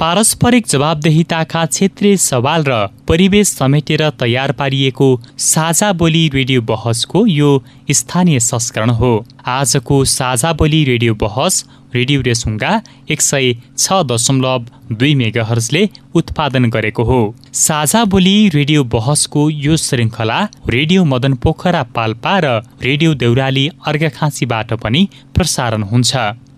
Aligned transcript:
पारस्परिक 0.00 0.66
जवाबदेहिताका 0.68 1.64
क्षेत्रीय 1.66 2.16
सवाल 2.22 2.64
र 2.64 2.74
परिवेश 3.08 3.48
समेटेर 3.50 4.02
तयार 4.20 4.52
पारिएको 4.52 5.08
साझा 5.40 5.92
बोली 6.02 6.28
रेडियो 6.34 6.62
बहसको 6.62 7.24
यो 7.26 7.48
स्थानीय 7.90 8.40
संस्करण 8.42 8.90
हो। 8.98 9.12
आजको 9.48 10.04
साझा 10.12 10.52
बोली 10.52 10.82
रेडियो 10.84 11.14
बहस 11.16 11.64
रेडियो 11.94 12.20
रेसुङ्गा 12.20 12.72
एक 13.10 13.20
सय 13.22 13.52
छ 13.78 14.02
दशमलव 14.12 14.66
दुई 14.92 15.14
मेगाहर्जले 15.16 15.88
उत्पादन 16.14 16.70
गरेको 16.70 17.04
हो। 17.04 17.20
साझा 17.56 18.04
बोली 18.06 18.36
रेडियो 18.54 18.84
बहसको 18.92 19.50
यो 19.50 19.76
श्रृङ्खला 19.82 20.40
रेडियो 20.70 21.04
मदन 21.06 21.34
पोखरा 21.44 21.82
पाल्पा 21.96 22.38
र 22.44 22.58
रेडियो 22.82 23.14
देउराली 23.22 23.68
अर्घाखाँसीबाट 23.86 24.74
पनि 24.82 25.08
प्रसारण 25.34 25.82
हुन्छ। 25.92 26.16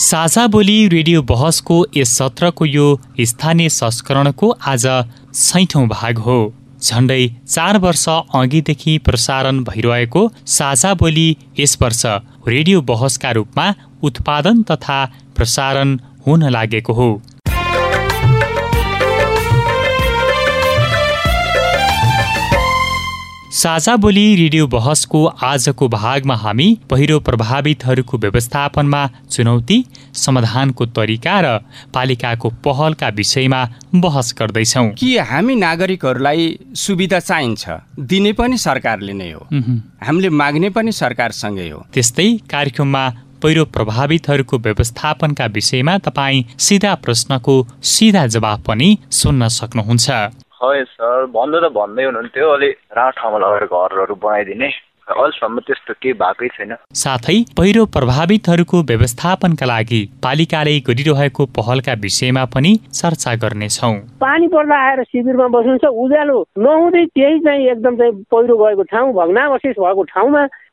साझा 0.00 0.46
बोली 0.46 0.76
रेडियो 0.88 1.20
बहसको 1.28 1.76
यस 1.96 2.10
सत्रको 2.18 2.64
यो 2.64 2.84
स्थानीय 3.20 3.68
संस्करणको 3.68 4.50
आज 4.72 4.84
छैठौँ 5.34 5.86
भाग 5.88 6.18
हो। 6.18 6.36
झन्डै 6.82 7.26
चार 7.48 7.78
वर्ष 7.78 8.04
अघिदेखि 8.08 8.96
प्रसारण 8.98 9.58
भइरहेको 9.64 10.22
साझा 10.48 10.92
बोली 10.94 11.26
यस 11.58 11.76
वर्ष 11.82 12.04
रेडियो 12.48 12.80
बहसका 12.90 13.30
रूपमा 13.32 13.66
उत्पादन 14.02 14.62
तथा 14.70 15.04
प्रसारण 15.36 15.98
हुन 16.26 16.48
लागेको 16.50 16.92
हो। 16.92 17.10
साझा 23.58 23.96
बोली 23.96 24.36
रेडियो 24.36 24.66
बहसको 24.66 25.26
आजको 25.26 25.88
भागमा 25.88 26.34
हामी 26.34 26.78
पहिरो 26.90 27.20
प्रभावितहरूको 27.20 28.18
व्यवस्थापनमा 28.18 29.10
चुनौती 29.30 29.84
समाधानको 30.14 30.86
तरिका 30.86 31.40
र 31.40 31.58
पालिकाको 31.94 32.50
पहलका 32.50 33.08
विषयमा 33.08 33.64
बहस 33.94 34.34
गर्दैछौ। 34.38 34.88
कि 34.88 35.18
हामी 35.18 35.54
नागरिकहरूलाई 35.54 36.58
सुविधा 36.74 37.20
चाहिन्छ? 37.20 37.68
दिने 37.98 38.32
पनि 38.32 38.58
सरकारले 38.58 39.12
नै 39.12 39.32
हो। 39.32 39.46
हामीले 40.06 40.28
माग्ने 40.30 40.70
पनि 40.70 40.92
सरकारसँगै 40.92 41.68
हो। 41.68 41.86
त्यस्तै 41.94 42.38
कार्यक्रममा 42.50 43.04
पहिरो 43.42 43.64
प्रभावितहरूको 43.64 44.58
व्यवस्थापनका 44.58 45.46
विषयमा 45.46 45.98
तपाईँ 45.98 46.44
सिधा 46.58 46.94
प्रश्नको 46.94 47.66
सिधा 47.82 48.26
जवाब 48.26 48.62
पनि 48.62 48.98
सुन्न 49.10 49.48
सक्नुहुन्छ। 49.48 50.10
खै 50.60 50.82
सर 50.90 51.26
भन्नु 51.34 51.58
त 51.60 51.72
भन्दै 51.78 52.04
हुनुहुन्थ्यो 52.04 52.50
अलि 52.50 52.68
राम्रो 52.98 53.16
ठाउँमा 53.18 53.38
लगेर 53.38 53.64
घरहरू 53.70 54.14
बनाइदिने। 54.22 54.70
अहिलेसम्म 55.08 55.60
त्यस्तो 55.66 55.92
केही 56.02 56.12
भएकै 56.20 56.48
छैन। 56.54 56.72
साथै 57.02 57.36
पहिरो 57.58 57.84
प्रभावितहरूको 57.96 58.78
व्यवस्थापनका 58.90 59.66
लागि 59.70 60.00
पालिकाले 60.24 60.74
गरिरहेको 60.88 61.46
पहलका 61.58 61.92
विषयमा 62.04 62.44
पनि 62.54 62.72
चर्चा 62.98 63.34
गर्नेछौ। 63.44 63.92
पानी 64.20 64.46
पर्दा 64.54 64.76
आएर 64.88 65.02
शिविरमा 65.08 65.48
बस्नुहुन्छ 65.56 65.84
उज्यालो 66.04 66.36
नहुँदै 66.66 67.04
त्यही 67.16 67.38
चाहिँ 67.46 67.68
एकदम 67.72 67.96
चाहिँ 68.00 68.12
पहिरो 68.32 68.56
गएको 68.60 68.82
ठाउँ 68.92 69.12
भग्नावशेष 69.20 69.76
भएको 69.80 70.02
ठाउँमा 70.12 70.42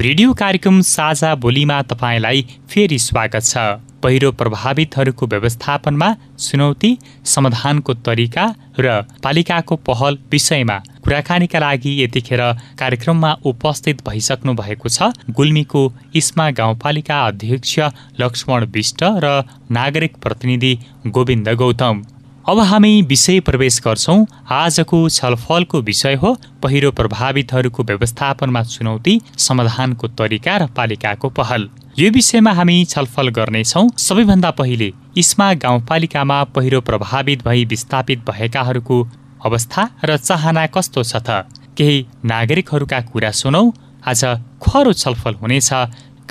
रेडियो 0.00 0.32
कार्यक्रम 0.34 0.80
साझा 0.80 1.34
बोलीमा 1.34 1.80
तपाईँलाई 1.82 2.42
फेरि 2.68 2.98
स्वागत 2.98 3.44
छ। 3.44 3.56
पहिरो 4.02 4.30
प्रभावितहरूको 4.32 5.26
व्यवस्थापनमा 5.26 6.08
चुनौती 6.38 6.90
समाधानको 7.24 7.94
तरिका 8.04 8.44
र 8.78 9.00
पालिकाको 9.24 9.76
पहल 9.88 10.18
विषयमा 10.32 10.76
कुराकानीका 11.00 11.58
लागि 11.58 11.92
यतिखेर 12.02 12.42
कार्यक्रममा 12.78 13.32
उपस्थित 13.44 14.02
भइसक्नु 14.08 14.54
भएको 14.54 14.88
छ। 14.88 15.08
गुल्मीको 15.30 15.82
इस्मा 16.14 16.50
गाउँपालिका 16.50 17.20
अध्यक्ष 17.26 17.78
लक्ष्मण 18.20 18.64
विष्ट 18.68 19.04
र 19.24 19.32
नागरिक 19.70 20.16
प्रतिनिधि 20.18 20.74
गोविन्द 21.08 21.48
गौतम। 21.56 22.02
अब 22.48 22.58
हामी 22.58 23.02
विषय 23.02 23.40
प्रवेश 23.40 23.80
गर्छौँ। 23.84 24.26
आजको 24.50 25.08
छलफलको 25.08 25.80
विषय 25.82 26.14
हो 26.14 26.34
पहिरो 26.62 26.92
प्रभावितहरूको 26.92 27.82
व्यवस्थापनमा 27.82 28.62
चुनौती 28.62 29.14
समाधानको 29.38 30.08
तरिका 30.08 30.56
र 30.56 30.66
पालिकाको 30.66 31.28
पहल। 31.28 31.68
यो 31.98 32.10
विषयमा 32.10 32.52
हामी 32.52 32.84
छलफल 32.84 33.28
गर्नेछौँ। 33.28 33.88
सबैभन्दा 33.98 34.50
पहिले 34.50 34.92
इस्मा 35.16 35.52
गाउँपालिकामा 35.54 36.44
पहिरो 36.54 36.80
प्रभावित 36.80 37.44
भई 37.44 37.64
विस्थापित 37.64 38.30
भएकाहरूको 38.30 39.02
अवस्था 39.44 39.90
र 40.04 40.16
चाहना 40.16 40.66
कस्तो 40.66 41.02
छ 41.02 41.16
त? 41.16 41.50
केही 41.76 42.06
नागरिकहरूका 42.24 43.00
कुरा 43.10 43.30
सुनौ। 43.30 43.72
आज 44.06 44.24
खरो 44.62 44.92
छलफल 44.92 45.34
हुनेछ। 45.34 45.70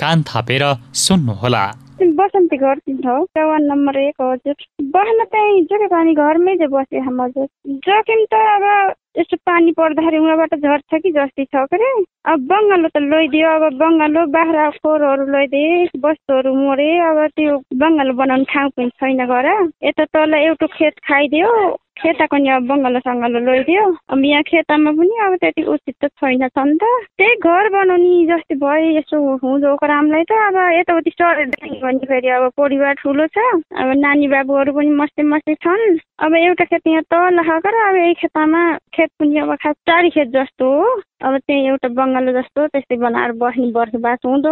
कान 0.00 0.22
थापेर 0.22 0.64
सुन्नुहोला। 0.94 1.64
बसन्ती 2.02 2.56
घर 2.56 2.78
तिन 2.78 3.00
वान 3.06 3.62
नम्बर 3.64 3.96
एक 3.98 4.20
हजुर। 4.20 4.54
बस्न 4.96 5.24
चाहिँ 5.24 5.62
जोके 5.64 5.86
पानी 5.86 6.14
घरमै 6.14 6.54
चाहिँ 6.56 6.70
बसे 6.72 6.98
हजुर। 6.98 7.46
जोखिम 7.86 8.24
त 8.32 8.34
अब 8.34 8.94
यस्तो 9.18 9.36
पानी 9.46 9.72
पर्दाखेरि 9.72 10.18
उहाँबाट 10.18 10.54
झर्छ 10.54 11.00
कि 11.02 11.10
जस्तै 11.12 11.44
छ 11.44 11.64
के 11.72 11.90
अब 12.32 12.46
बङ्गालो 12.52 12.88
त 12.88 13.00
लैदियो 13.00 13.48
अब 13.48 13.64
बङ्गालो 13.80 14.26
बाख्रा 14.36 14.68
खोरहरू 14.76 15.26
लैदिए 15.32 15.84
वस्तुहरू 16.04 16.54
मरे 16.54 16.90
अब 17.08 17.24
त्यो 17.32 17.56
बङ्गालो 17.80 18.12
बनाउने 18.20 18.44
ठाउँ 18.52 18.70
पनि 18.76 18.90
छैन 19.00 19.26
घर 19.26 19.48
यता 19.88 20.04
तल 20.04 20.34
एउटा 20.34 20.66
खेत 20.76 20.98
खाइदियो। 21.08 21.50
खेताको 21.96 22.36
अब 22.56 22.66
बङ्गालो 22.68 23.00
सङ्गालो 23.00 23.38
लैदियो। 23.46 23.84
अब 24.12 24.24
यहाँ 24.24 24.42
खेतामा 24.42 24.90
पनि 24.98 25.14
अब 25.26 25.34
त्यति 25.40 25.62
उचित 25.72 25.94
त 26.04 26.08
छैन 26.20 26.48
छ 26.48 26.58
नि 26.68 26.76
त। 26.76 26.84
त्यही 27.18 27.34
घर 27.40 27.68
बनाउने 27.72 28.12
जस्तै 28.30 28.54
भयो 28.60 28.90
यसो 28.98 29.16
हुँदो 29.42 29.74
रामलाई 29.80 30.24
त। 30.28 30.32
अब 30.48 30.56
यताउति 30.78 31.10
चढेर 31.10 31.48
भने 31.82 32.04
फेरि 32.04 32.28
अब 32.36 32.50
परिवार 32.60 32.94
ठुलो 33.00 33.26
छ। 33.26 33.38
अब 33.80 33.88
नानी 33.96 34.28
बाबुहरू 34.28 34.72
पनि 34.76 34.90
मस्ते 35.00 35.22
मस्ते 35.32 35.54
छन्। 35.64 35.98
अब 36.24 36.34
एउटा 36.36 36.64
खेत 36.64 36.86
यहाँ 36.86 37.02
तल 37.12 37.42
खाएको 37.48 37.68
र 37.72 37.76
अब 37.88 37.96
यही 37.96 38.14
खेतामा 38.20 38.62
खेत 38.94 39.10
पनि 39.20 39.38
अब 39.40 39.54
खास 39.62 39.74
चारी 39.88 40.10
खेत 40.10 40.28
जस्तो 40.36 40.64
हो। 40.76 40.88
अब 41.24 41.36
त्यही 41.38 41.66
एउटा 41.66 41.88
बङ्गालो 41.96 42.32
जस्तो 42.32 42.66
त्यस्तै 42.72 42.96
बनाएर 43.00 43.32
बस्ने 43.40 43.70
बसोबास 43.72 44.18
हुँदो 44.26 44.50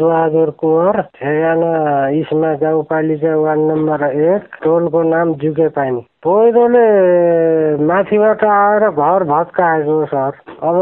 बहादुर 0.00 0.50
कुँवर 0.60 0.96
इस्मा 2.20 2.52
गाउँपालिका 2.62 3.34
वार्ड 3.36 3.60
नम्बर 3.70 4.04
एक 4.28 4.56
टोलको 4.62 5.02
नाम 5.10 5.34
जुके 5.42 5.68
पानी 5.76 6.00
पहिरोले 6.24 6.86
माथिबाट 7.90 8.44
आएर 8.44 8.84
घर 8.90 9.24
भत्काएको 9.28 9.96
सर। 10.06 10.32
अब 10.68 10.78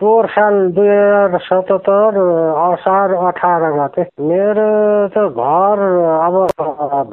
पोहोर 0.00 0.26
साल 0.34 0.54
दुई 0.78 0.88
हजार 0.88 1.38
सतहत्तर 1.46 2.18
असार 2.62 3.14
अठार 3.28 3.62
गते। 3.78 4.02
मेरो 4.30 4.68
त 5.14 5.26
घर 5.30 5.78
अब 6.26 6.34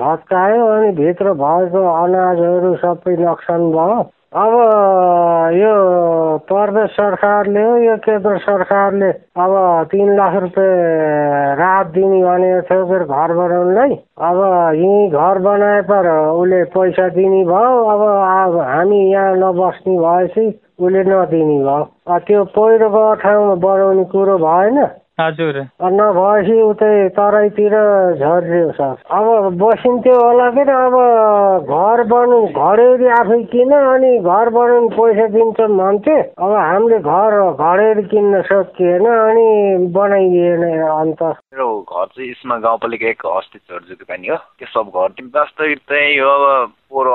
भत्कायो 0.01 0.65
अनि 0.75 0.91
भित्र 1.01 1.33
भएको 1.41 1.81
अनाजहरू 2.03 2.75
सबै 2.85 3.15
नोक्सान 3.23 3.61
भयो। 3.77 3.99
अब 4.35 4.53
यो 5.55 5.73
प्रदेश 6.47 6.89
सरकारले 6.91 7.61
हो 7.63 7.75
यो 7.77 7.95
केन्द्र 8.03 8.37
सरकारले 8.43 9.09
अब 9.39 9.53
तिन 9.91 10.09
लाख 10.17 10.33
रुपियाँ 10.43 11.55
राहत 11.55 11.87
दिने 11.95 12.19
भनेको 12.23 12.61
थियो 12.67 12.85
फेरि 12.91 13.05
घर 13.07 13.33
बनाउनुलाई। 13.39 13.95
अब 14.27 14.39
यहीँ 14.75 15.07
घर 15.15 15.39
बनाए 15.47 15.81
पर 15.87 16.11
उसले 16.11 16.63
पैसा 16.75 17.07
दिने 17.15 17.43
भयो। 17.47 17.71
अब 17.87 18.59
हामी 18.67 18.99
यहाँ 19.11 19.33
नबस्ने 19.39 19.95
भएपछि 19.95 20.45
उसले 20.83 21.03
नदिने 21.07 21.57
भयो। 21.63 22.19
त्यो 22.27 22.43
पहिरोको 22.51 23.03
ठाउँमा 23.23 23.55
बनाउने 23.63 24.03
कुरो 24.11 24.37
भएन। 24.43 24.77
हजुर। 25.19 25.55
नभएपछि 25.81 26.55
उतै 26.61 27.09
तराईतिर 27.17 27.73
झरियो 28.21 28.71
सर 28.77 28.95
अब 29.17 29.57
बसिन्थ्यो 29.61 30.15
होला 30.15 30.49
के 30.53 30.61
अब 30.71 30.95
घर 31.65 32.03
बनाउ 32.11 32.45
घरेरी 32.47 33.07
आफै 33.17 33.41
किन 33.53 33.71
अनि 33.77 34.11
घर 34.19 34.49
बनाउनु 34.57 34.89
पैसा 34.97 35.27
दिन्छ 35.35 35.59
भन्थे। 35.79 36.17
अब 36.21 36.51
हामीले 36.53 36.99
घर 36.99 37.35
घरेरी 37.49 38.03
किन्न 38.13 38.41
सकिएन 38.49 39.05
अनि 39.05 39.47
बनाइदिएन 39.97 40.63
अन्त। 40.85 41.23
मेरो 41.23 41.67
घर 41.81 42.05
चाहिँ 42.05 42.29
यसमा 42.29 42.57
गाउँपालिका 42.67 43.09
एक 43.09 43.25
अस्ति 43.25 43.59
चर्जुको 43.59 44.05
पानी 44.05 44.27
हो। 44.27 44.37
त्यो 44.37 44.67
सब 44.69 44.93
घर 44.93 45.25
वास्तविक 45.37 45.79
चाहिँ 45.89 46.13
यो 46.17 46.29
अब 46.29 46.71
पोहोर 46.93 47.07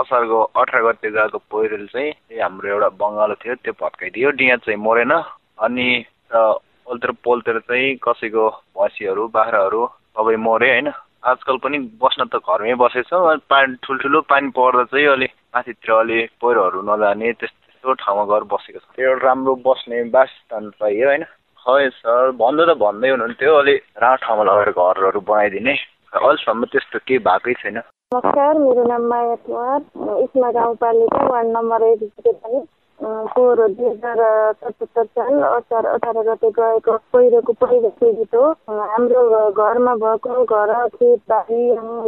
असारको 0.00 0.42
अठार 0.64 0.82
गते 0.88 1.10
गएको 1.12 1.38
पहिरोले 1.52 1.86
चाहिँ 1.92 2.40
हाम्रो 2.40 2.68
एउटा 2.72 2.88
बङ्गालो 3.04 3.34
थियो 3.44 3.54
त्यो 3.60 3.72
भत्काइदियो। 3.84 4.30
डिया 4.40 4.56
चाहिँ 4.64 4.80
मरेन। 4.80 5.12
अनि 5.12 5.88
पोलतिर 6.90 7.10
पोलतिर 7.24 7.58
चाहिँ 7.70 7.96
कसैको 8.02 8.44
भैँसीहरू 8.74 9.26
बाख्राहरू 9.30 9.80
सबै 10.18 10.36
मऱ्यो 10.42 10.70
होइन। 10.70 10.88
आजकल 11.22 11.56
पनि 11.62 11.78
बस्न 12.02 12.24
त 12.26 12.42
घरमै 12.42 12.74
बसेछ 12.82 13.10
पानी 13.46 13.78
ठुल्ठुलो 13.78 14.20
पानी 14.26 14.48
पर्दा 14.50 14.84
चाहिँ 14.90 15.06
अलिक 15.06 15.32
माथितिर 15.54 15.92
अलि 15.94 16.18
पहिरोहरू 16.42 16.80
नजाने 16.82 17.32
त्यस्तो 17.38 17.94
ठाउँमा 18.02 18.24
गएर 18.26 18.44
बसेको 18.50 18.78
छ। 18.80 18.86
त्यो 18.96 19.06
एउटा 19.06 19.26
राम्रो 19.26 19.54
बस्ने 19.62 20.02
बासस्थान 20.10 20.70
चाहियो 20.82 21.06
होइन। 21.06 21.24
खै 21.62 21.88
सर 21.94 22.34
भन्नु 22.42 22.66
त 22.66 22.74
भन्दै 22.82 23.10
हुनुहुन्थ्यो 23.14 23.54
अलिक 23.54 23.78
राम्रो 24.02 24.22
ठाउँमा 24.26 24.44
लगेर 24.50 24.70
घरहरू 24.74 25.20
बनाइदिने। 25.30 25.74
अहिलेसम्म 26.10 26.64
त्यस्तो 26.74 26.98
केही 27.06 27.22
भएकै 27.22 27.54
छैन। 27.62 27.78
नमस्कार 28.10 28.58
मेरो 28.58 28.82
नाम 28.90 29.02
माया 29.06 29.34
कुमार। 29.46 29.80
इस्मा 30.26 30.50
गाउँपालिका 30.58 31.22
वार्ड 31.30 31.48
नम्बर 31.54 31.82
एक 31.86 32.02
पोहोर 33.02 33.66
दुई 33.68 33.88
हजार 33.88 34.52
सतहत्तर 34.52 35.04
साल 35.04 35.42
असार 35.42 35.86
अठार 35.86 36.16
गते 36.24 36.50
गएको 36.50 36.96
पहिरोको 37.12 37.52
पहिरो 37.60 37.88
पीडित 38.00 38.34
हो। 38.34 38.50
हाम्रो 38.68 39.50
घरमा 39.50 39.94
भएको 40.02 40.44
घर 40.44 40.72
खेत 40.88 41.20
बारी 41.30 41.60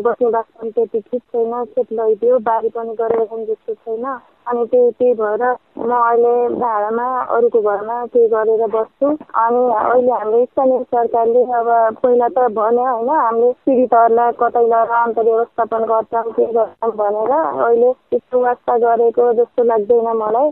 बस्ने 0.04 0.30
बास 0.30 0.44
पनि 0.60 0.70
त्यति 0.70 1.00
ठिक 1.00 1.22
छैन। 1.22 1.64
खेत 1.72 1.92
लैदियो 1.92 2.38
बारी 2.48 2.68
पनि 2.76 2.94
गरेर 3.00 3.24
जस्तो 3.46 3.74
छैन 3.74 4.04
अनि 4.50 4.64
त्यही 4.72 4.90
त्यही 4.98 5.14
भएर 5.14 5.44
म 5.78 5.90
अहिले 5.92 6.32
भाडामा 6.60 7.06
अरूको 7.36 7.60
घरमा 7.62 7.96
केही 8.12 8.26
गरेर 8.28 8.66
बस्छु। 8.74 9.08
अनि 9.42 9.62
अहिले 9.72 10.12
हाम्रो 10.12 10.44
स्थानीय 10.44 10.82
सरकारले 10.92 11.42
अब 11.58 11.68
पहिला 12.02 12.28
त 12.28 12.46
भन्यो 12.58 12.84
होइन 12.86 13.10
हामीले 13.10 13.52
पीडितहरूलाई 13.66 14.32
कतै 14.40 14.64
लगेर 14.72 14.94
अन्त 14.98 15.18
व्यवस्थापन 15.20 15.84
गर्छौँ 15.92 16.32
के 16.32 16.46
गर्छौँ 16.52 16.92
भनेर 17.00 17.32
अहिले 17.32 17.92
त्यस्तो 18.10 18.40
वास्ता 18.40 18.76
गरेको 18.84 19.32
जस्तो 19.40 19.62
लाग्दैन 19.70 20.08
मलाई। 20.22 20.50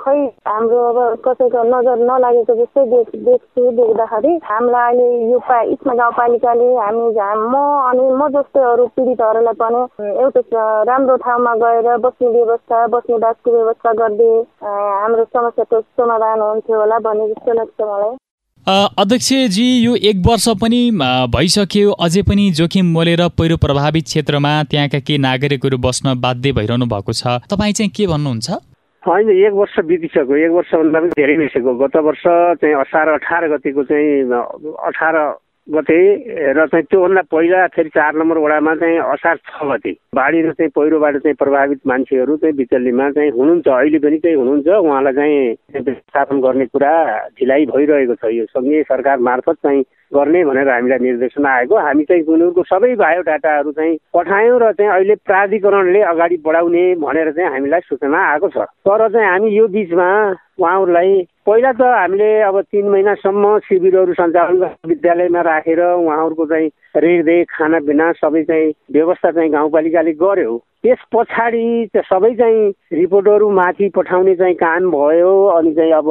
खै 0.00 0.18
हाम्रो 0.46 0.78
अब 0.90 0.98
कसैको 1.26 1.62
नजर 1.72 1.98
नलागेको 2.10 2.54
जस्तै 2.60 2.84
देख 2.92 3.10
देख्छु 3.26 3.70
देख्दाखेरि 3.80 4.32
हामीलाई 4.44 4.88
अहिले 4.90 5.32
यो 5.32 5.38
पा 5.48 5.60
इस्मा 5.74 5.94
गाउँपालिकाले 5.94 6.68
हामी 6.76 7.06
म 7.10 7.54
अनि 7.90 8.04
म 8.12 8.28
जस्तै 8.36 8.62
अरू 8.72 8.86
पीडितहरूलाई 8.96 9.54
पनि 9.60 9.80
एउटा 10.22 10.64
राम्रो 10.84 11.16
ठाउँमा 11.24 11.54
गएर 11.62 11.96
बस्ने 12.04 12.28
व्यवस्था 12.30 12.86
बस्ने 12.94 13.18
बासको 13.30 13.50
व्यवस्था 13.52 13.92
गरिदिए 14.00 14.42
हाम्रो 14.62 15.24
समस्याको 15.24 15.80
समाधान 15.80 16.40
हुन्थ्यो 16.40 16.80
होला 16.80 16.98
भन्ने 17.06 17.28
जस्तो 17.28 17.52
लाग्छ 17.54 17.80
मलाई। 17.82 18.16
अध्यक्षजी 18.98 19.66
यो 19.84 19.94
एक 20.08 20.16
वर्ष 20.26 20.46
पनि 20.62 20.80
भइसक्यो। 21.34 21.90
अझै 22.04 22.22
पनि 22.28 22.44
जोखिम 22.58 22.86
मोलेर 22.92 23.22
पहिरो 23.38 23.56
प्रभावित 23.56 24.04
क्षेत्रमा 24.04 24.52
त्यहाँका 24.70 24.98
केही 25.00 25.18
नागरिकहरू 25.18 25.78
बस्न 25.86 26.14
बाध्य 26.20 26.52
भइरहनु 26.58 26.86
भएको 26.86 27.12
छ। 27.12 27.40
तपाईँ 27.50 27.72
चाहिँ 27.72 27.90
के 27.96 28.06
भन्नुहुन्छ? 28.06 28.48
होइन 29.02 29.30
एक 29.32 29.52
वर्ष 29.56 29.78
बितिसक्यो। 29.80 30.36
एक 30.36 30.52
वर्षभन्दा 30.52 31.00
पनि 31.00 31.16
धेरै 31.16 31.36
भइसक्यो 31.40 31.74
गत 31.80 31.96
वर्ष 32.08 32.24
चाहिँ 32.60 32.74
असार 32.84 33.08
अठार 33.14 33.48
गतिको 33.54 33.82
चाहिँ 33.88 34.10
अठार 34.88 35.16
गते 35.70 35.98
र 36.52 36.66
चाहिँ 36.66 36.84
त्योभन्दा 36.90 37.22
पहिला 37.30 37.66
फेरि 37.74 37.88
चार 37.94 38.14
नम्बर 38.18 38.38
वडामा 38.38 38.74
चाहिँ 38.74 38.98
असार 38.98 39.36
छ 39.36 39.62
गते। 39.70 39.92
बाढी 40.14 40.42
र 40.42 40.52
चाहिँ 40.52 40.70
पहिरोबाट 40.74 41.16
चाहिँ 41.22 41.34
प्रभावित 41.34 41.80
मान्छेहरू 41.86 42.36
चाहिँ 42.36 42.56
बिचल्लीमा 42.56 43.10
चाहिँ 43.10 43.30
हुनुहुन्छ। 43.30 43.68
अहिले 43.68 43.98
पनि 43.98 44.18
चाहिँ 44.18 44.36
हुनुहुन्छ। 44.36 44.66
उहाँलाई 44.66 45.12
चाहिँ 45.14 45.82
व्यवस्थापन 45.84 46.40
गर्ने 46.40 46.66
कुरा 46.66 46.92
ढिलाइ 47.38 47.66
भइरहेको 47.70 48.14
छ। 48.14 48.24
यो 48.34 48.44
सङ्घीय 48.50 48.82
सरकार 48.82 49.18
मार्फत 49.18 49.56
चाहिँ 49.62 49.82
गर्ने 50.14 50.44
भनेर 50.44 50.68
हामीलाई 50.68 50.98
निर्देशन 50.98 51.46
आएको। 51.46 51.76
हामी 51.78 52.04
चाहिँ 52.04 52.22
उनीहरूको 52.26 52.62
सबै 52.66 52.94
बायोडाटाहरू 52.98 53.72
चाहिँ 53.72 53.96
पठायौँ 54.14 54.58
र 54.58 54.72
चाहिँ 54.74 54.90
अहिले 54.90 55.14
प्राधिकरणले 55.22 56.00
अगाडि 56.02 56.36
बढाउने 56.46 56.84
भनेर 56.98 57.30
चाहिँ 57.32 57.50
हामीलाई 57.50 57.80
सूचना 57.86 58.18
आएको 58.32 58.48
छ। 58.48 58.66
तर 58.82 59.08
चाहिँ 59.08 59.28
हामी 59.28 59.48
यो 59.54 59.66
बिचमा 59.70 60.08
उहाँहरूलाई 60.58 61.12
पहिला 61.50 61.70
त 61.72 61.82
हामीले 61.82 62.26
अब 62.40 62.58
तिन 62.62 62.88
महिनासम्म 62.88 63.58
शिविरहरू 63.58 64.12
सञ्चालन 64.14 64.62
विद्यालयमा 64.86 65.40
राखेर 65.42 65.80
उहाँहरूको 65.82 66.46
चाहिँ 66.46 66.68
रेखदेख 66.96 67.46
खानापिना 67.50 68.10
सबै 68.12 68.42
चाहिँ 68.44 68.70
व्यवस्था 68.92 69.30
चाहिँ 69.30 69.50
गाउँपालिकाले 69.50 70.12
गर्यो। 70.14 70.56
त्यस 70.82 71.02
पछाडि 71.10 71.64
सबै 72.06 72.30
चाहिँ 72.34 72.70
रिपोर्टहरू 72.92 73.50
माथि 73.50 73.88
पठाउने 73.96 74.34
चाहिँ 74.34 74.54
काम 74.62 74.90
भयो 74.90 75.32
अनि 75.58 75.74
चाहिँ 75.74 75.92
अब 75.92 76.10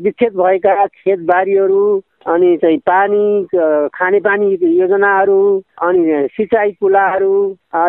विच्छेद 0.00 0.32
भएका 0.32 0.86
खेतबारीहरू 0.86 1.84
अनि 2.26 2.56
चाहिँ 2.56 2.78
पानी 2.86 3.46
खानेपानी 3.94 4.46
योजनाहरू 4.78 5.40
अनि 5.82 6.28
सिँचाइ 6.32 6.70
कुलाहरू 6.80 7.32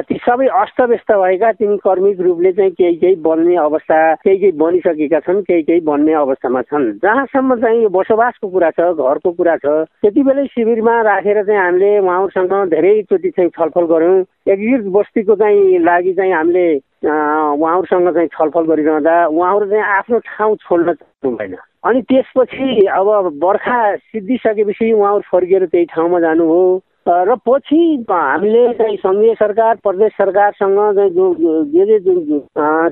ती 0.08 0.18
सबै 0.26 0.46
अस्तव्यस्त 0.62 1.12
भएका 1.12 1.52
तिनी 1.52 1.78
कर्मिक 1.78 2.20
रूपले 2.22 2.52
चाहिँ 2.52 2.72
केही 2.72 2.96
केही 2.96 3.16
बन्ने 3.28 3.56
अवस्था 3.64 3.98
केही 4.24 4.38
केही 4.38 4.52
बनिसकेका 4.58 5.20
छन् 5.20 5.42
केही 5.44 5.62
केही 5.62 5.80
बन्ने 5.84 6.14
अवस्थामा 6.14 6.62
छन्। 6.62 6.92
जहाँसम्म 7.04 7.56
चाहिँ 7.62 7.82
यो 7.84 7.90
बसोबासको 7.92 8.48
कुरा 8.50 8.70
छ 8.72 8.88
घरको 8.96 9.32
कुरा 9.32 9.56
छ 9.58 9.66
त्यति 10.00 10.24
बेलै 10.24 10.46
शिविरमा 10.56 11.02
राखेर 11.02 11.44
चाहिँ 11.44 11.62
हामीले 11.62 11.98
उहाँहरूसँग 12.00 12.54
धेरैचोटि 12.72 13.30
चाहिँ 13.30 13.50
छलफल 13.58 13.86
गऱ्यौँ। 13.92 14.20
एकीकृत 14.48 14.86
बस्तीको 14.96 15.36
चाहिँ 15.36 15.80
लागि 15.84 16.14
चाहिँ 16.14 16.34
हामीले 16.34 16.68
उहाँहरूसँग 17.04 18.14
चाहिँ 18.14 18.30
छलफल 18.38 18.64
गरिरहँदा 18.72 19.16
उहाँहरू 19.28 19.70
चाहिँ 19.70 19.84
आफ्नो 19.98 20.20
ठाउँ 20.32 20.56
छोड्न 20.64 20.94
चाहनु 20.94 21.36
भएन 21.36 21.56
अनि 21.84 22.02
त्यसपछि 22.02 22.86
अब 22.94 23.08
बर्खा 23.42 23.80
सिद्धिसकेपछि 23.96 24.92
उहाँहरू 24.94 25.22
फर्किएर 25.32 25.66
त्यही 25.66 25.86
ठाउँमा 25.86 26.20
जानुभयो। 26.20 26.82
र 27.08 27.36
पछि 27.48 28.06
हामीले 28.10 28.62
चाहिँ 28.78 28.98
सङ्घीय 28.98 29.34
सरकार 29.36 29.76
प्रदेश 29.84 30.12
सरकारसँग 30.14 30.78
चाहिँ 30.96 31.10
जो 31.10 31.64
जे 31.74 31.86
जे 31.86 31.98
जुन 32.00 32.42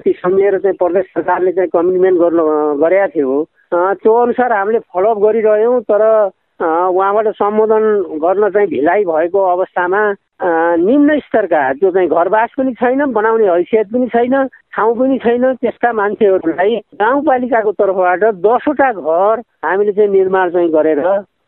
ती 0.03 0.11
सम्झेर 0.17 0.57
चाहिँ 0.59 0.77
प्रदेश 0.77 1.05
सरकारले 1.05 1.51
चाहिँ 1.51 1.69
कमिटमेन्ट 1.69 2.19
गर्नु 2.19 2.43
गरेका 2.81 3.07
थियो। 3.13 3.43
त्यो 3.73 4.13
अनुसार 4.13 4.53
हामीले 4.53 4.79
फलोअप 4.89 5.17
गरिरह्यौँ 5.25 5.81
तर 5.85 6.03
उहाँबाट 6.59 7.27
सम्बोधन 7.37 7.85
गर्न 8.25 8.49
चाहिँ 8.49 8.67
ढिलाइ 8.69 9.03
भएको 9.05 9.39
अवस्थामा 9.53 10.01
निम्न 10.39 11.19
स्तरका 11.19 11.61
जो 11.73 11.91
चाहिँ 11.91 12.09
घरवास 12.09 12.49
पनि 12.57 12.73
छैन 12.73 13.05
बनाउने 13.13 13.47
हैसियत 13.47 13.87
पनि 13.93 14.07
छैन 14.07 14.35
ठाउँ 14.75 14.95
पनि 14.95 15.17
छैन 15.19 15.53
त्यसका 15.61 15.91
मान्छेहरूलाई 15.93 16.75
गाउँपालिकाको 16.95 17.71
तर्फबाट 17.71 18.23
दसवटा 18.45 18.91
घर 18.91 19.41
हामीले 19.65 19.91
चाहिँ 19.91 20.11
निर्माण 20.11 20.49
चाहिँ 20.51 20.69
गरेर 20.71 21.01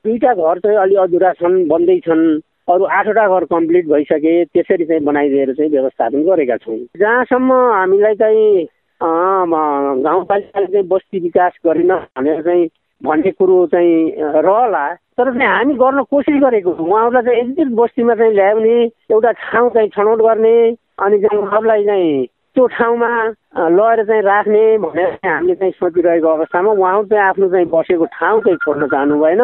दुईवटा 0.05 0.33
घर 0.33 0.60
चाहिँ 0.60 0.77
अलि 0.77 0.95
अधुरा 1.03 1.31
छन् 1.39 1.67
बन्दै 1.69 2.00
छन्। 2.07 2.24
अरू 2.71 2.83
आठवटा 2.98 3.27
घर 3.27 3.43
कम्प्लिट 3.45 3.88
भइसके 3.88 4.33
त्यसरी 4.45 4.86
चाहिँ 4.86 5.03
बनाइदिएर 5.03 5.53
चाहिँ 5.53 5.71
व्यवस्थापन 5.71 6.24
गरेका 6.24 6.57
छौँ। 6.57 6.77
जहाँसम्म 7.00 7.51
हामीलाई 7.71 8.15
चाहिँ 8.15 8.67
गाउँपालिकाले 9.01 10.67
चाहिँ 10.67 10.88
बस्ती 10.88 11.19
विकास 11.19 11.53
गरेन 11.65 11.91
भनेर 11.95 12.41
चाहिँ 12.41 12.67
भन्ने 13.03 13.31
कुरो 13.31 13.65
चाहिँ 13.67 14.13
रहला। 14.46 14.86
तर 15.17 15.31
चाहिँ 15.34 15.48
हामी 15.48 15.74
गर्न 15.74 16.03
कोसिस 16.03 16.41
गरेको 16.43 16.72
उहाँहरूलाई 16.72 17.24
चाहिँ 17.24 17.39
एजुकेट 17.41 17.67
बस्तीमा 17.75 18.15
चाहिँ 18.15 18.34
ल्याउने 18.34 18.75
एउटा 19.12 19.31
ठाउँ 19.31 19.70
चाहिँ 19.70 19.89
छनौट 19.89 20.20
गर्ने 20.22 20.55
अनि 21.01 21.17
चाहिँ 21.20 21.39
उहाँहरूलाई 21.41 21.84
चाहिँ 21.86 22.25
त्यो 22.55 22.67
ठाउँमा 22.67 23.10
लगेर 23.51 24.03
चाहिँ 24.08 24.22
राख्ने 24.24 24.77
भनेर 24.79 25.27
हामीले 25.27 25.55
चाहिँ 25.60 25.72
सोचिरहेको 25.75 26.27
अवस्थामा 26.27 26.72
उहाँहरू 26.72 27.03
चाहिँ 27.12 27.24
आफ्नो 27.27 27.48
चाहिँ 27.51 27.65
बसेको 27.67 28.05
ठाउँ 28.15 28.39
चाहिँ 28.48 28.58
छोड्न 28.63 28.88
चाहनु 28.88 29.15
भएन 29.20 29.41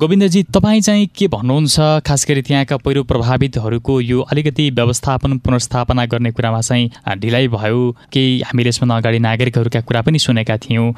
गोविन्दजी 0.00 0.42
तपाईँ 0.48 0.80
चाहिँ 0.80 1.06
के 1.12 1.28
भन्नुहुन्छ? 1.28 1.76
खास 2.08 2.24
गरी 2.28 2.42
त्यहाँका 2.42 2.76
पहिरो 2.80 3.02
प्रभावितहरूको 3.04 4.00
यो 4.00 4.20
अलिकति 4.32 4.70
व्यवस्थापन 4.80 5.38
पुनर्स्थापना 5.44 6.06
गर्ने 6.08 6.30
कुरामा 6.32 6.60
चाहिँ 6.60 6.90
ढिलाइ 7.20 7.48
भयो? 7.52 7.80
केही 8.12 8.40
हामीले 8.48 8.68
यसभन्दा 8.68 8.96
अगाडि 8.96 9.18
नागरिकहरूका 9.28 9.80
कुरा 9.88 10.02
पनि 10.08 10.18
सुनेका 10.24 10.56
थियौँ। 10.64 10.88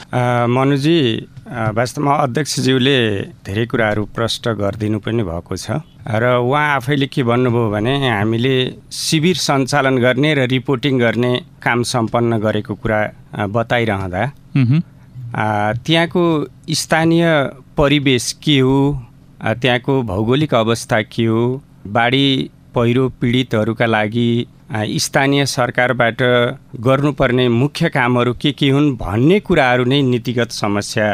मनुजी 0.47 0.99
वास्तवमा 1.51 2.15
अध्यक्षज्यूले 2.15 2.99
धेरै 3.43 3.67
कुराहरू 3.67 4.05
प्रष्ट 4.15 4.49
गरिदिनु 4.55 4.99
पनि 5.03 5.23
भएको 5.27 5.57
छ। 5.57 5.83
र 6.07 6.39
उहाँ 6.39 6.79
आफैले 6.79 7.07
के 7.11 7.23
भन्नुभयो 7.27 7.71
भने 7.71 7.95
हामीले 8.07 8.55
शिविर 8.95 9.37
सञ्चालन 9.37 9.99
गर्ने 9.99 10.35
र 10.35 10.47
रिपोर्टिङ 10.47 10.99
गर्ने 10.99 11.33
काम 11.67 11.83
सम्पन्न 11.85 12.39
गरेको 12.39 12.75
कुरा 12.77 13.01
बताइरहँदा। 13.49 14.25
त्यहाँको 15.79 16.25
स्थानीय 16.73 17.25
परिवेश 17.77 18.33
के 18.45 18.59
हो? 18.61 18.79
त्यहाँको 19.41 20.03
भौगोलिक 20.05 20.55
अवस्था 20.55 21.01
के 21.05 21.25
हो? 21.25 21.63
बाढी 21.89 22.27
पहिरो 22.75 23.09
पीडितहरूका 23.21 23.87
लागि 23.87 24.47
स्थानीय 24.99 25.45
सरकारबाट 25.47 26.23
गर्नुपर्ने 26.83 27.49
मुख्य 27.51 27.89
कामहरू 27.89 28.33
के 28.35 28.53
के 28.53 28.71
हुन् 28.71 28.97
भन्ने 28.97 29.39
कुराहरू 29.41 29.85
नै 29.85 30.01
नीतिगत 30.03 30.51
समस्या 30.53 31.09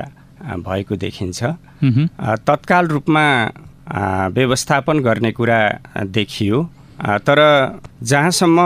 भएको 0.59 0.97
देखिन्छ। 0.97 1.43
तत्काल 2.47 2.87
रूपमा 2.89 3.25
व्यवस्थापन 4.33 5.01
गर्ने 5.01 5.33
कुरा 5.33 5.61
देखियो। 6.09 6.63
तर 7.27 7.41
जहाँसम्म 8.03 8.59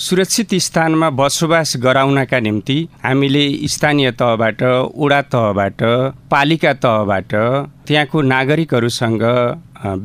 सुरक्षित 0.00 0.54
स्थानमा 0.64 1.08
बसोबास 1.10 1.72
गराउनका 1.76 2.38
निम्ति 2.40 2.76
हामीले 3.02 3.42
स्थानीय 3.68 4.10
तहबाट 4.20 4.62
वडा 4.96 5.20
तहबाट 5.32 5.82
पालिका 6.30 6.72
तहबाट 6.84 7.34
त्यहाँको 7.86 8.22
नागरिकहरूसँग 8.22 9.24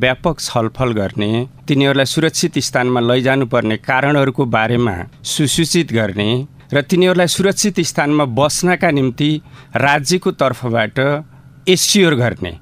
व्यापक 0.01 0.39
छलफल 0.39 0.91
गर्ने 0.99 1.31
तिनीहरूलाई 1.67 2.05
सुरक्षित 2.05 2.59
स्थानमा 2.67 2.99
लैजानुपर्ने 2.99 3.77
कारणहरूको 3.87 4.45
बारेमा 4.57 4.95
सुसूचित 5.31 5.93
गर्ने 5.93 6.29
र 6.73 6.81
तिनीहरूलाई 6.91 7.27
सुरक्षित 7.37 7.79
स्थानमा 7.87 8.25
बस्नका 8.35 8.91
निम्ति 8.91 9.31
राज्यको 9.87 10.31
तर्फबाट 10.41 10.99
एस्योर 11.69 12.15
गर्ने। 12.15 12.57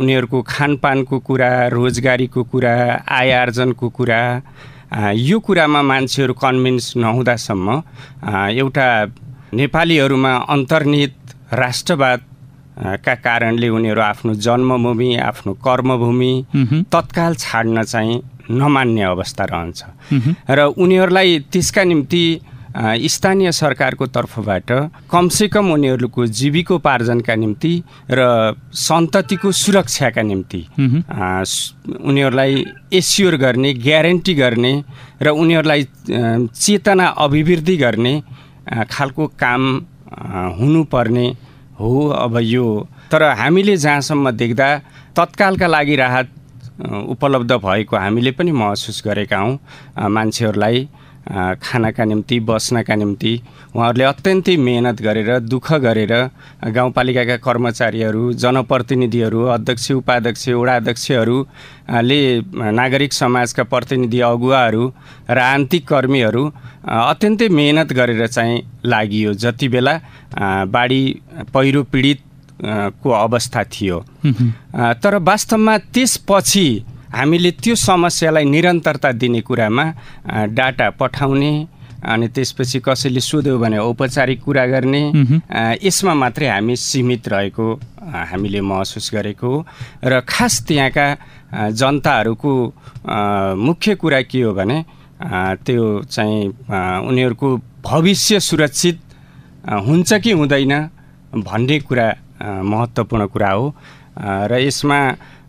उनीहरूको 0.00 0.42
खानपानको 0.42 1.18
कुरा 1.28 1.50
रोजगारीको 1.78 2.42
कुरा 2.50 2.74
आय 3.18 3.30
आर्जनको 3.32 3.88
कुरा 3.88 4.22
यो 4.92 5.38
कुरामा 5.40 5.82
मान्छेहरू 5.82 6.34
कन्भिन्स 6.34 6.96
नहुँदासम्म 6.96 7.68
एउटा 8.54 8.86
नेपालीहरूमा 9.54 10.32
अन्तर्निहित 10.48 11.14
राष्ट्रवाद 11.52 12.20
का 13.02 13.14
कारणले 13.26 13.68
उनीहरू 13.68 14.00
आफ्नो 14.00 14.34
जन्मभूमि 14.46 15.16
आफ्नो 15.16 15.52
कर्मभूमि 15.66 16.32
तत्काल 16.92 17.34
छाड्न 17.34 17.82
चाहिँ 17.82 18.20
नमान्ने 18.50 19.02
अवस्था 19.02 19.44
रहन्छ। 19.44 19.82
र 20.50 20.58
उनीहरूलाई 20.78 21.38
त्यसका 21.52 21.82
निम्ति 21.84 22.24
स्थानीय 22.76 23.52
सरकारको 23.52 24.06
तर्फबाट 24.06 24.70
कमसेकम 25.10 25.70
उनीहरूको 25.72 26.26
जीविकोपार्जनका 26.40 27.34
निम्ति 27.34 27.72
र 28.10 28.20
सन्ततिको 28.78 29.52
सुरक्षाका 29.52 30.22
निम्ति 30.22 30.60
उनीहरूलाई 32.04 32.64
एस्योर 32.92 33.36
गर्ने 33.36 33.72
ग्यारेन्टी 33.80 34.34
गर्ने 34.34 34.72
र 35.22 35.28
उनीहरूलाई 35.28 35.86
चेतना 36.54 37.06
अभिवृद्धि 37.24 37.76
गर्ने 37.76 38.14
खालको 38.90 39.26
काम 39.40 39.62
हुनुपर्ने 40.58 41.26
हो 41.80 42.08
अब 42.08 42.38
यो। 42.42 42.66
तर 43.10 43.22
हामीले 43.38 43.76
जहाँसम्म 43.76 44.30
देख्दा 44.32 44.68
तत्कालका 45.16 45.66
लागि 45.66 45.96
राहत 45.96 46.28
उपलब्ध 47.08 47.52
भएको 47.64 47.96
हामीले 47.96 48.30
पनि 48.36 48.52
महसुस 48.52 49.02
गरेका 49.06 49.38
हौँ 49.38 49.58
मान्छेहरूलाई। 50.10 50.88
खानाका 51.26 52.04
निम्ति 52.04 52.38
बस्नका 52.40 52.94
निम्ति 52.94 53.32
उहाँहरूले 53.74 54.04
अत्यन्तै 54.04 54.56
मेहनत 54.56 55.02
गरेर 55.02 55.30
दुःख 55.42 55.72
गरेर 55.84 56.12
गाउँपालिकाका 56.70 57.36
कर्मचारीहरू 57.46 58.32
जनप्रतिनिधिहरू 58.42 59.40
अध्यक्ष 59.56 59.90
उपाध्यक्ष 59.92 60.48
वडाध्यक्षहरूले 60.50 62.20
नागरिक 62.72 63.12
समाजका 63.12 63.62
प्रतिनिधि 63.72 64.20
अगुवाहरू 64.30 64.84
र 65.30 65.38
आन्तरिक 65.38 65.88
कर्मीहरू 65.88 66.44
अत्यन्तै 66.86 67.48
मेहनत 67.58 67.92
गरेर 67.92 68.26
चाहिँ 68.26 68.62
लागि 68.86 69.24
जति 69.34 69.68
बेला 69.68 69.94
बाढी 70.70 71.02
पहिरो 71.54 71.82
पीडित 71.92 72.20
को 73.02 73.10
अवस्था 73.12 73.62
थियो। 73.66 73.98
तर 75.02 75.16
वास्तवमा 75.20 75.76
त्यसपछि 75.94 76.66
हामीले 77.16 77.50
त्यो 77.62 77.74
समस्यालाई 77.74 78.44
निरन्तरता 78.44 79.10
दिने 79.20 79.40
कुरामा 79.48 79.84
डाटा 80.52 80.88
पठाउने 81.00 81.52
अनि 82.04 82.26
त्यसपछि 82.28 82.78
कसैले 82.86 83.20
सोध्यो 83.20 83.58
भने 83.58 83.78
औपचारिक 83.80 84.42
कुरा 84.44 84.64
गर्ने 84.72 85.02
यसमा 85.82 86.14
मात्रै 86.14 86.48
हामी 86.48 86.76
सीमित 86.76 87.28
रहेको 87.28 87.66
हामीले 88.30 88.60
महसुस 88.60 89.10
गरेको 89.14 89.50
र 90.04 90.20
खास 90.28 90.54
त्यहाँका 90.68 91.06
जनताहरूको 91.72 92.52
मुख्य 93.66 93.94
कुरा 94.02 94.20
के 94.30 94.42
हो 94.42 94.52
भने 94.54 94.78
त्यो 95.66 95.84
चाहिँ 96.04 96.48
उनीहरूको 97.08 97.48
भविष्य 97.82 98.40
सुरक्षित 98.40 98.96
हुन्छ 99.86 100.12
कि 100.22 100.32
हुँदैन 100.38 100.74
भन्ने 101.48 101.78
कुरा 101.80 102.06
महत्त्वपूर्ण 102.62 103.26
कुरा 103.26 103.50
हो। 103.50 103.74
र 104.50 104.58
यसमा 104.60 104.98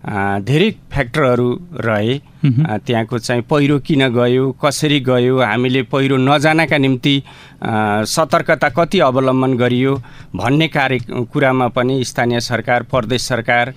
धेरै 0.05 0.69
फ्याक्टरहरू 0.91 1.49
रहे। 1.85 2.17
त्यहाँको 2.45 3.17
चाहिँ 3.17 3.41
पहिरो 3.49 3.79
किन 3.79 4.07
गयो 4.13 4.51
कसरी 4.63 4.99
गयो 4.99 5.39
हामीले 5.41 5.81
पहिरो 5.91 6.17
नजानका 6.17 6.77
निम्ति 6.77 7.15
सतर्कता 8.07 8.69
कति 8.69 8.99
अवलम्बन 8.99 9.57
गरियो 9.57 9.95
भन्ने 10.35 10.67
कार्य 10.67 10.99
कुरामा 11.33 11.67
पनि 11.75 12.03
स्थानीय 12.03 12.39
सरकार 12.41 12.83
प्रदेश 12.91 13.21
सरकार 13.27 13.73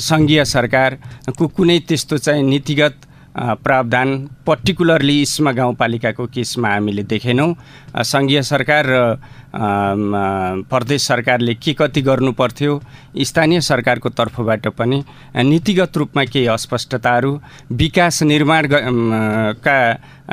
सङ्घीय 0.00 0.44
सरकारको 0.44 1.48
कुनै 1.48 1.78
त्यस्तो 1.88 2.18
चाहिँ 2.18 2.42
नीतिगत 2.44 2.96
प्रावधान 3.34 4.08
पर्टिकुलरली 4.46 5.20
इस्मा 5.22 5.52
गाउँपालिकाको 5.52 6.26
केसमा 6.34 6.68
हामीले 6.68 7.02
देखेनौँ। 7.02 7.54
सङ्घीय 8.02 8.42
सरकार 8.42 8.86
र 8.86 9.16
प्रदेश 10.70 11.02
सरकारले 11.02 11.54
के 11.54 11.72
कति 11.74 12.02
गर्नु 12.02 12.32
पर्थ्यो 12.32 12.80
स्थानीय 13.18 13.60
सरकारको 13.60 14.08
तर्फबाट 14.10 14.66
पनि 14.78 15.02
नीतिगत 15.42 15.96
रूपमा 15.96 16.24
केही 16.24 16.46
अस्पष्टताहरू 16.54 17.38
विकास 17.72 18.22
निर्माण 18.22 18.68
का 19.66 19.78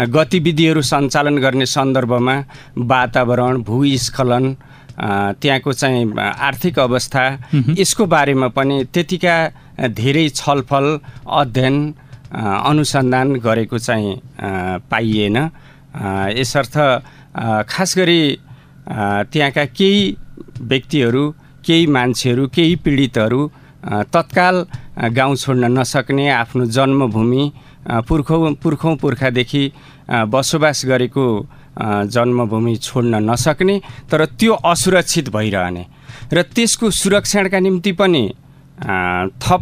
गतिविधिहरू 0.09 0.81
सञ्चालन 0.81 1.37
गर्ने 1.37 1.65
सन्दर्भमा 1.65 2.35
वातावरण 2.91 3.61
भूस्खलन 3.63 4.55
त्यहाँको 5.41 5.73
चाहिँ 5.73 6.13
आर्थिक 6.19 6.79
अवस्था 6.79 7.25
यसको 7.79 8.05
बारेमा 8.05 8.47
पनि 8.57 8.83
त्यतिका 8.93 9.35
धेरै 9.89 10.27
छलफल 10.29 10.99
अध्ययन 11.41 11.77
अनुसन्धान 12.31 13.35
गरेको 13.43 13.77
चाहिँ 13.77 14.15
पाइएन। 14.91 15.37
यसर्थ 16.33 16.75
खास 17.69 17.97
गरी 17.97 18.21
त्यहाँका 19.31 19.65
केही 19.77 20.03
व्यक्तिहरू 20.61 21.23
केही 21.65 21.85
मान्छेहरू 21.87 22.47
केही 22.55 22.75
पीडितहरू 22.83 23.41
तत्काल 24.13 24.55
गाउँ 25.11 25.35
छोड्न 25.35 25.65
नसक्ने 25.77 26.29
आफ्नो 26.31 26.65
जन्मभूमि 26.67 27.43
पुर्खौँ 28.07 28.53
पुर्खौँ 28.63 28.95
पुर्खादेखि 29.01 29.63
बसोबास 30.09 30.85
गरेको 30.85 31.25
जन्मभूमि 32.13 32.75
छोड्न 32.77 33.15
नसक्ने 33.29 33.75
तर 34.11 34.25
त्यो 34.39 34.53
असुरक्षित 34.53 35.29
भइरहने। 35.29 35.85
र 36.33 36.41
त्यसको 36.55 36.89
सुरक्षणका 36.91 37.59
निम्ति 37.59 37.91
पनि 37.99 38.23
थप 39.43 39.61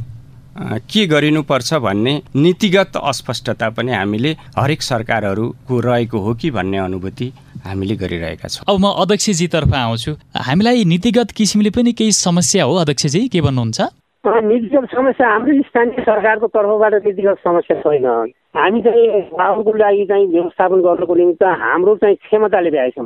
के 0.61 1.05
गरिनुपर्छ 1.07 1.73
भन्ने 1.73 2.21
नीतिगत 2.35 2.91
अस्पष्टता 3.03 3.69
पनि 3.69 3.91
हामीले 3.91 4.31
हरेक 4.57 4.81
सरकारहरूको 4.81 5.79
रहेको 5.79 6.19
हो 6.19 6.33
कि 6.33 6.51
भन्ने 6.51 6.77
अनुभूति 6.77 7.31
हामीले 7.65 7.95
गरिरहेका 7.95 8.47
छौँ। 8.47 8.65
अब 8.67 8.79
म 8.81 8.91
अध्यक्षजीतर्फ 8.91 9.73
आउँछु। 9.73 10.11
हामीलाई 10.35 10.83
नीतिगत 10.85 11.31
किसिमले 11.31 11.69
पनि 11.69 11.91
केही 11.93 12.11
समस्या 12.11 12.63
हो? 12.63 12.75
अध्यक्षजी 12.75 13.27
के 13.27 13.41
भन्नुहुन्छ? 13.41 13.81
नीतिगत 14.27 14.87
समस्या 14.91 15.27
हाम्रो 15.31 15.61
स्थानीय 15.61 16.01
सरकारको 16.03 16.47
तर्फबाट 16.47 16.93
नीतिगत 17.07 17.37
समस्या 17.39 17.79
छैन। 17.79 18.31
हामी 18.55 18.81
चाहिँ 18.81 19.21
गाउँको 19.37 19.71
लागि 19.77 20.05
चाहिँ 20.09 20.25
व्यवस्थापन 20.27 20.81
गर्नको 20.81 21.15
निमित्त 21.15 21.43
हाम्रो 21.61 21.95
चाहिँ 22.01 22.15
क्षमताले 22.15 22.69
भ्याएछौँ 22.71 23.05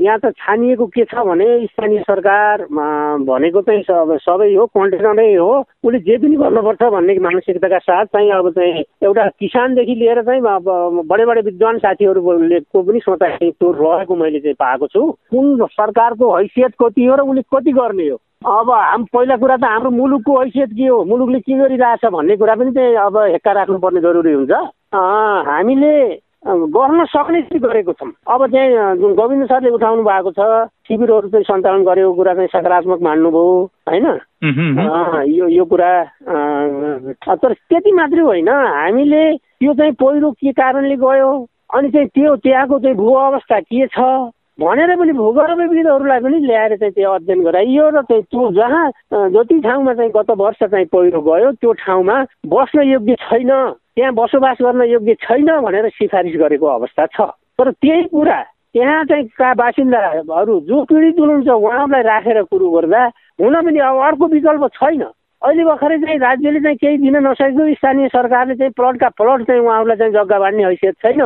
यहाँ 0.00 0.18
त 0.24 0.30
छानिएको 0.38 0.86
के 0.86 1.04
छ 1.10 1.24
भने 1.26 1.46
स्थानीय 1.66 2.00
सरकार 2.06 2.62
भनेको 3.26 3.62
चाहिँ 3.66 3.82
सबै 4.22 4.54
हो 4.54 4.66
कन्टेनरै 4.70 5.34
हो। 5.34 5.50
उसले 5.82 5.98
जे 5.98 6.16
पनि 6.18 6.36
गर्नुपर्छ 6.38 6.82
भन्ने 6.94 7.18
मानसिकताका 7.26 7.78
साथ 7.78 8.06
चाहिँ 8.14 8.30
अब 8.38 8.50
चाहिँ 8.54 8.84
एउटा 9.02 9.26
किसानदेखि 9.42 9.94
लिएर 9.98 10.22
चाहिँ 10.30 10.42
बडे 11.10 11.24
बडे 11.26 11.40
विद्वान 11.50 11.78
साथीहरूको 11.82 12.82
पनि 12.82 13.00
सोचा 13.02 13.28
त्यो 13.36 13.72
रहेको 13.74 14.14
मैले 14.14 14.40
चाहिँ 14.46 14.54
पाएको 14.62 14.86
छु। 14.94 15.10
कुन 15.34 15.66
सरकारको 15.74 16.36
हैसियत 16.36 16.74
कति 16.82 17.04
हो 17.06 17.16
र 17.16 17.26
उसले 17.26 17.42
कति 17.50 17.72
गर्ने 17.72 18.08
हो? 18.08 18.18
अब 18.44 18.70
हाम 18.70 19.04
पहिला 19.08 19.36
कुरा 19.40 19.56
त 19.56 19.64
हाम्रो 19.64 19.90
मुलुकको 19.90 20.38
हैसियत 20.40 20.70
के 20.76 20.86
हो? 20.86 21.04
मुलुकले 21.04 21.38
के 21.40 21.58
गरिरहेछ 21.58 22.04
भन्ने 22.12 22.36
कुरा 22.36 22.54
पनि 22.54 22.72
चाहिँ 22.72 22.96
अब 23.04 23.16
हेक्का 23.32 23.52
राख्नुपर्ने 23.52 24.00
जरुरी 24.00 24.32
हुन्छ। 24.32 24.52
हामीले 24.94 25.94
गर्न 26.44 27.04
सक्ने 27.08 27.40
चाहिँ 27.42 27.60
गरेको 27.60 27.92
छौँ। 27.92 28.10
अब 28.28 28.46
चाहिँ 28.52 29.14
गोविन्द 29.16 29.46
सरले 29.48 29.70
उठाउनु 29.74 30.02
भएको 30.04 30.30
छ 30.36 30.68
शिविरहरू 30.88 31.28
चाहिँ 31.28 31.44
सञ्चालन 31.44 31.84
गरेको 31.84 32.12
कुरा 32.14 32.34
चाहिँ 32.34 32.48
सकारात्मक 32.52 33.00
मान्नुभयो 33.02 33.44
होइन? 33.88 34.06
यो 35.34 35.48
यो 35.48 35.64
कुरा 35.64 35.92
तर 37.32 37.52
त्यति 37.52 37.92
मात्रै 37.92 38.22
होइन। 38.22 38.48
हामीले 38.48 39.24
त्यो 39.36 39.72
चाहिँ 39.74 39.92
पहिरो 39.96 40.30
के 40.30 40.52
कारणले 40.52 40.96
गयो 41.00 41.32
अनि 41.74 41.90
चाहिँ 41.90 42.08
त्यो 42.14 42.36
त्यहाँको 42.44 42.78
चाहिँ 42.78 42.96
भू 42.96 43.08
अवस्था 43.24 43.60
के 43.60 43.86
छ 43.88 43.98
भनेर 44.58 44.96
पनि 44.96 45.12
भूगर्भविदहरूलाई 45.12 46.20
पनि 46.20 46.38
ल्याएर 46.46 46.76
चाहिँ 46.76 46.92
त्यो 46.94 47.10
अध्ययन 47.12 47.42
गराइयो 47.44 47.88
र 47.90 48.02
चाहिँ 48.06 48.22
त्यो 48.22 48.50
जहाँ 48.54 48.84
जति 49.34 49.58
ठाउँमा 49.60 49.94
चाहिँ 49.94 50.10
गत 50.16 50.30
वर्ष 50.30 50.62
चाहिँ 50.62 50.86
पहिरो 50.94 51.20
गयो 51.20 51.50
त्यो 51.58 51.72
ठाउँमा 51.82 52.16
बस्न 52.46 52.82
योग्य 52.86 53.14
छैन 53.26 53.50
त्यहाँ 53.98 54.12
बसोबास 54.14 54.56
गर्न 54.62 54.82
योग्य 54.90 55.14
छैन 55.26 55.50
भनेर 55.66 55.88
सिफारिस 55.98 56.36
गरेको 56.40 56.66
अवस्था 56.66 57.06
छ। 57.06 57.20
तर 57.58 57.70
त्यही 57.82 58.02
कुरा 58.14 58.40
त्यहाँ 58.74 59.04
चाहिँ 59.10 59.26
का 59.38 59.52
बासिन्दाहरू 59.54 60.60
जो 60.70 60.82
पीडित 60.86 61.18
हुनुहुन्छ 61.18 61.48
उहाँहरूलाई 61.48 62.02
राखेर 62.02 62.42
कुरो 62.46 62.70
गर्दा 62.70 63.02
हुन 63.42 63.54
पनि 63.66 63.78
अब 63.78 63.98
अर्को 64.06 64.26
विकल्प 64.34 64.66
छैन। 64.78 65.02
अहिले 65.02 65.64
भर्खरै 65.64 65.98
चाहिँ 65.98 66.18
राज्यले 66.18 66.60
चाहिँ 66.62 66.76
केही 66.78 66.98
दिन 66.98 67.16
नसकेको 67.26 67.74
स्थानीय 67.74 68.08
सरकारले 68.08 68.54
चाहिँ 68.54 68.72
प्लटका 68.78 69.08
प्लट 69.18 69.46
चाहिँ 69.46 69.62
उहाँहरूलाई 69.62 69.96
चाहिँ 69.98 70.12
जग्गा 70.14 70.38
बाँड्ने 70.38 70.64
हैसियत 70.64 70.94
छैन। 71.02 71.22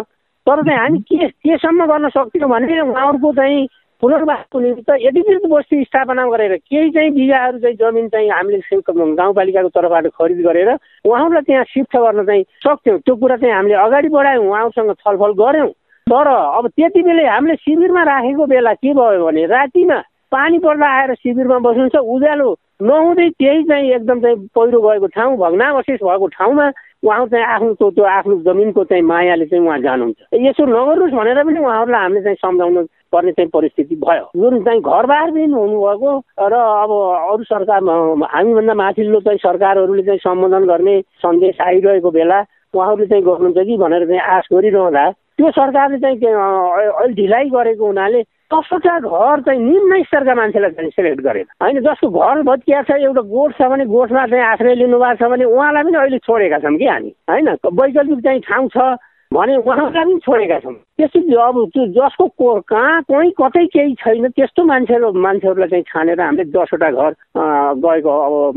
तर 0.49 0.63
चाहिँ 0.65 0.79
हामी 0.81 0.99
के 0.99 1.29
केसम्म 1.29 1.87
गर्न 1.87 2.09
सक्छौँ 2.09 2.49
भने 2.49 2.81
उहाँहरूको 2.81 3.33
चाहिँ 3.33 3.67
पुनर्वासको 4.03 4.61
निमित्त 4.61 4.91
एकीकृत 4.91 5.45
बस्ती 5.51 5.83
स्थापना 5.85 6.25
गरेर 6.27 6.57
केही 6.57 6.91
चाहिँ 6.91 7.11
बिगाहरू 7.11 7.59
चाहिँ 7.59 7.77
जमिन 7.77 8.09
चाहिँ 8.09 8.31
हामीले 8.31 8.81
गाउँपालिकाको 8.81 9.69
तर्फबाट 9.69 10.07
खरिद 10.17 10.41
गरेर 10.47 10.69
उहाँहरूलाई 11.05 11.43
त्यहाँ 11.43 11.65
सिफ्ट 11.65 11.97
गर्न 11.97 12.25
चाहिँ 12.25 12.45
सक्थ्यौँ। 12.65 12.99
त्यो 12.99 13.17
कुरा 13.17 13.37
चाहिँ 13.37 13.55
हामीले 13.55 13.75
अगाडि 13.77 14.09
बढायौँ 14.09 14.47
उहाँहरूसँग 14.47 14.93
छलफल 14.95 15.33
गऱ्यौँ। 15.37 15.69
तर 16.07 16.27
अब 16.29 16.69
त्यति 16.69 17.03
बेलै 17.03 17.27
हामीले 17.27 17.57
शिविरमा 17.57 18.03
राखेको 18.03 18.47
बेला 18.47 18.73
के 18.75 18.95
भयो 18.95 19.27
भने 19.27 19.45
रातिमा 19.47 19.99
पानी 20.33 20.59
पर्दा 20.59 20.89
आएर 20.89 21.15
शिविरमा 21.15 21.59
बस्नुहुन्छ 21.59 21.97
उज्यालो 21.97 22.49
नहुँदै 22.83 23.29
त्यही 23.31 23.63
चाहिँ 23.65 23.93
एकदम 23.93 24.21
चाहिँ 24.21 24.37
पहिरो 24.57 24.81
गएको 24.81 25.07
ठाउँ 25.07 25.37
भग्नावशेष 25.37 26.01
भएको 26.01 26.27
ठाउँमा 26.29 26.67
उहाँ 27.03 27.27
चाहिँ 27.27 27.45
आफ्नो 27.47 27.73
त्यो 27.75 27.91
त्यो 27.91 28.05
आफ्नो 28.05 28.35
जमिनको 28.43 28.85
चाहिँ 28.85 29.03
मायाले 29.03 29.47
चाहिँ 29.47 29.65
उहाँ 29.67 29.79
जानुहुन्छ। 29.79 30.19
यसो 30.35 30.65
नगर्नुहोस् 30.67 31.15
भनेर 31.15 31.43
पनि 31.47 31.59
उहाँहरूलाई 31.63 32.03
हामीले 32.03 32.23
चाहिँ 32.23 32.37
सम्झाउनु 32.43 32.83
पर्ने 33.13 33.33
चाहिँ 33.33 33.51
परिस्थिति 33.55 33.95
भयो। 34.03 34.25
जुन 34.35 34.65
चाहिँ 34.67 34.81
घरबारविहीन 34.83 35.53
हुनुभएको 35.55 36.11
र 36.43 36.55
अब 36.59 36.91
अरू 37.31 37.45
सरकार 37.47 37.81
हामीभन्दा 38.35 38.75
माथिल्लो 38.75 39.21
चाहिँ 39.21 39.39
सरकारहरूले 39.39 40.03
चाहिँ 40.03 40.19
सम्बोधन 40.27 40.65
गर्ने 40.67 41.01
सन्देश 41.23 41.61
आइरहेको 41.63 42.11
बेला 42.11 42.39
उहाँहरूले 42.75 43.07
चाहिँ 43.07 43.25
गर्नुहुन्छ 43.25 43.67
कि 43.69 43.77
भनेर 43.79 44.07
चाहिँ 44.07 44.21
आश 44.35 44.49
गरिरहँदा 44.53 45.05
त्यो 45.39 45.51
सरकारले 45.55 45.99
चाहिँ 46.03 46.19
अहिले 46.19 47.15
ढिलाइ 47.15 47.45
गरेको 47.55 47.87
हुनाले 47.87 48.23
दसवटा 48.51 48.99
घर 48.99 49.41
चाहिँ 49.45 49.61
निम्न 49.61 50.03
स्तरका 50.03 50.35
मान्छेलाई 50.35 50.71
चाहिँ 50.71 50.91
सेलेक्ट 50.91 51.21
गरेन। 51.21 51.47
होइन 51.63 51.81
जसको 51.85 52.09
घर 52.09 52.43
भत्किया 52.49 52.83
छ 52.83 52.91
एउटा 52.97 53.23
गोठ 53.29 53.53
छ 53.59 53.69
भने 53.69 53.85
गोठमा 53.93 54.27
चाहिँ 54.27 54.45
आश्रय 54.45 54.75
लिनुभएको 54.75 55.17
छ 55.21 55.31
भने 55.31 55.45
उहाँलाई 55.45 55.83
पनि 55.85 55.97
अहिले 55.99 56.19
छोडेका 56.25 56.59
छौँ 56.65 56.77
कि 56.79 56.87
हामी 56.87 57.13
होइन? 57.29 57.49
वैकल्पिक 57.49 58.21
चाहिँ 58.25 58.41
ठाउँ 58.49 58.69
छ 58.73 58.79
भने 59.33 59.57
उहाँलाई 59.61 59.93
पनि 59.93 60.19
छोडेका 60.25 60.59
छौँ। 60.65 60.75
त्यसपछि 60.97 61.35
अब 61.37 61.57
त्यो 61.77 61.85
जसको 61.93 62.25
कहाँ 62.73 63.03
कहीँ 63.05 63.31
कतै 63.37 63.65
केही 63.69 63.95
छैन 64.01 64.29
त्यस्तो 64.33 64.65
मान्छेहरू 64.65 65.13
मान्छेहरूलाई 65.13 65.69
चाहिँ 65.69 65.85
छानेर 65.93 66.21
हामीले 66.21 66.45
दसवटा 66.49 66.91
घर 66.91 67.13
गएको 67.85 68.13
अब 68.25 68.57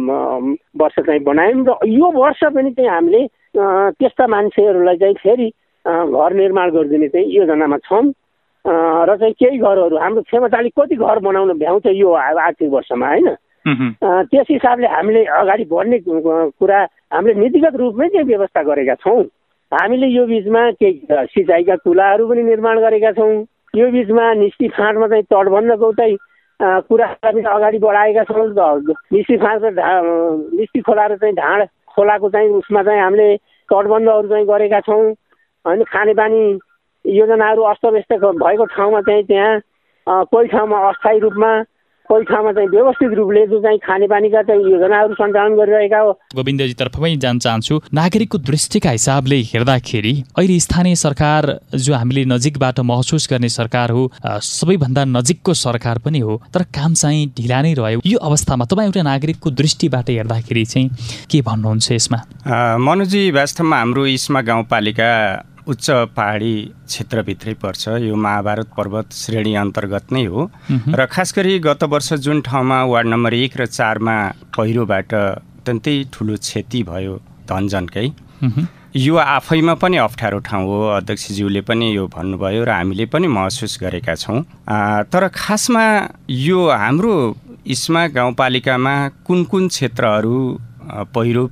वर्ष 0.82 0.95
चाहिँ 1.04 1.23
बनायौँ 1.27 1.65
र 1.67 1.75
यो 1.91 2.12
वर्ष 2.15 2.43
पनि 2.56 2.71
चाहिँ 2.80 2.89
हामीले 2.89 3.27
त्यस्ता 3.99 4.27
मान्छेहरूलाई 4.27 4.97
चाहिँ 5.04 5.15
फेरि 5.19 5.51
घर 5.86 6.34
निर्माण 6.39 6.71
गरिदिने 6.71 7.08
चाहिँ 7.12 7.27
योजनामा 7.36 7.77
छौँ। 7.91 8.04
र 8.65 9.15
चाहिँ 9.17 9.34
केही 9.34 9.58
घरहरू 9.58 9.97
हाम्रो 9.97 10.21
क्षमताले 10.21 10.69
कति 10.69 10.95
घर 10.95 11.19
बनाउन 11.19 11.58
भ्याउँछ 11.58 11.86
यो 11.97 12.12
आर्थिक 12.12 12.69
वर्षमा 12.69 13.08
होइन? 13.08 13.30
त्यस 14.30 14.47
हिसाबले 14.50 14.88
हामीले 14.88 15.24
अगाडि 15.26 15.65
बढ्ने 15.65 15.97
कुरा 16.06 16.80
हामीले 17.13 17.39
नीतिगत 17.41 17.76
रूपमै 17.76 18.08
चाहिँ 18.10 18.28
व्यवस्था 18.28 18.62
गरेका 18.63 18.95
छौँ। 19.02 19.24
हामीले 19.71 20.08
यो 20.08 20.26
बिचमा 20.26 20.62
केही 20.78 21.26
सिँचाइका 21.34 21.76
कुलाहरू 21.86 22.28
पनि 22.30 22.43
निर्माण 22.43 22.80
गरेका 22.82 23.12
छौँ। 23.17 23.34
यो 23.76 23.89
बिचमा 23.91 24.34
निस्ती 24.34 24.67
फाँटमा 24.78 25.08
चाहिँ 25.08 25.24
तटबन्धको 25.26 25.91
चाहिँ 25.93 26.17
कुरालाई 26.60 27.32
पनि 27.32 27.41
अगाडि 27.41 27.78
बढाएका 27.80 28.24
छौँ। 28.30 28.47
निस्ती 29.13 29.38
फाँट 29.38 29.62
ढा 29.74 29.89
निस्ती 30.54 30.82
खोला 30.82 31.06
र 31.08 31.15
चाहिँ 31.17 31.36
ढाँड 31.36 31.67
खोलाको 31.95 32.30
चाहिँ 32.30 32.50
उसमा 32.62 32.84
चाहिँ 32.84 33.02
हामीले 33.02 33.36
तटबन्धहरू 33.69 34.28
चाहिँ 34.28 34.45
गरेका 34.45 34.80
छौँ। 34.86 35.04
होइन 35.65 35.84
खानेपानी 35.84 36.41
योजनाहरू 37.06 37.62
अस्तव्यस्त 37.72 38.14
भएको 38.14 38.66
ठाउँमा 38.78 39.02
चाहिँ 39.02 39.24
त्यहाँ 39.26 40.24
कोही 40.32 40.48
ठाउँमा 40.48 40.78
अस्थायी 40.90 41.20
रूपमा 41.20 41.52
कोही 42.10 42.24
ठाउँमा 42.28 42.52
चाहिँ 42.52 42.70
व्यवस्थित 42.70 43.14
रूपले 43.18 43.46
जो 43.48 43.60
चाहिँ 43.62 43.78
खानेपानीका 43.80 44.42
चाहिँ 44.44 44.72
योजनाहरू 44.72 45.14
सञ्चालन 45.16 45.56
गरिरहेका 45.56 46.00
हो। 46.00 46.12
गोविन्दजी 46.36 46.74
तर्फमै 46.74 47.16
जान 47.24 47.40
चाहन्छु 47.40 47.80
नागरिकको 47.94 48.38
दृष्टिका 48.38 48.90
हिसाबले 48.90 49.36
हेर्दाखेरि 49.52 50.12
अहिले 50.38 50.60
स्थानीय 50.60 50.96
सरकार 50.96 51.48
जो 51.76 51.94
हामीले 51.94 52.26
नजिकबाट 52.26 52.80
महसुस 52.92 53.28
गर्ने 53.32 53.50
सरकार 53.50 53.92
हो 53.92 54.04
सबैभन्दा 54.28 55.06
नजिकको 55.06 55.54
सरकार 55.54 56.00
पनि 56.06 56.20
हो 56.20 56.42
तर 56.54 56.64
काम 56.76 56.94
चाहिँ 56.94 57.28
ढिला 57.38 57.62
नै 57.62 57.74
रह्यो। 57.80 58.02
यो 58.06 58.18
अवस्थामा 58.20 58.66
तपाईँ 58.66 58.88
एउटा 58.88 59.04
नागरिकको 59.04 59.50
दृष्टिबाट 59.62 60.10
हेर्दाखेरि 60.10 60.66
चाहिँ 60.66 60.90
के 61.32 61.42
भन्नुहुन्छ 61.42 61.92
यसमा? 61.92 62.20
मनोजी 62.80 63.32
वास्तवमा 63.32 63.78
हाम्रो 63.78 64.06
इस्मा 64.18 64.42
गाउँपालिका 64.42 65.12
उच्च 65.67 65.89
पहाडी 66.15 66.54
क्षेत्रभित्रै 66.88 67.54
पर्छ। 67.62 67.88
यो 68.02 68.15
महाभारत 68.15 68.69
पर्वत 68.78 69.13
श्रेणी 69.13 69.54
अन्तर्गत 69.56 70.12
नै 70.12 70.26
हो। 70.26 70.50
र 70.71 71.06
खास 71.06 71.34
गरी 71.38 71.60
गत 71.60 71.84
वर्ष 71.84 72.13
जुन 72.26 72.41
ठाउँमा 72.41 72.84
वार्ड 72.86 73.08
नम्बर 73.08 73.34
एक 73.34 73.58
र 73.62 73.65
चारमा 73.67 74.15
पहिरोबाट 74.58 75.13
अत्यन्तै 75.13 75.95
ठुलो 76.13 76.36
क्षति 76.38 76.84
भयो 76.84 77.15
धनजनकै। 77.50 78.08
यो 78.95 79.15
आफैमा 79.15 79.74
पनि 79.80 79.97
अप्ठ्यारो 79.97 80.39
ठाउँ 80.43 80.65
हो 80.67 80.80
अध्यक्षज्यूले 80.97 81.62
पनि 81.62 81.95
यो 81.95 82.08
भन्नुभयो 82.08 82.63
र 82.65 82.69
हामीले 82.69 83.06
पनि 83.06 83.28
महसुस 83.28 83.78
गरेका 83.82 84.15
छौँ। 84.15 84.41
तर 85.08 85.28
खासमा 85.32 85.86
यो 86.28 86.60
हाम्रो 86.67 87.15
इस्मा 87.62 88.08
गाउँपालिकामा 88.08 88.95
कुन 89.28 89.43
कुन 89.45 89.67
क्षेत्रहरू 89.67 90.38
पहिरो 90.91 91.43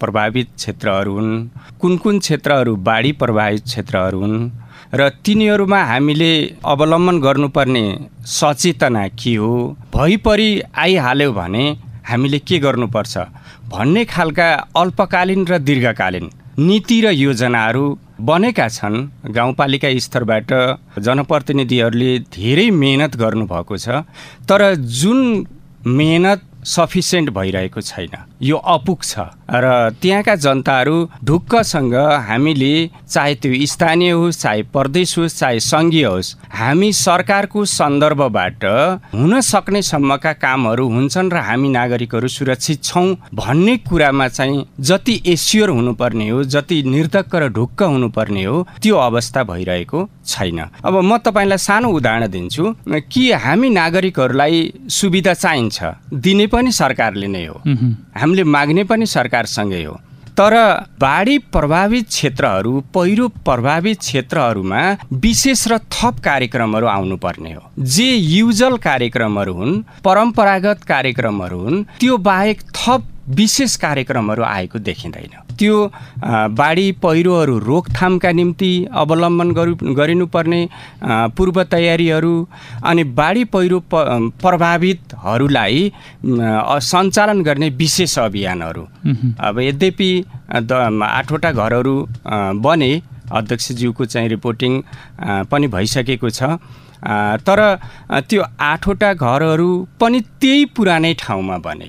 प्रभावित 0.00 0.48
क्षेत्रहरू 0.56 1.12
हुन्। 1.14 1.48
कुन 1.80 1.96
कुन 1.96 2.18
क्षेत्रहरू 2.18 2.76
बाढी 2.88 3.12
प्रभावित 3.12 3.64
क्षेत्रहरू 3.64 4.20
हुन्? 4.20 4.50
र 4.94 5.08
तिनीहरूमा 5.24 5.80
हामीले 5.84 6.32
अवलम्बन 6.66 7.20
गर्नुपर्ने 7.20 7.84
सचेतना 8.26 9.06
के 9.14 9.34
हो? 9.36 9.52
भइपरि 9.94 10.50
आइहाल्यो 10.74 11.32
भने 11.32 11.64
हामीले 12.08 12.38
के 12.38 12.58
गर्नुपर्छ? 12.58 13.14
भन्ने 13.70 14.04
खालका 14.04 14.48
अल्पकालीन 14.76 15.46
र 15.46 15.58
दीर्घकालीन 15.60 16.30
नीति 16.58 17.00
र 17.00 17.10
योजनाहरू 17.14 17.84
बनेका 18.20 18.66
छन्। 18.68 18.96
गाउँपालिका 19.30 19.88
स्तरबाट 19.98 20.50
जनप्रतिनिधिहरूले 20.98 22.18
धेरै 22.34 22.70
मेहनत 22.74 23.16
गर्नुभएको 23.16 23.76
छ। 23.78 23.88
तर 24.48 24.74
जुन 24.74 25.46
मेहनत 25.86 26.40
सफिसियन्ट 26.64 27.30
भइरहेको 27.30 27.80
छैन। 27.80 28.16
यो 28.42 28.56
अपुग 28.56 29.02
छ 29.02 29.18
र 29.50 29.90
त्यहाँका 30.02 30.34
जनताहरू 30.36 30.96
ढुक्कसँग 31.24 31.94
हामीले 32.28 32.74
चाहे 33.08 33.34
त्यो 33.34 33.66
स्थानीय 33.66 34.10
होस् 34.10 34.40
चाहे 34.40 34.62
प्रदेश 34.72 35.16
होस् 35.18 35.38
चाहे 35.38 35.60
सङ्घीय 35.60 36.04
होस् 36.04 36.34
हामी 36.54 36.92
सरकारको 36.92 37.64
सन्दर्भबाट 37.64 38.64
हुन 39.14 39.40
सक्ने 39.40 39.82
सम्मका 39.82 40.32
कामहरू 40.32 40.88
हुन्छन् 40.88 41.32
र 41.32 41.36
हामी 41.48 41.68
नागरिकहरू 41.68 42.28
सुरक्षित 42.28 42.84
छौँ 42.84 43.06
भन्ने 43.34 43.76
कुरामा 43.88 44.28
चाहिँ 44.28 44.64
जति 44.80 45.20
एस्योर 45.26 45.70
हुनुपर्ने 45.70 46.28
हो 46.28 46.42
जति 46.44 46.82
निर्धक्क 46.86 47.34
र 47.34 47.48
ढुक्क 47.48 47.82
हुनुपर्ने 47.82 48.44
हो 48.44 48.66
त्यो 48.82 48.96
अवस्था 48.96 49.42
भइरहेको 49.44 50.08
छैन। 50.26 50.58
अब 50.84 50.94
म 51.02 51.18
तपाईँलाई 51.18 51.58
सानो 51.58 51.88
उदाहरण 51.90 52.28
दिन्छु। 52.30 52.74
कि 53.10 53.30
हामी 53.34 53.68
नागरिकहरूलाई 53.70 54.72
सुविधा 54.88 55.34
चाहिन्छ? 55.34 55.78
दिने 56.14 56.46
पनि 56.52 56.72
सरकारले 56.72 57.26
नै 57.26 57.44
हो। 57.46 57.60
हामीले 58.20 58.44
माग्ने 58.44 58.84
पनि 58.84 59.06
सरकारसँगै 59.06 59.82
हो। 59.84 59.98
तर 60.30 60.54
बाढी 61.00 61.36
प्रभावित 61.52 62.06
क्षेत्रहरू 62.08 62.72
पहिरो 62.94 63.26
प्रभावित 63.44 63.98
क्षेत्रहरूमा 63.98 64.80
विशेष 65.12 65.66
र 65.68 65.78
थप 65.92 66.20
कार्यक्रमहरू 66.24 66.86
आउनुपर्ने 66.86 67.52
हो। 67.52 67.62
जे 67.78 68.08
युजल 68.14 68.76
कार्यक्रमहरू 68.78 69.54
हुन् 69.54 69.82
परम्परागत 70.04 70.84
कार्यक्रमहरू 70.88 71.58
हुन् 71.58 71.84
त्यो 72.00 72.16
बाहेक 72.16 72.62
थप 72.74 73.06
विशेष 73.36 73.76
कार्यक्रमहरू 73.76 74.42
आएको 74.42 74.78
देखिँदैन। 74.78 75.49
त्यो 75.60 75.76
बाढी 76.56 76.86
पहिरोहरू 77.02 77.58
रोकथामका 77.60 78.30
निम्ति 78.32 78.72
अवलम्बन 79.02 79.50
गरु 79.58 79.94
गरिनुपर्ने 79.94 80.60
पूर्व 81.36 81.62
तयारीहरू 81.72 82.34
अनि 82.84 83.04
बाढी 83.20 83.44
पहिरो 83.54 83.78
प 83.92 83.94
प्रभावितहरूलाई 84.42 85.92
सञ्चालन 86.82 87.42
गर्ने 87.42 87.68
विशेष 87.76 88.18
अभियानहरू। 88.18 88.86
अब 89.40 89.60
यद्यपि 89.60 90.10
आठवटा 90.50 91.50
घरहरू 91.52 91.96
बने 92.64 92.92
अध्यक्षज्यूको 93.32 94.04
चाहिँ 94.04 94.28
रिपोर्टिङ 94.28 94.72
पनि 95.50 95.66
भइसकेको 95.68 96.30
छ। 96.30 96.42
तर 97.46 97.60
त्यो 98.28 98.42
आठवटा 98.60 99.12
घरहरू 99.14 99.68
पनि 100.00 100.20
त्यही 100.40 100.64
पुरानै 100.76 101.12
ठाउँमा 101.18 101.56
बने। 101.66 101.88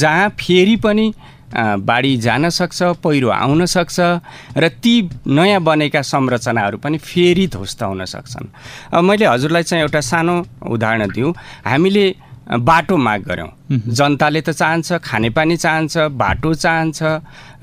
जहाँ 0.00 0.28
फेरि 0.40 0.76
पनि 0.84 1.12
बाढी 1.52 2.16
जान 2.16 2.48
सक्छ 2.48 2.82
पहिरो 3.02 3.28
आउन 3.28 3.64
सक्छ 3.66 4.00
र 4.56 4.68
ती 4.82 4.94
नयाँ 5.26 5.60
बनेका 5.60 6.02
संरचनाहरू 6.02 6.78
पनि 6.78 6.98
फेरि 6.98 7.46
ध्वस्त 7.46 7.82
हुन 7.82 8.04
सक्छन् 8.04 9.02
मैले 9.02 9.26
हजुरलाई 9.26 9.62
चाहिँ 9.62 9.82
एउटा 9.82 10.00
सानो 10.00 10.34
उदाहरण 10.70 11.10
दिउँ। 11.10 11.34
हामीले 11.66 12.14
बाटो 12.50 12.96
माग 12.96 13.22
गऱ्यौँ। 13.22 13.50
जनताले 13.70 14.40
त 14.42 14.50
चाहन्छ 14.50 14.92
खानेपानी 15.02 15.56
चाहन्छ 15.56 15.98
बाटो 16.14 16.54
चाहन्छ 16.54 17.02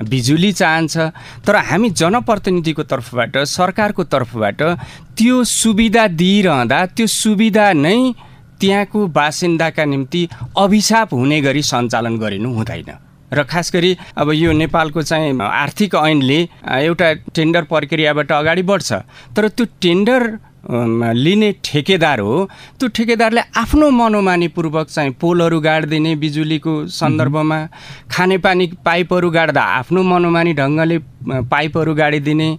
बिजुली 0.03 0.51
चाहन्छ 0.51 0.97
तर 1.47 1.55
हामी 1.55 1.89
जनप्रतिनिधिको 1.91 2.83
तर्फबाट 2.83 3.37
सरकारको 3.37 4.03
तर्फबाट 4.03 4.61
त्यो 5.17 5.43
सुविधा 5.43 6.07
दिइरहँदा 6.07 6.85
त्यो 6.95 7.07
सुविधा 7.07 7.71
नै 7.73 8.13
त्यहाँको 8.59 9.07
बासिन्दाका 9.07 9.85
निम्ति 9.85 10.27
अभिशाप 10.57 11.13
हुने 11.13 11.41
गरी 11.41 11.61
सञ्चालन 11.63 12.17
गरिनु 12.17 12.53
हुँदैन। 12.53 13.06
र 13.33 13.43
खास 13.43 13.71
गरी 13.73 13.91
अब 14.17 14.31
यो 14.33 14.51
नेपालको 14.53 15.01
चाहिँ 15.01 15.39
आर्थिक 15.41 15.95
ऐनले 15.95 16.39
एउटा 16.81 17.13
टेन्डर 17.35 17.63
प्रक्रियाबाट 17.71 18.31
अगाडि 18.31 18.61
बढ्छ। 18.63 18.91
तर 19.35 19.47
त्यो 19.49 19.65
टेन्डर 19.81 20.21
लिने 21.15 21.51
ठेकेदार 21.63 22.19
हो 22.19 22.33
त्यो 22.79 22.87
ठेकेदारले 22.95 23.41
आफ्नो 23.57 23.89
मनोमानीपूर्वक 23.89 24.87
चाहिँ 24.87 25.11
पोलहरू 25.21 25.59
गाडिदिने 25.59 26.15
बिजुलीको 26.23 26.73
सन्दर्भमा 26.91 27.59
खानेपानी 28.11 28.65
पाइपहरू 28.85 29.29
गाड्दा 29.31 29.61
आफ्नो 29.79 30.03
मनोमानी 30.03 30.53
ढङ्गले 30.53 30.97
पाइपहरू 31.27 31.93
गाडिदिने 31.95 32.49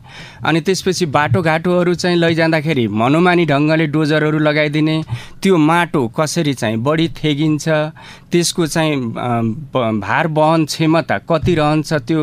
अनि 0.45 0.61
त्यसपछि 0.61 1.07
बाटोघाटोहरू 1.07 1.95
चाहिँ 1.95 2.17
लैजाँदाखेरि 2.19 2.87
मनोमानी 2.89 3.45
ढङ्गले 3.47 3.87
डोजरहरू 3.87 4.39
लगाइदिने। 4.39 4.97
त्यो 5.43 5.57
माटो 5.57 6.07
कसरी 6.19 6.55
चाहिँ 6.55 6.77
बढी 6.85 7.09
थेगिन्छ 7.19 7.69
त्यसको 8.33 8.67
चाहिँ 8.67 8.97
भार 10.01 10.27
वहन 10.29 10.65
क्षमता 10.65 11.19
कति 11.31 11.55
रहन्छ 11.55 11.93
त्यो 12.09 12.23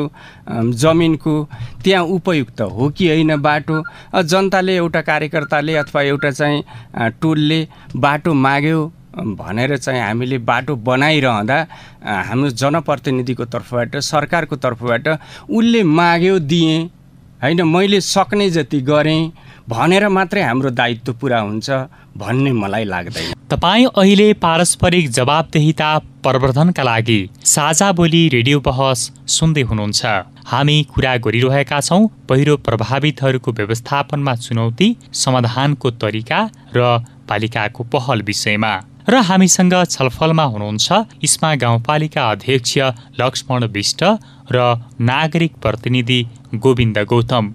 जमिनको 0.81 1.35
त्यहाँ 1.83 2.03
उपयुक्त 2.03 2.61
हो 2.61 2.89
कि 2.97 3.07
होइन 3.09 3.35
बाटो? 3.41 3.81
जनताले 4.15 4.75
एउटा 4.75 5.01
कार्यकर्ताले 5.01 5.75
अथवा 5.75 6.01
एउटा 6.01 6.31
चाहिँ 6.31 6.63
टोलले 7.21 7.67
बाटो 7.95 8.33
माग्यो 8.33 8.91
भनेर 9.15 9.77
चाहिँ 9.77 10.01
हामीले 10.01 10.37
बाटो 10.43 10.75
बनाइरहँदा 10.75 11.57
हाम्रो 12.27 12.49
जनप्रतिनिधिको 12.51 13.45
तर्फबाट 13.45 13.95
सरकारको 14.03 14.55
तर्फबाट 14.57 15.07
उसले 15.49 15.83
माग्यो 15.83 16.39
दिएँ। 16.41 16.89
होइन 17.43 17.61
मैले 17.67 18.01
सक्ने 18.01 18.49
जति 18.49 18.81
गरेँ 18.81 19.31
भनेर 19.69 20.07
मात्रै 20.09 20.41
हाम्रो 20.41 20.69
दायित्व 20.71 21.13
पुरा 21.13 21.39
हुन्छ 21.39 21.69
भन्ने 22.17 22.51
मलाई 22.53 22.83
लाग्दैन। 22.85 23.33
तपाईँ 23.49 23.85
अहिले 23.87 24.33
पारस्परिक 24.33 25.09
जवाबदेहिता 25.11 25.97
प्रवर्धनका 26.23 26.83
लागि 26.83 27.19
साझा 27.45 27.91
बोली 27.91 28.27
रेडियो 28.29 28.59
बहस 28.59 29.11
सुन्दै 29.27 29.61
हुनुहुन्छ। 29.61 30.05
हामी 30.47 30.77
कुरा 30.93 31.15
गरिरहेका 31.17 31.79
छौँ 31.81 32.07
पहिरो 32.29 32.57
प्रभावितहरूको 32.57 33.51
व्यवस्थापनमा 33.51 34.35
चुनौती 34.35 34.95
समाधानको 35.13 35.91
तरिका 35.93 36.39
र 36.75 36.81
पालिकाको 37.29 37.83
पहल 37.85 38.21
विषयमा। 38.21 38.73
र 39.07 39.15
हामीसँग 39.21 39.73
छलफलमा 39.85 40.43
हुनुहुन्छ 40.43 40.93
इस्मा 41.23 41.53
गाउँपालिका 41.55 42.21
अध्यक्ष 42.31 42.77
लक्ष्मण 43.21 43.63
विष्ट 43.73 44.01
र 44.51 44.57
नागरिक 45.01 45.53
प्रतिनिधि 45.61 46.19
गोविन्द 46.55 46.97
गौतम। 47.11 47.51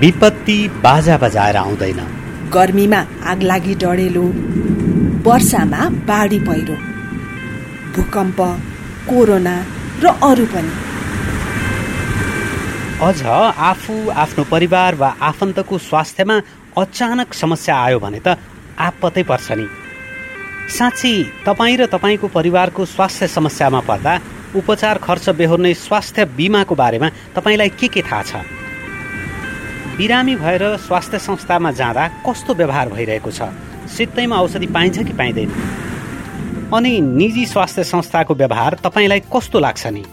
विपत्ति 0.00 0.58
बाजा 0.84 1.16
बजाएर 1.18 1.56
आउँदैन। 1.56 2.00
गर्मीमा 2.52 3.00
आगलागी 3.32 3.74
डढेलो 3.82 4.26
वर्षामा 5.24 5.88
बाढी 6.04 6.38
पहिरो 6.44 6.76
भूकम्प 7.96 8.40
कोरोना 9.08 9.56
र 10.04 10.06
अरू 10.28 10.46
पनि। 10.52 10.72
अझ 13.00 13.20
आफू 13.70 13.94
आफ्नो 14.22 14.44
परिवार 14.50 14.94
वा 14.94 15.14
आफन्तको 15.28 15.78
स्वास्थ्यमा 15.80 16.40
अचानक 16.78 17.32
समस्या 17.34 17.76
आयो 17.76 17.98
भने 18.00 18.20
त 18.20 18.36
आपत्तै 18.78 19.22
पर्छ 19.22 19.52
नि। 19.52 19.66
साँच्ची 20.78 21.12
तपाईँ 21.46 21.76
र 21.76 21.86
तपाईँको 21.86 22.28
परिवारको 22.28 22.84
स्वास्थ्य 22.84 23.26
समस्यामा 23.28 23.80
पर्दा 23.80 24.20
उपचार 24.56 24.98
खर्च 24.98 25.28
बेहोर्ने 25.28 25.74
स्वास्थ्य 25.74 26.24
बिमाको 26.24 26.74
बारेमा 26.74 27.08
तपाईँलाई 27.36 27.68
के 27.68 27.88
के 27.88 28.02
थाहा 28.02 28.22
छ? 28.22 28.36
बिरामी 29.96 30.36
भएर 30.36 30.76
स्वास्थ्य 30.76 31.18
संस्थामा 31.18 31.70
जाँदा 31.70 32.08
कस्तो 32.08 32.54
व्यवहार 32.54 32.88
भइरहेको 32.88 33.30
छ? 33.30 33.42
सित्तैमा 33.96 34.36
औषधि 34.40 34.66
पाइन्छ 34.66 34.98
कि 34.98 35.12
पाइँदैन? 35.12 35.50
अनि 36.74 37.00
निजी 37.00 37.46
स्वास्थ्य 37.46 37.84
संस्थाको 37.84 38.34
व्यवहार 38.34 38.74
तपाईँलाई 38.74 39.20
कस्तो 39.20 39.60
लाग्छ 39.60 39.86
नि? 39.86 40.04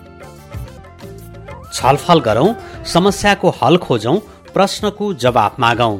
छलफल 1.74 2.20
गरौँ 2.20 2.56
समस्याको 2.86 3.50
हल 3.50 3.78
खोजौँ 3.78 4.18
प्रश्नको 4.54 5.14
जवाफ 5.14 5.60
मागौँ। 5.60 6.00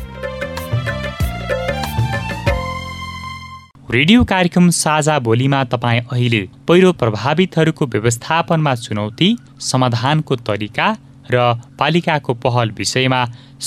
रेडियो 3.91 4.23
कार्यक्रम 4.23 4.69
साझा 4.69 5.17
बोलीमा 5.19 5.63
तपाईँ 5.71 5.99
अहिले 6.11 6.39
पहिरो 6.67 6.91
प्रभावितहरूको 6.93 7.85
व्यवस्थापनमा 7.85 8.73
चुनौती 8.75 9.27
समाधानको 9.61 10.35
तरिका 10.47 10.85
र 11.31 11.41
पालिकाको 11.79 12.33
पहल 12.43 12.71
विषयमा 12.77 13.19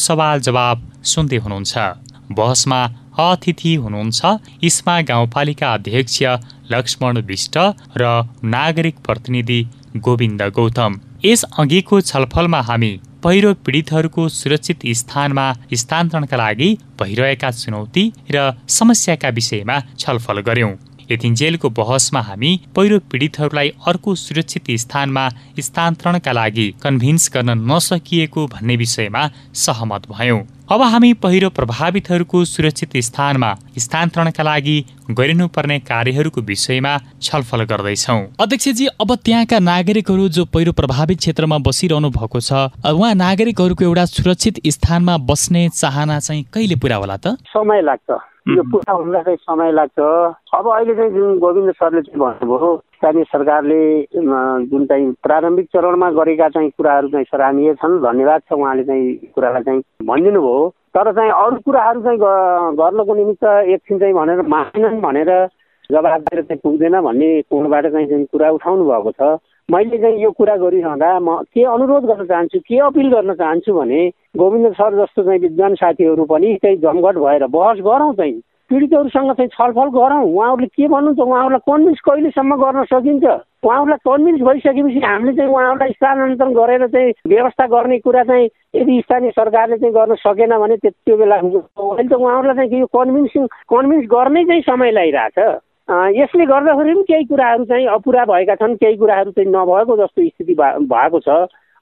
सवाल 0.05 0.41
जवाब 0.41 0.87
सुन्दै 1.05 1.37
हुनुहुन्छ। 1.37 1.75
बहसमा 2.33 2.81
अतिथि 3.21 3.75
हुनुहुन्छ 3.75 4.21
इस्मा 4.65 5.01
गाउँपालिका 5.11 5.75
अध्यक्ष 5.75 6.23
लक्ष्मण 6.73 7.21
विष्ट 7.23 7.59
र 7.97 8.13
नागरिक 8.57 9.05
प्रतिनिधि 9.07 9.61
गोविन्द 9.99 10.43
गौतम। 10.57 11.01
यस 11.25 11.45
अघिको 11.59 12.01
छलफलमा 12.03 12.61
हामी 12.61 12.93
पहिरो 13.25 13.53
पीडितहरूको 13.67 14.23
सुरक्षित 14.29 14.81
स्थानमा 14.97 15.45
स्थानान्तरणका 15.81 16.37
लागि 16.37 16.67
भइरहेका 17.01 17.51
चुनौती 17.51 18.03
र 18.31 18.43
समस्याका 18.69 19.29
विषयमा 19.39 19.77
छलफल 20.01 20.41
गर्यौं। 20.49 20.73
यतिन्जेलको 21.11 21.69
बहसमा 21.79 22.21
हामी 22.29 22.51
पहिरो 22.77 22.99
पीडितहरूलाई 23.13 23.69
अर्को 23.89 24.15
सुरक्षित 24.25 24.71
स्थानमा 24.83 25.25
स्थानान्तरणका 25.59 26.33
लागि 26.41 26.67
कन्भिन्स 26.83 27.31
गर्न 27.35 27.57
नसकिएको 27.71 28.47
भन्ने 28.55 28.77
विषयमा 28.85 29.23
सहमत 29.65 30.11
भयौं। 30.13 30.41
अब 30.73 30.83
हामी 30.83 31.13
पहिरो 31.13 31.49
प्रभावितहरूको 31.51 32.45
सुरक्षित 32.45 32.97
स्थानमा 32.97 33.51
स्थानान्तरणका 33.79 34.43
लागि 34.43 34.77
गरिनुपर्ने 35.11 35.79
कार्यहरूको 35.79 36.41
विषयमा 36.41 36.93
छलफल 37.23 37.65
गर्दैछौ। 37.65 38.17
अध्यक्षजी 38.41 38.87
अब 38.87 39.15
त्यहाँका 39.15 39.59
नागरिकहरू 39.59 40.29
जो 40.29 40.45
पहिरो 40.45 40.73
प्रभावित 40.73 41.19
क्षेत्रमा 41.19 41.59
बसिरहनु 41.59 42.11
भएको 42.11 42.41
छ 42.41 42.53
उहाँ 42.81 43.15
नागरिकहरूको 43.15 43.85
एउटा 43.85 44.05
सुरक्षित 44.05 44.61
स्थानमा 44.67 45.17
बस्ने 45.29 45.69
चाहना 45.69 46.19
चाहिँ 46.21 46.45
कहिले 46.55 46.77
पुरा 46.77 46.97
होला 46.97 47.17
त? 47.17 47.37
समय 47.53 47.83
लाग्छ। 47.83 48.34
यो 48.45 48.63
पुरा 48.63 48.93
हुनलाई 48.93 49.23
चाहिँ 49.25 49.37
समय 49.41 49.71
लाग्छ। 49.73 50.01
अब 50.53 50.67
अहिले 50.69 50.95
चाहिँ 50.95 51.11
जुन 51.11 51.39
गोविन्द 51.41 51.73
सरले 51.73 52.01
चाहिँ 52.03 52.21
भन्नुभयो 52.21 52.77
स्थानीय 52.95 53.25
सरकारले 53.25 53.81
जुन 54.69 54.85
चाहिँ 54.85 55.13
प्रारम्भिक 55.23 55.67
चरणमा 55.73 56.11
गरेका 56.13 56.49
चाहिँ 56.49 56.71
कुराहरू 56.71 57.09
चाहिँ 57.09 57.25
सराहनीय 57.25 57.75
छन् 57.81 57.99
धन्यवाद 58.05 58.43
छ 58.45 58.53
उहाँले 58.53 58.85
चाहिँ 58.85 59.33
कुरालाई 59.33 59.63
चाहिँ 59.63 59.81
भनिदिनु 60.05 60.41
भयो 60.41 60.69
तर 60.93 61.13
चाहिँ 61.13 61.31
अरू 61.33 61.57
कुराहरू 61.65 62.01
चाहिँ 62.03 62.19
गर्नको 62.77 63.15
निमित्त 63.15 63.45
एकछिन 63.45 63.99
चाहिँ 63.99 64.15
भनेर 64.15 64.43
मानेनन् 64.53 65.01
भनेर 65.01 65.33
जवाब 65.91 66.21
दिएर 66.21 66.43
चाहिँ 66.45 66.61
पुग्दैन 66.61 67.01
भन्ने 67.01 67.31
कोणबाट 67.49 67.87
चाहिँ 67.93 68.07
जुन 68.07 68.25
कुरा 68.29 68.51
उठाउनु 68.51 68.85
भएको 68.85 69.13
छ 69.17 69.41
मैले 69.71 69.99
चाहिँ 69.99 70.23
यो 70.23 70.31
कुरा 70.31 70.57
गरिरहँदा 70.57 71.19
म 71.25 71.37
के 71.49 71.63
अनुरोध 71.65 72.05
गर्न 72.05 72.25
चाहन्छु 72.27 72.59
के 72.69 72.79
अपिल 72.85 73.09
गर्न 73.11 73.35
चाहन्छु 73.35 73.73
भने 73.73 74.01
गोविन्द 74.37 74.73
सर 74.77 74.93
जस्तो 75.01 75.23
चाहिँ 75.25 75.41
विद्वान 75.41 75.75
साथीहरू 75.75 76.25
पनि 76.25 76.55
चाहिँ 76.63 76.77
जमघट 76.85 77.17
भएर 77.17 77.47
बहस 77.49 77.79
गरौँ 77.81 78.13
चाहिँ। 78.13 78.41
पीडितहरूसँग 78.71 79.33
चाहिँ 79.33 79.49
छलफल 79.49 79.89
गरौँ। 79.97 80.21
उहाँहरूले 80.29 80.67
के 80.69 80.89
भन्नुहुन्छ 80.89 81.21
उहाँहरूलाई 81.21 81.65
कन्भिन्स 81.65 82.01
कहिलेसम्म 82.05 82.57
गर्न 82.61 82.85
सकिन्छ? 82.93 83.25
उहाँहरूलाई 83.65 84.05
कन्भिन्स 84.05 84.41
भइसकेपछि 84.41 85.01
हामीले 85.01 85.33
चाहिँ 85.33 85.51
उहाँहरूलाई 85.51 85.93
स्थानान्तरण 85.97 86.53
गरेर 86.53 86.87
चाहिँ 86.87 87.13
व्यवस्था 87.27 87.67
गर्ने 87.67 87.99
कुरा 88.05 88.23
चाहिँ 88.25 88.49
यदि 88.77 89.01
स्थानीय 89.01 89.31
सरकारले 89.31 89.77
चाहिँ 89.81 89.95
गर्न 89.95 90.15
सकेन 90.21 90.59
भने 90.61 90.77
त्यो 90.77 91.17
बेला 91.17 91.37
अहिले 91.37 92.09
त 92.09 92.13
उहाँहरूलाई 92.13 92.69
चाहिँ 92.69 92.81
यो 92.81 92.87
कन्भिन्सिङ 92.93 93.47
कन्भिन्स 93.73 94.05
गर्नै 94.13 94.45
चाहिँ 94.45 94.63
समय 94.69 94.91
लगाइरहेछ 94.93 95.39
यसले 96.17 96.45
गर्दाखेरि 96.47 96.95
पनि 96.95 97.03
केही 97.09 97.25
कुराहरू 97.25 97.65
चाहिँ 97.65 97.87
अपुरा 97.97 98.25
भएका 98.25 98.55
छन् 98.55 98.77
केही 98.83 98.97
कुराहरू 98.97 99.31
चाहिँ 99.31 99.51
नभएको 99.51 99.97
जस्तो 99.97 100.29
स्थिति 100.29 100.55
भएको 100.55 101.21
छ। 101.21 101.29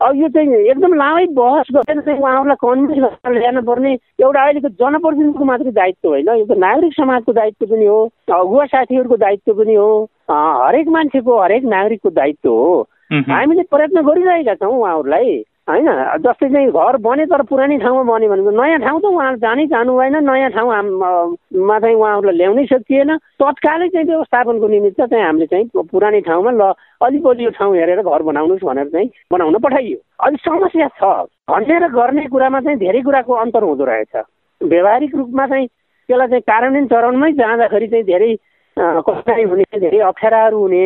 अब 0.00 0.16
यो 0.16 0.28
चाहिँ 0.34 0.54
एकदम 0.70 0.94
लामै 0.94 1.26
बहस 1.38 1.66
गरेर 1.74 2.00
चाहिँ 2.00 2.18
उहाँहरूलाई 2.20 2.58
कन्भिन्स 2.62 2.98
गरेर 2.98 3.38
ल्याउनु 3.38 3.62
पर्ने 3.62 3.92
एउटा 4.22 4.42
अहिलेको 4.42 4.68
जनप्रतिनिधिको 4.80 5.44
मात्रै 5.44 5.72
दायित्व 5.72 6.08
होइन। 6.08 6.28
यो 6.28 6.44
त 6.44 6.58
नागरिक 6.58 6.92
समाजको 6.94 7.32
दायित्व 7.32 7.66
पनि 7.66 7.86
हो 7.86 8.00
अगुवा 8.34 8.64
साथीहरूको 8.66 9.16
दायित्व 9.16 9.54
पनि 9.54 9.74
हो 9.74 9.90
हरेक 10.30 10.88
मान्छेको 10.88 11.40
हरेक 11.42 11.64
नागरिकको 11.70 12.10
दायित्व 12.10 12.50
हो। 12.50 12.74
हामीले 13.12 13.62
प्रयत्न 13.70 14.02
गरिरहेका 14.02 14.54
छौँ 14.54 14.74
उहाँहरूलाई। 14.74 15.30
होइन 15.72 15.88
जस्तै 16.20 16.48
चाहिँ 16.52 16.68
घर 16.68 16.96
बने 17.00 17.24
तर 17.32 17.42
पुरानै 17.48 17.78
ठाउँमा 17.80 18.02
बन्यो 18.12 18.28
भने 18.28 18.52
नयाँ 18.52 18.78
ठाउँ 18.84 19.00
त 19.00 19.04
उहाँहरू 19.08 19.38
जानै 19.40 19.64
जानु 19.72 19.92
भएन 19.96 20.16
नयाँ 20.20 20.50
ठाउँमा 20.52 21.78
चाहिँ 21.80 21.96
उहाँहरूलाई 21.96 22.36
ल्याउनै 22.36 22.64
सकिएन। 22.68 23.10
तत्कालै 23.40 23.88
चाहिँ 23.88 24.06
व्यवस्थापनको 24.06 24.68
निमित्त 24.68 25.00
चाहिँ 25.00 25.24
हामीले 25.24 25.46
चाहिँ 25.48 25.66
पुरानै 25.72 26.20
ठाउँमा 26.28 26.50
ल 26.52 26.62
अलिक 27.00 27.22
बलियो 27.22 27.50
ठाउँ 27.56 27.72
हेरेर 27.76 28.02
घर 28.04 28.22
बनाउनुहोस् 28.22 28.66
भनेर 28.68 28.88
चाहिँ 28.92 29.08
बनाउन 29.32 29.56
पठाइयो। 29.64 29.98
अलिक 30.20 30.40
समस्या 30.44 30.88
छ। 31.00 31.02
भन्ने 31.48 31.78
र 31.78 31.88
गर्ने 31.88 32.26
कुरामा 32.28 32.60
चाहिँ 32.60 32.78
धेरै 32.78 33.00
कुराको 33.02 33.32
अन्तर 33.32 33.62
हुँदो 33.64 33.84
रहेछ। 33.84 34.14
व्यवहारिक 34.60 35.12
रूपमा 35.16 35.46
चाहिँ 35.46 35.66
त्यसलाई 35.66 36.28
चाहिँ 36.28 36.44
कार्यान्वयन 36.52 36.86
चरणमै 36.92 37.32
जाँदाखेरि 37.40 37.86
चाहिँ 37.88 38.04
धेरै 38.04 38.30
कठिनाइ 38.76 39.42
हुने 39.48 39.64
धेरै 39.80 39.98
अप्ठ्याराहरू 40.10 40.58
हुने 40.60 40.84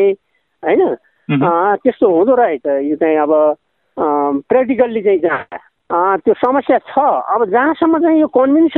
होइन? 0.63 0.83
त्यस्तो 1.83 2.07
हुँदो 2.07 2.35
रहेछ। 2.35 2.67
यो 2.87 2.97
चाहिँ 2.97 3.19
अब 3.19 3.33
प्र्याक्टिकल्ली 3.99 5.03
चाहिँ 5.03 5.19
जहाँ 5.19 6.19
त्यो 6.19 6.35
समस्या 6.35 6.79
छ। 6.79 6.99
अब 6.99 7.45
जहाँसम्म 7.51 7.99
चाहिँ 8.03 8.21
यो 8.21 8.27
कन्भिन्स 8.27 8.73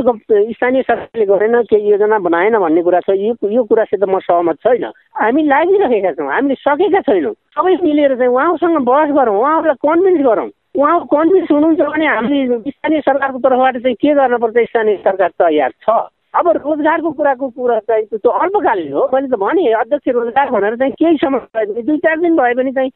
स्थानीय 0.55 0.81
सरकारले 0.81 1.25
गरेन 1.25 1.55
केही 1.65 1.89
योजना 1.91 2.17
बनाएन 2.21 2.57
भन्ने 2.59 2.81
कुरा 2.85 2.99
छ 3.01 3.17
यो 3.17 3.33
यो 3.49 3.63
कुरासित 3.65 4.03
म 4.05 4.19
सहमत 4.21 4.57
छैन। 4.61 4.85
हामी 5.17 5.43
लागिरहेका 5.43 6.11
छौँ 6.13 6.29
हामीले 6.29 6.55
सकेका 6.61 7.01
छैनौँ। 7.09 7.33
सबै 7.33 7.75
मिलेर 7.81 8.15
चाहिँ 8.15 8.29
उहाँसँग 8.29 8.77
बहस 8.85 9.09
गरौँ 9.17 9.37
उहाँहरूलाई 9.41 9.81
कन्भिन्स 9.81 10.21
गरौँ। 10.21 10.49
उहाँको 10.77 11.05
कन्भिन्स 11.09 11.51
हुनुहुन्छ 11.51 11.81
भने 11.81 12.05
हामीले 12.05 12.69
स्थानीय 12.69 13.01
सरकारको 13.01 13.39
तर्फबाट 13.41 13.77
चाहिँ 13.81 13.95
के 13.97 14.13
गर्नुपर्छ 14.13 14.57
स्थानीय 14.69 14.97
सरकार 15.01 15.29
तयार 15.41 15.71
छ। 15.81 15.89
अब 16.33 16.47
रोजगारको 16.55 17.11
कुराको 17.11 17.47
कुरा 17.49 17.77
चाहिँ 17.89 18.05
त्यो 18.05 18.31
अल्पकालीन 18.31 18.93
हो। 18.93 19.03
मैले 19.13 19.27
त 19.27 19.37
भने 19.41 19.65
अध्यक्ष 19.73 20.07
रोजगार 20.13 20.49
भनेर 20.53 20.75
चाहिँ 20.77 20.93
केही 20.93 21.17
समय 21.17 21.39
भए 21.39 21.65
पनि 21.65 21.81
दुई 21.81 21.97
चार 22.05 22.19
दिन 22.21 22.35
भए 22.37 22.53
पनि 22.53 22.71
चाहिँ 22.71 22.91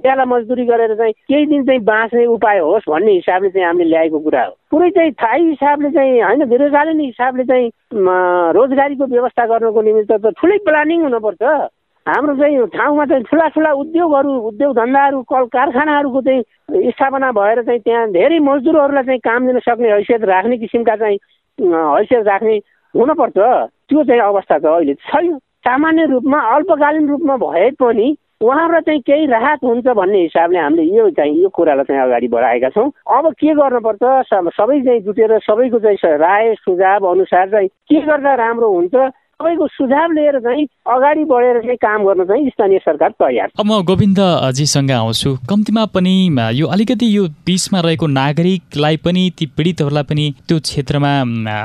ज्याला 0.00 0.24
मजदुरी 0.24 0.64
गरेर 0.64 0.94
चाहिँ 0.96 1.12
केही 1.12 1.46
दिन 1.46 1.64
चाहिँ 1.68 1.80
बाँच्ने 1.84 2.24
उपाय 2.32 2.58
होस् 2.58 2.88
भन्ने 2.88 3.12
हिसाबले 3.12 3.50
चाहिँ 3.50 3.66
हामीले 3.66 3.88
ल्याएको 3.90 4.18
कुरा 4.18 4.44
हो। 4.44 4.52
पुरै 4.70 4.90
चाहिँ 4.96 5.12
थाहै 5.20 5.40
हिसाबले 5.40 5.90
चाहिँ 5.90 6.20
होइन 6.22 6.48
दीर्घकालीन 6.48 7.00
हिसाबले 7.00 7.44
चाहिँ 7.44 7.68
रोजगारीको 8.56 9.04
व्यवस्था 9.04 9.46
गर्नको 9.52 9.82
निमित्त 9.84 10.12
त 10.12 10.32
ठुलै 10.40 10.58
प्लानिङ 10.64 11.02
हुनुपर्छ। 11.04 11.42
हाम्रो 12.06 12.34
चाहिँ 12.40 12.66
ठाउँमा 12.72 13.04
चाहिँ 13.04 13.24
ठुला 13.28 13.46
ठुला 13.52 13.72
उद्योगहरू 13.84 14.32
उद्योग 14.48 14.72
धन्दाहरू 14.76 15.22
कल 15.28 15.44
कारखानाहरूको 15.52 16.20
चाहिँ 16.24 16.90
स्थापना 16.96 17.30
भएर 17.36 17.62
चाहिँ 17.68 17.80
त्यहाँ 17.84 18.10
धेरै 18.16 18.38
मजदुरहरूलाई 18.48 19.04
चाहिँ 19.04 19.20
काम 19.28 19.46
दिन 19.46 19.58
सक्ने 19.60 19.92
हैसियत 19.92 20.24
राख्ने 20.24 20.56
किसिमका 20.56 20.96
चाहिँ 20.96 21.18
हैसियत 21.58 22.26
राख्ने 22.26 22.58
हुनपर्छ। 22.96 23.38
त्यो 23.88 24.04
चाहिँ 24.04 24.20
अवस्था 24.20 24.58
त 24.58 24.64
अहिले 24.64 24.94
छैन। 24.94 25.38
सामान्य 25.66 26.04
रूपमा 26.06 26.38
अल्पकालीन 26.54 27.08
रूपमा 27.08 27.36
भए 27.36 27.70
पनि 27.80 28.16
उहाँबाट 28.40 28.84
चाहिँ 28.86 29.00
केही 29.02 29.26
राहत 29.26 29.60
हुन्छ 29.64 29.86
भन्ने 29.98 30.18
हिसाबले 30.22 30.58
हामीले 30.58 30.82
यो 30.96 31.10
चाहिँ 31.10 31.42
यो 31.42 31.48
कुरालाई 31.50 31.84
चाहिँ 31.84 32.02
अगाडि 32.02 32.28
बढाएका 32.30 32.68
छौँ। 32.70 32.90
अब 33.10 33.24
के 33.34 33.54
गर्नुपर्छ? 33.54 34.04
सबै 34.54 34.80
चाहिँ 34.86 35.00
जुटेर 35.02 35.38
सबैको 35.42 35.78
चाहिँ 35.82 36.16
राय 36.18 36.54
सुझाव 36.62 37.02
अनुसार 37.10 37.50
चाहिँ 37.50 37.68
के 37.68 38.00
गर्दा 38.06 38.34
राम्रो 38.34 38.68
हुन्छ? 38.70 38.94
सबैको 39.38 39.66
सुझाव 39.68 40.12
लिएर 40.12 40.38
चाहिँ 40.42 40.64
अगाडि 40.90 41.24
बढेर 41.24 41.58
चाहिँ 41.62 41.76
काम 41.78 42.04
गर्न 42.04 42.24
चाहिँ 42.26 42.48
स्थानीय 42.50 42.78
सरकार 42.78 43.10
तयार 43.22 43.50
म 43.66 43.82
गोविन्दजीसँग 43.86 44.90
आउँछु। 44.90 45.34
कम्तीमा 45.48 45.84
पनि 45.94 46.14
यो 46.58 46.66
अलिकति 46.66 47.06
यो 47.16 47.26
बिचमा 47.46 47.80
रहेको 47.80 48.06
नागरिकलाई 48.18 48.96
पनि 48.98 49.22
ती 49.38 49.46
पीडितहरूलाई 49.46 50.02
पनि 50.10 50.24
त्यो 50.48 50.58
क्षेत्रमा 50.58 51.12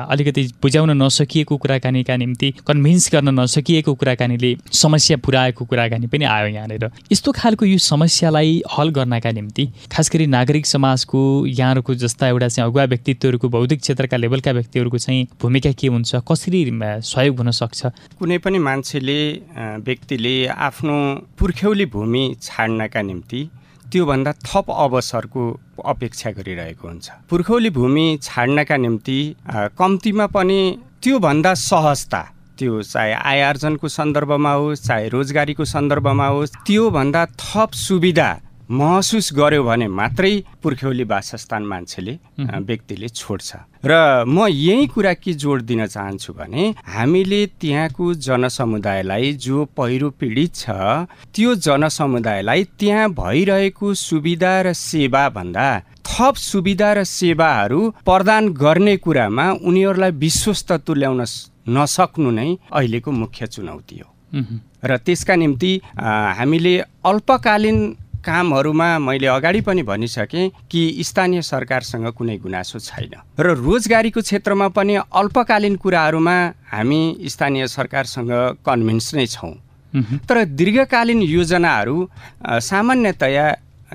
अलिकति 0.05 0.43
बुझाउन 0.61 0.91
नसकिएको 1.01 1.57
कुराकानीका 1.57 2.17
निम्ति 2.17 2.51
कन्भिन्स 2.67 3.09
गर्न 3.13 3.39
नसकिएको 3.39 3.93
कुराकानीले 3.95 4.55
समस्या 4.71 5.17
पुऱ्याएको 5.25 5.65
कुराकानी 5.65 6.07
पनि 6.13 6.25
आयो 6.25 6.53
यहाँनिर। 6.53 6.85
यस्तो 7.11 7.31
खालको 7.31 7.65
यो 7.65 7.77
समस्यालाई 7.81 8.61
हल 8.77 8.89
गर्नका 8.93 9.31
निम्ति 9.31 9.65
खास 9.89 10.11
गरी 10.13 10.27
नागरिक 10.29 10.65
समाजको 10.67 11.23
यहाँहरूको 11.47 11.95
जस्ता 12.05 12.27
एउटा 12.27 12.47
चाहिँ 12.53 12.69
अगुवा 12.69 12.85
व्यक्तित्वहरूको 12.93 13.49
बौद्धिक 13.49 13.81
क्षेत्रका 13.81 14.17
लेभलका 14.17 14.51
व्यक्तिहरूको 14.51 14.97
चाहिँ 14.99 15.27
भूमिका 15.41 15.71
के 15.73 15.87
हुन्छ 15.87 16.15
कसरी 16.29 16.63
सहयोग 17.01 17.37
हुन 17.37 17.51
सक्छ? 17.51 17.61
कुनै 18.19 18.37
पनि 18.43 18.59
मान्छेले 18.59 19.19
व्यक्तिले 19.87 20.35
आफ्नो 20.67 20.95
पुर्ख्यौली 21.39 21.85
भूमि 21.95 22.23
छाड्नका 22.41 23.01
निम्ति 23.01 23.41
त्योभन्दा 23.91 24.31
थप 24.45 24.65
अवसरको 24.71 25.41
अपेक्षा 25.85 26.29
गरिरहेको 26.37 26.87
हुन्छ। 26.87 27.07
पुर्खौली 27.29 27.69
भूमि 27.69 28.05
छाड्नका 28.21 28.77
निम्ति 28.77 29.19
कम्तीमा 29.77 30.25
पनि 30.35 30.59
त्योभन्दा 31.03 31.53
सहजता 31.53 32.21
त्यो 32.57 32.81
चाहे 32.83 33.13
आय 33.13 33.41
आर्जनको 33.41 33.87
सन्दर्भमा 33.89 34.53
होस् 34.53 34.85
चाहे 34.87 35.07
रोजगारीको 35.09 35.65
सन्दर्भमा 35.65 36.27
होस् 36.27 36.55
त्योभन्दा 36.65 37.25
थप 37.41 37.71
सुविधा 37.77 38.29
महसुस 38.71 39.29
गर्यो 39.35 39.63
भने 39.63 39.87
मात्रै 39.87 40.33
पुर्ख्यौली 40.63 41.03
वासस्थान 41.03 41.63
मान्छेले 41.63 42.13
व्यक्तिले 42.39 43.07
छोड्छ। 43.09 43.49
र 43.83 44.23
म 44.25 44.47
यही 44.47 44.87
कुरा 44.87 45.13
के 45.19 45.33
जोड 45.33 45.61
दिन 45.61 45.85
चाहन्छु 45.85 46.33
भने 46.33 46.63
हामीले 46.87 47.45
त्यहाँको 47.59 48.13
जनसमुदायलाई 48.23 49.33
जो 49.35 49.65
पहिरो 49.77 50.09
पीडित 50.19 50.55
छ 50.55 50.69
त्यो 51.35 51.55
जनसमुदायलाई 51.59 52.63
त्यहाँ 52.79 53.09
भइरहेको 53.11 53.93
सुविधा 53.93 54.53
र 54.61 54.73
सेवा 54.73 55.23
भन्दा 55.29 55.67
थप 56.07 56.35
सुविधा 56.39 56.93
र 56.93 57.03
सेवाहरू 57.03 57.79
प्रदान 58.07 58.43
गर्ने 58.55 58.95
कुरामा 59.03 59.45
उनीहरूलाई 59.67 60.11
विश्वस्त 60.23 60.71
तुल्याउन 60.87 61.21
नसक्नु 61.67 62.31
नै 62.31 62.49
अहिलेको 62.71 63.11
मुख्य 63.11 63.47
चुनौती 63.47 63.97
हो। 63.99 64.09
र 64.83 64.97
त्यसका 64.97 65.35
निम्ति 65.35 65.71
हामीले 66.39 66.73
अल्पकालीन 67.05 67.77
कामहरूमा 68.23 68.87
मैले 68.99 69.27
अगाडि 69.27 69.61
पनि 69.61 69.83
भनिसकेँ 69.83 70.49
कि 70.71 70.81
स्थानीय 71.03 71.41
सरकारसँग 71.43 72.07
कुनै 72.17 72.37
गुनासो 72.37 72.79
छैन। 72.79 73.13
र 73.39 73.47
रोजगारीको 73.59 74.21
क्षेत्रमा 74.21 74.67
पनि 74.71 74.95
अल्पकालीन 75.11 75.75
कुराहरूमा 75.75 76.37
हामी 76.71 77.01
स्थानीय 77.27 77.67
सरकारसँग 77.67 78.31
कन्भिन्स 78.65 79.13
नै 79.15 79.25
छौँ। 79.27 79.53
तर 80.25 80.43
दीर्घकालीन 80.57 81.21
योजनाहरू 81.21 81.97
सामान्यतया 82.63 83.45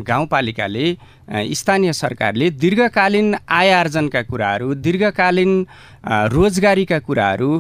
गाउँपालिकाले 0.01 0.87
स्थानीय 1.31 1.93
सरकारले 1.93 2.51
दीर्घकालीन 2.51 3.35
आय 3.49 3.71
आर्जनका 3.73 4.23
कुराहरू 4.23 4.75
दीर्घकालीन 4.75 5.53
रोजगारीका 6.33 6.99
कुराहरू 6.99 7.51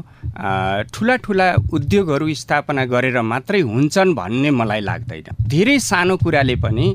ठुला 0.94 1.16
ठुला 1.24 1.48
उद्योगहरू 1.72 2.34
स्थापना 2.34 2.84
गरेर 2.84 3.20
मात्रै 3.22 3.60
हुन्छन् 3.60 4.14
भन्ने 4.14 4.50
मलाई 4.50 4.80
लाग्दैन। 4.80 5.36
धेरै 5.48 5.78
सानो 5.78 6.16
कुराले 6.16 6.56
पनि 6.64 6.86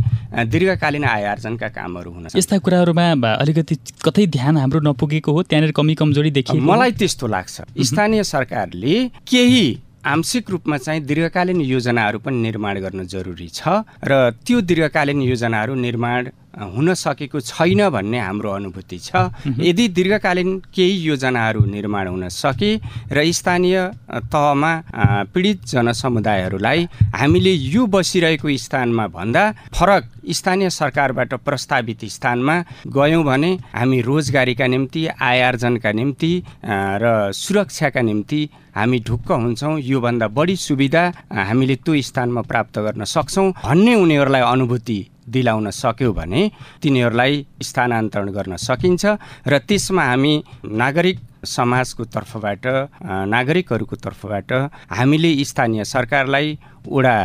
दीर्घकालीन 0.49 1.03
आय 1.05 1.25
आर्जनका 1.33 1.67
कामहरू 1.77 2.11
हुन 2.11 2.27
यस्ता 2.35 2.57
कुराहरूमा 2.57 3.31
अलिकति 3.33 3.75
कतै 4.05 4.25
ध्यान 4.33 4.57
हाम्रो 4.57 4.79
नपुगेको 4.89 5.31
हो 5.31 5.43
त्यहाँनिर 5.43 5.71
कमी 5.77 5.95
कमजोरी 5.95 6.31
देखियो 6.31 6.61
मलाई 6.63 6.91
त्यस्तो 6.97 7.27
लाग्छ। 7.27 7.55
स्थानीय 7.85 8.23
सरकारले 8.25 8.95
केही 9.29 9.65
आंशिक 10.03 10.49
रूपमा 10.51 10.77
चाहिँ 10.77 11.01
दीर्घकालीन 11.05 11.61
योजनाहरू 11.63 12.19
पनि 12.19 12.37
निर्माण 12.41 12.79
गर्न 12.81 13.05
जरुरी 13.07 13.47
छ 13.47 13.83
र 14.03 14.31
त्यो 14.41 14.61
दीर्घकालीन 14.61 15.21
योजनाहरू 15.21 15.75
निर्माण 15.79 16.27
हुन 16.53 16.93
सकेको 16.93 17.39
छैन 17.41 17.89
भन्ने 17.89 18.19
हाम्रो 18.19 18.51
अनुभूति 18.51 18.97
छ। 18.99 19.15
यदि 19.59 19.87
दीर्घकालीन 19.89 20.51
केही 20.75 20.95
योजनाहरू 21.03 21.65
निर्माण 21.65 22.07
हुन 22.07 22.27
सके 22.29 22.71
र 23.11 23.31
स्थानीय 23.33 23.77
तहमा 24.29 24.71
पीडित 25.33 25.65
जनसमुदायहरूलाई 25.65 26.87
हामीले 27.15 27.53
यो 27.73 27.85
बसिरहेको 27.89 28.57
स्थानमा 28.57 29.07
भन्दा 29.07 29.43
फरक 29.73 30.03
स्थानीय 30.31 30.69
सरकारबाट 30.69 31.33
प्रस्तावित 31.45 32.05
स्थानमा 32.15 32.55
गयौँ 32.87 33.23
भने 33.23 33.51
हामी 33.75 34.01
रोजगारीका 34.01 34.67
निम्ति 34.67 35.07
आय 35.21 35.41
आर्जनका 35.41 35.91
निम्ति 35.91 36.31
र 37.03 37.31
सुरक्षाका 37.33 38.01
निम्ति 38.01 38.41
हामी 38.75 38.99
ढुक्क 39.07 39.31
हुन्छौँ 39.31 39.79
योभन्दा 39.81 40.27
बढी 40.37 40.55
सुविधा 40.57 41.03
हामीले 41.31 41.75
त्यो 41.85 42.01
स्थानमा 42.01 42.41
प्राप्त 42.51 42.79
गर्न 42.79 43.03
सक्छौँ 43.05 43.51
भन्ने 43.63 43.95
उनीहरूलाई 43.95 44.41
अनुभूति 44.43 44.99
दिलाउन 45.29 45.69
सक्यो 45.71 46.11
भने 46.13 46.41
तिनीहरूलाई 46.81 47.45
स्थानान्तरण 47.61 48.29
गर्न 48.31 48.55
सकिन्छ 48.59 49.05
र 49.47 49.57
त्यसमा 49.67 50.03
हामी 50.03 50.33
नागरिक 50.65 51.19
समाजको 51.45 52.03
तर्फबाट 52.15 52.65
नागरिकहरूको 53.27 53.95
तर्फबाट 53.95 54.51
हामीले 54.91 55.31
स्थानीय 55.43 55.83
सरकारलाई 55.85 56.57
वडा 56.87 57.15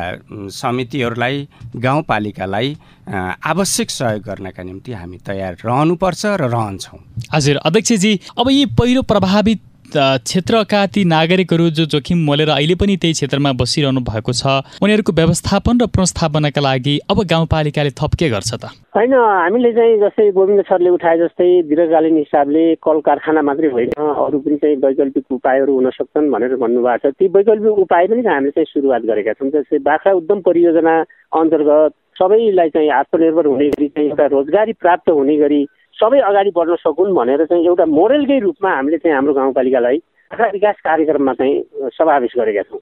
समितिहरूलाई 0.52 1.36
गाउँपालिकालाई 1.76 2.76
आवश्यक 3.08 3.90
सहयोग 3.90 4.22
गर्नका 4.22 4.62
निम्ति 4.62 4.92
हामी 4.92 5.18
तयार 5.26 5.56
रहनुपर्छ 5.64 6.22
र 6.26 6.50
रहन्छौँ। 6.50 7.00
हजुर 7.32 7.56
अध्यक्षजी 7.66 8.12
अब 8.38 8.50
यी 8.50 8.64
पहिरो 8.78 9.02
प्रभावित 9.02 9.60
क्षेत्रका 9.96 10.84
ती 10.86 11.04
नागरिकहरू 11.04 11.68
जो 11.70 11.84
जोखिम 11.86 12.18
मोलेर 12.24 12.48
अहिले 12.50 12.74
पनि 12.74 12.96
त्यही 12.96 13.12
क्षेत्रमा 13.12 13.52
बसिरहनु 13.56 14.00
भएको 14.04 14.32
छ 14.32 14.60
उनीहरूको 14.82 15.12
व्यवस्थापन 15.12 15.80
र 15.80 15.86
पुनस्थापनाका 15.88 16.60
लागि 16.60 16.94
अब 17.08 17.22
गाउँपालिकाले 17.24 17.90
थप 17.96 18.12
के 18.20 18.28
गर्छ 18.28 18.52
त। 18.54 18.70
होइन 18.96 19.14
हामीले 19.14 19.72
चाहिँ 19.72 19.96
जस्तै 20.00 20.30
गोविन्द 20.32 20.62
सरले 20.68 20.90
उठाए 20.90 21.18
जस्तै 21.18 21.48
दीर्घकालीन 21.68 22.16
हिसाबले 22.18 22.64
कल 22.82 23.00
कारखाना 23.06 23.42
मात्रै 23.42 23.70
होइन 23.72 23.92
अरू 23.96 24.38
पनि 24.38 24.56
चाहिँ 24.56 24.76
वैकल्पिक 24.84 25.32
उपायहरू 25.32 25.74
हुन 25.74 25.90
सक्छन् 25.96 26.30
भनेर 26.30 26.56
भन्नुभएको 26.58 27.08
छ। 27.08 27.14
ती 27.14 27.28
वैकल्पिक 27.38 27.78
उपाय 27.84 28.06
पनि 28.12 28.22
हामीले 28.28 28.50
चाहिँ 28.50 28.72
सुरुवात 28.72 29.02
गरेका 29.08 29.32
छौँ। 29.38 29.50
जस्तै 29.50 29.78
बाख्रा 29.88 30.12
उद्यम 30.20 30.40
परियोजना 30.44 30.94
अन्तर्गत 31.32 31.92
सबैलाई 32.18 32.68
चाहिँ 32.74 32.90
आत्मनिर्भर 32.92 33.46
हुने 33.46 33.68
गरी 33.70 33.88
चाहिँ 33.88 34.08
एउटा 34.10 34.26
रोजगारी 34.26 34.72
प्राप्त 34.82 35.10
हुने 35.10 35.36
गरी 35.38 35.60
सबै 36.00 36.18
अगाडि 36.20 36.50
बढ्न 36.56 36.76
सकुन् 36.76 37.14
भनेर 37.14 37.44
चाहिँ 37.44 37.66
एउटा 37.66 37.84
मोडलकै 37.86 38.38
रूपमा 38.38 38.70
हामीले 38.70 38.98
चाहिँ 38.98 39.14
हाम्रो 39.16 39.34
गाउँपालिकालाई 39.34 39.98
विकास 40.30 40.76
कार्यक्रममा 40.84 41.32
चाहिँ 41.34 41.90
समावेश 41.96 42.32
गरेका 42.36 42.62
छौँ। 42.62 42.80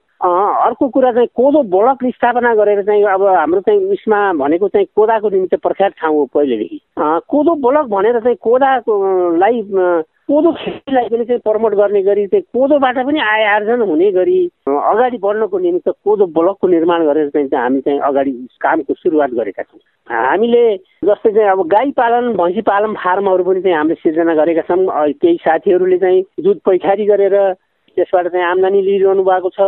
अर्को 0.66 0.88
कुरा 0.88 1.12
चाहिँ 1.12 1.28
कोदो 1.30 1.62
ब्लक 1.70 2.04
स्थापना 2.14 2.54
गरेर 2.54 2.82
चाहिँ 2.82 3.04
अब 3.06 3.22
हाम्रो 3.26 3.60
चाहिँ 3.60 3.80
उयसमा 3.86 4.18
भनेको 4.42 4.68
चाहिँ 4.68 4.86
कोदाको 4.96 5.30
निमित्त 5.30 5.54
प्रख्यात 5.62 5.92
ठाउँ 6.00 6.16
हो 6.16 6.24
पहिलेदेखि। 6.34 6.80
कोदो 7.30 7.54
ब्लक 7.62 7.86
भनेर 7.86 8.18
चाहिँ 8.20 8.36
कोदालाई 8.42 9.62
कोदो 10.28 10.52
खेतीलाई 10.52 11.08
पनि 11.08 11.24
चाहिँ 11.24 11.40
प्रमोट 11.40 11.74
गर्ने 11.78 12.02
गरी 12.02 12.26
चाहिँ 12.26 12.42
कोदोबाट 12.54 12.96
पनि 13.06 13.20
आय 13.22 13.44
आर्जन 13.46 13.80
हुने 13.88 14.10
गरी 14.12 14.38
अगाडि 14.66 15.18
बढ्नको 15.22 15.58
निमित्त 15.58 15.88
कोदो 16.04 16.26
ब्लकको 16.34 16.68
निर्माण 16.68 17.04
गरेर 17.06 17.28
चाहिँ 17.30 17.48
हामी 17.54 17.80
चाहिँ 17.80 18.00
अगाडि 18.10 18.32
कामको 18.58 18.94
सुरुवात 18.94 19.30
गरेका 19.38 19.62
छौँ। 19.62 19.80
हामीले 20.10 20.64
जस्तै 21.06 21.30
चाहिँ 21.30 21.50
अब 21.50 21.62
गाई 21.68 21.90
पालन 21.94 22.32
भैँसी 22.36 22.62
पालन 22.66 22.94
फार्महरू 22.98 23.44
पनि 23.44 23.62
चाहिँ 23.62 23.76
हामीले 23.76 24.02
सिर्जना 24.02 24.34
गरेका 24.34 24.62
छौँ। 24.66 25.12
केही 25.22 25.36
साथीहरूले 25.46 25.98
चाहिँ 25.98 26.22
दुध 26.42 26.58
पैखारी 26.66 27.06
गरेर 27.06 27.36
त्यसबाट 27.96 28.26
चाहिँ 28.28 28.46
आम्दानी 28.46 28.82
लिइरहनु 28.82 29.22
भएको 29.22 29.50
छ। 29.54 29.60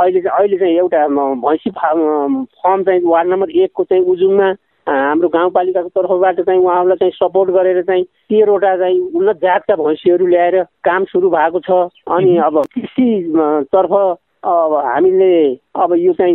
अहिले 0.00 0.20
चाहिँ 0.20 0.38
अहिले 0.38 0.56
चाहिँ 0.58 0.76
एउटा 0.76 1.06
भैँसी 1.44 1.70
फार्म 1.76 2.44
फर्म 2.56 2.82
चाहिँ 2.88 3.00
वार्ड 3.04 3.28
नम्बर 3.32 3.50
एकको 3.50 3.84
चाहिँ 3.84 4.04
उजुङमा 4.04 4.48
हाम्रो 4.88 5.28
गाउँपालिकाको 5.28 5.88
तर्फबाट 5.88 6.40
चाहिँ 6.40 6.60
उहाँहरूलाई 6.60 6.96
चाहिँ 6.96 7.12
सपोर्ट 7.12 7.50
गरेर 7.50 7.82
चाहिँ 7.82 8.04
तेह्रवटा 8.04 8.76
चाहिँ 8.76 9.00
उन्नत 9.14 9.36
जातका 9.42 9.74
भैँसीहरू 9.76 10.26
ल्याएर 10.26 10.62
काम 10.84 11.04
सुरु 11.10 11.30
भएको 11.30 11.60
छ। 11.60 11.90
अनि 12.06 12.36
अब 12.38 12.62
कृषितर्फ 12.74 13.92
अब 14.46 14.72
हामीले 14.86 15.34
अब 15.74 15.94
यो 15.98 16.12
चाहिँ 16.12 16.34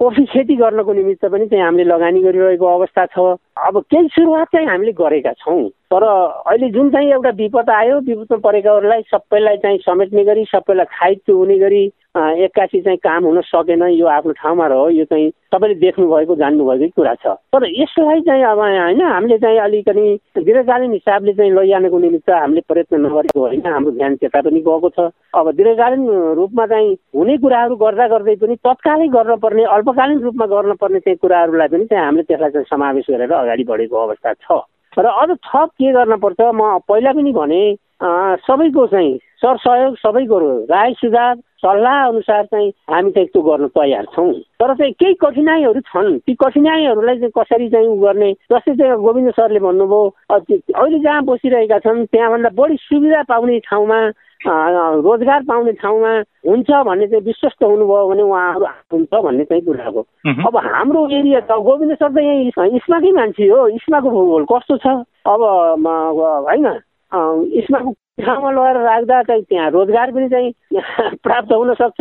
कफी 0.00 0.24
खेती 0.24 0.54
गर्नको 0.56 0.92
निमित्त 0.92 1.24
पनि 1.28 1.46
चाहिँ 1.46 1.64
हामीले 1.64 1.84
लगानी 1.84 2.22
गरिरहेको 2.22 2.66
अवस्था 2.66 3.04
छ। 3.06 3.36
अब 3.68 3.80
केही 3.90 4.08
सुरुवात 4.08 4.48
चाहिँ 4.48 4.68
हामीले 4.68 4.92
गरेका 4.92 5.32
छौँ। 5.44 5.68
तर 5.92 6.02
अहिले 6.02 6.68
जुन 6.72 6.90
चाहिँ 6.90 7.10
एउटा 7.12 7.30
विपद 7.36 7.70
आयो 7.70 7.98
विपदमा 8.00 8.38
परेकाहरूलाई 8.48 9.02
सबैलाई 9.12 9.56
चाहिँ 9.56 9.78
समेट्ने 9.84 10.24
गरी 10.24 10.44
सबैलाई 10.44 10.86
खाइत्य 10.90 11.32
हुने 11.32 11.58
गरी 11.58 11.84
एक्कासी 12.14 12.80
चाहिँ 12.80 12.98
काम 12.98 13.24
हुन 13.24 13.40
सकेन 13.42 13.82
यो 13.82 14.06
आफ्नो 14.06 14.32
ठाउँमा 14.32 14.66
रह्यो 14.66 14.88
यो 14.88 15.04
चाहिँ 15.04 15.30
तपाईँले 15.50 15.74
देख्नुभएको 15.80 16.34
जान्नुभएकै 16.36 16.88
कुरा 16.94 17.14
छ। 17.14 17.26
तर 17.50 17.66
यसलाई 17.66 18.20
चाहिँ 18.22 18.44
अब 18.44 18.58
होइन 18.58 19.00
हामीले 19.02 19.38
चाहिँ 19.38 19.58
अलिकति 19.58 20.04
दीर्घकालीन 20.38 20.92
हिसाबले 20.92 21.32
चाहिँ 21.34 21.52
लैजानको 21.52 21.98
निमित्त 21.98 22.30
हामीले 22.30 22.60
प्रयत्न 22.70 23.00
नगरेको 23.06 23.40
होइन 23.40 23.66
हाम्रो 23.66 23.90
ध्यान 23.98 24.14
त्यता 24.16 24.40
पनि 24.40 24.60
गएको 24.60 24.88
छ। 24.94 25.10
अब 25.34 25.50
दीर्घकालीन 25.58 26.06
रूपमा 26.38 26.66
चाहिँ 26.66 26.94
हुने 27.16 27.36
कुराहरू 27.42 27.76
गर्दा 27.82 28.06
गर्दै 28.14 28.34
पनि 28.36 28.54
तत्कालै 28.62 29.08
गर्नुपर्ने 29.10 29.64
अल्पकालीन 29.74 30.18
रूपमा 30.22 30.46
गर्नुपर्ने 30.54 31.00
चाहिँ 31.00 31.18
कुराहरूलाई 31.18 31.68
पनि 31.68 31.84
चाहिँ 31.90 32.04
हामीले 32.04 32.22
त्यसलाई 32.30 32.50
चाहिँ 32.50 32.70
समावेश 32.70 33.10
गरेर 33.10 33.32
अगाडि 33.32 33.64
बढेको 33.64 33.96
अवस्था 33.96 34.32
छ। 34.38 34.62
र 34.94 35.06
अझ 35.10 35.30
थप 35.30 35.68
के 35.74 35.90
गर्न 35.92 36.16
पर्छ 36.22 36.40
म 36.54 36.78
पहिला 36.86 37.12
पनि 37.12 37.32
भने 37.34 37.62
सबैको 38.04 38.86
चाहिँ 38.86 39.18
सरसहयोग 39.42 39.96
सबैको 39.96 40.38
राय 40.70 40.92
सुझाव 41.00 41.34
सल्लाह 41.64 42.06
अनुसार 42.06 42.44
चाहिँ 42.44 42.68
हामी 42.90 43.10
चाहिँ 43.10 43.28
त्यो 43.28 43.42
गर्न 43.42 43.66
तयार 43.72 44.04
छौँ। 44.14 44.32
तर 44.60 44.74
चाहिँ 44.76 44.92
केही 44.92 45.14
कठिनाइहरू 45.20 45.80
छन्। 45.80 46.18
ती 46.26 46.34
कठिनाइहरूलाई 46.36 47.18
चाहिँ 47.18 47.32
कसरी 47.38 47.68
चाहिँ 47.70 47.88
उ 47.88 47.96
गर्ने? 48.04 48.32
जस्तै 48.52 48.74
चाहिँ 48.76 49.00
गोविन्द 49.00 49.30
सरले 49.32 49.60
भन्नुभयो 49.64 50.02
अहिले 50.28 50.98
जहाँ 51.00 51.24
बसिरहेका 51.24 51.78
छन् 51.80 52.04
त्यहाँभन्दा 52.12 52.50
बढी 52.52 52.76
सुविधा 52.84 53.22
पाउने 53.32 53.58
ठाउँमा 53.64 53.98
रोजगार 54.44 55.42
पाउने 55.48 55.72
ठाउँमा 55.80 56.12
हुन्छ 56.44 56.70
भन्ने 56.84 57.06
चाहिँ 57.08 57.24
विश्वस्त 57.24 57.62
हुनुभयो 57.64 58.08
भने 58.08 58.22
उहाँहरू 58.22 58.66
हुन्छ 58.92 59.12
भन्ने 59.24 59.44
चाहिँ 59.48 59.64
कुरा 59.64 59.88
हो। 59.88 60.00
अब 60.28 60.56
हाम्रो 60.56 61.08
एरिया 61.08 61.40
त 61.48 61.52
गोविन्द 61.64 61.96
सर 61.96 62.12
त 62.12 62.18
यहीँ 62.20 62.76
इस्माकै 62.76 63.12
मान्छे 63.16 63.48
हो। 63.48 63.68
इस्माको 63.80 64.10
भूगोल 64.10 64.44
कस्तो 64.52 64.76
छ? 64.84 64.86
अब 65.24 65.40
होइन। 65.40 66.68
इस्माको 67.12 67.94
ठाउँमा 68.22 68.50
लगेर 68.50 68.76
राख्दा 68.82 69.22
चाहिँ 69.22 69.42
त्यहाँ 69.42 69.70
रोजगार 69.70 70.10
पनि 70.12 70.28
चाहिँ 70.28 70.52
प्राप्त 71.24 71.52
हुन 71.52 71.74
सक्छ। 71.74 72.00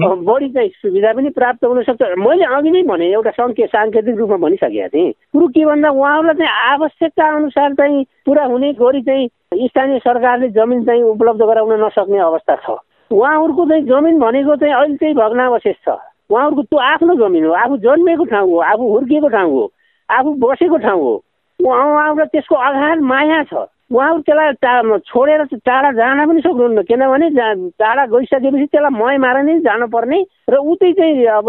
बढी 0.00 0.48
चाहिँ 0.48 0.68
सुविधा 0.68 1.12
पनि 1.12 1.30
प्राप्त 1.30 1.64
हुन 1.64 1.82
सक्छ। 1.82 2.02
मैले 2.18 2.44
अघि 2.44 2.70
नै 2.70 2.82
भने 2.82 3.12
एउटा 3.12 3.30
सङ्के 3.30 3.66
साङ्केतिक 3.66 4.16
रूपमा 4.16 4.36
भनिसकेका 4.36 4.88
थिएँ। 4.88 5.12
कुरो 5.32 5.48
के 5.48 5.64
भन्दा 5.64 5.90
उहाँहरूलाई 5.90 6.34
चाहिँ 6.34 6.72
आवश्यकता 6.72 7.26
अनुसार 7.36 7.74
चाहिँ 7.74 8.04
पुरा 8.26 8.44
हुने 8.44 8.72
गरी 8.72 9.02
चाहिँ 9.02 9.28
स्थानीय 9.68 9.98
सरकारले 9.98 10.48
जमिन 10.48 10.84
चाहिँ 10.84 11.02
उपलब्ध 11.02 11.42
गराउन 11.42 11.84
नसक्ने 11.84 12.18
अवस्था 12.18 12.56
छ। 12.56 12.78
उहाँहरूको 13.10 13.66
चाहिँ 13.68 13.84
जमिन 13.84 14.18
भनेको 14.18 14.56
चाहिँ 14.56 14.74
अहिले 14.74 14.96
चाहिँ 14.96 15.14
भग्नावशेष 15.14 15.76
छ। 15.76 15.88
उहाँहरूको 16.30 16.62
त्यो 16.62 16.78
आफ्नो 16.78 17.14
जमिन 17.14 17.44
हो 17.44 17.52
आफू 17.52 17.76
जन्मेको 17.76 18.24
ठाउँ 18.24 18.50
हो 18.50 18.58
आफू 18.60 18.88
हुर्किएको 18.92 19.28
ठाउँ 19.28 19.52
हो 19.52 19.72
आफू 20.08 20.34
बसेको 20.40 20.76
ठाउँ 20.76 21.02
हो। 21.02 21.14
उहाँहरूलाई 21.60 22.26
त्यसको 22.26 22.54
आधार 22.54 23.00
माया 23.00 23.42
छ। 23.42 23.68
उहाँहरू 23.90 24.20
त्यसलाई 24.22 24.52
टा 24.62 24.72
छोडेर 25.10 25.42
टाढा 25.66 25.90
जान 25.98 26.18
पनि 26.28 26.40
सक्नुहुन्न। 26.40 26.82
किनभने 26.86 27.28
टाढा 27.74 28.04
गइसकेपछि 28.06 28.66
त्यसलाई 28.70 28.94
मय 28.94 29.16
मार 29.18 29.36
नै 29.42 29.58
जानुपर्ने 29.66 30.18
र 30.50 30.54
उतै 30.62 30.92
चाहिँ 30.94 31.26
अब 31.26 31.48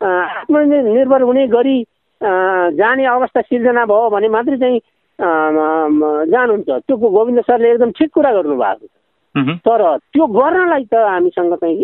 आत्मनिर्भर 0.00 1.22
हुने 1.22 1.46
गरी 1.46 1.76
जाने 2.20 3.04
अवस्था 3.06 3.40
सिर्जना 3.40 3.84
भयो 3.86 4.10
भने 4.10 4.28
मात्रै 4.34 4.58
चाहिँ 4.58 4.80
जानुहुन्छ। 6.34 6.68
त्यो 6.68 6.96
गोविन्द 6.96 7.40
सरले 7.46 7.70
एकदम 7.70 7.90
ठिक 7.94 8.10
कुरा 8.14 8.30
गर्नुभएको 8.34 8.86
छ। 8.86 8.94
तर 9.62 9.80
त्यो 10.12 10.26
गर्नलाई 10.26 10.84
त 10.90 10.94
हामीसँग 10.94 11.54
चाहिँ 11.54 11.78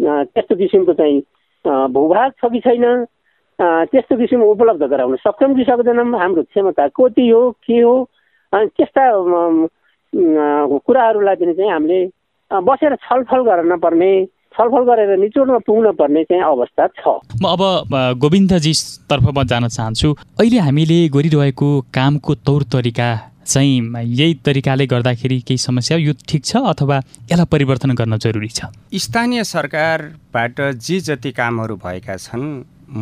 त्यस्तो 0.00 0.54
किसिमको 0.56 0.92
चाहिँ 0.96 1.20
भूभाग 1.92 2.30
छ 2.40 2.48
कि 2.52 2.60
छैन? 2.64 3.04
त्यस्तो 3.92 4.16
किसिम 4.16 4.42
उपलब्ध 4.42 4.82
गराउन 4.88 5.16
सक्छौँ 5.20 5.54
कि 5.54 5.64
सक्दैनौँ 5.64 6.18
हाम्रो 6.18 6.42
क्षमता 6.42 6.86
कति 6.96 7.28
हो 7.28 7.50
के 7.66 7.80
हो? 7.80 7.96
त्यस्ता 8.76 9.04
कुराहरूलाई 10.86 11.36
पनि 11.36 11.52
चाहिँ 11.54 11.72
हामीले 11.72 12.00
बसेर 12.50 12.94
छलफल 13.04 13.40
गर्न 13.50 13.76
पर्ने 13.84 14.10
छलफल 14.56 14.84
गरेर 14.88 15.10
निचोडमा 15.20 15.58
पुग्न 15.66 15.92
पर्ने 16.00 16.22
चाहिँ 16.24 16.42
अवस्था 16.42 16.86
छ। 16.96 17.20
म 17.42 17.44
अब 17.52 17.62
गोविन्दजी 18.18 18.72
तर्फमा 19.10 19.42
जान 19.52 19.68
चाहन्छु 19.68 20.08
अहिले 20.40 20.58
हामीले 20.66 20.98
गरिरहेको 21.16 21.68
कामको 21.94 22.34
तौर 22.46 22.62
तरिका 22.72 23.08
चाहिँ 23.46 23.76
यही 24.02 24.34
तरिकाले 24.46 24.86
गर्दाखेरि 24.86 25.38
केही 25.40 25.58
समस्या 25.60 25.96
यो 25.98 26.12
ठिक 26.28 26.44
छ 26.44 26.56
अथवा 26.72 26.96
यसलाई 27.30 27.46
परिवर्तन 27.52 27.90
गर्न 27.94 28.16
जरुरी 28.18 28.48
छ? 28.48 28.72
स्थानीय 28.96 29.44
सरकारबाट 29.44 30.60
जे 30.86 30.98
जति 31.08 31.30
कामहरू 31.32 31.76
भएका 31.84 32.16
छन् 32.16 32.46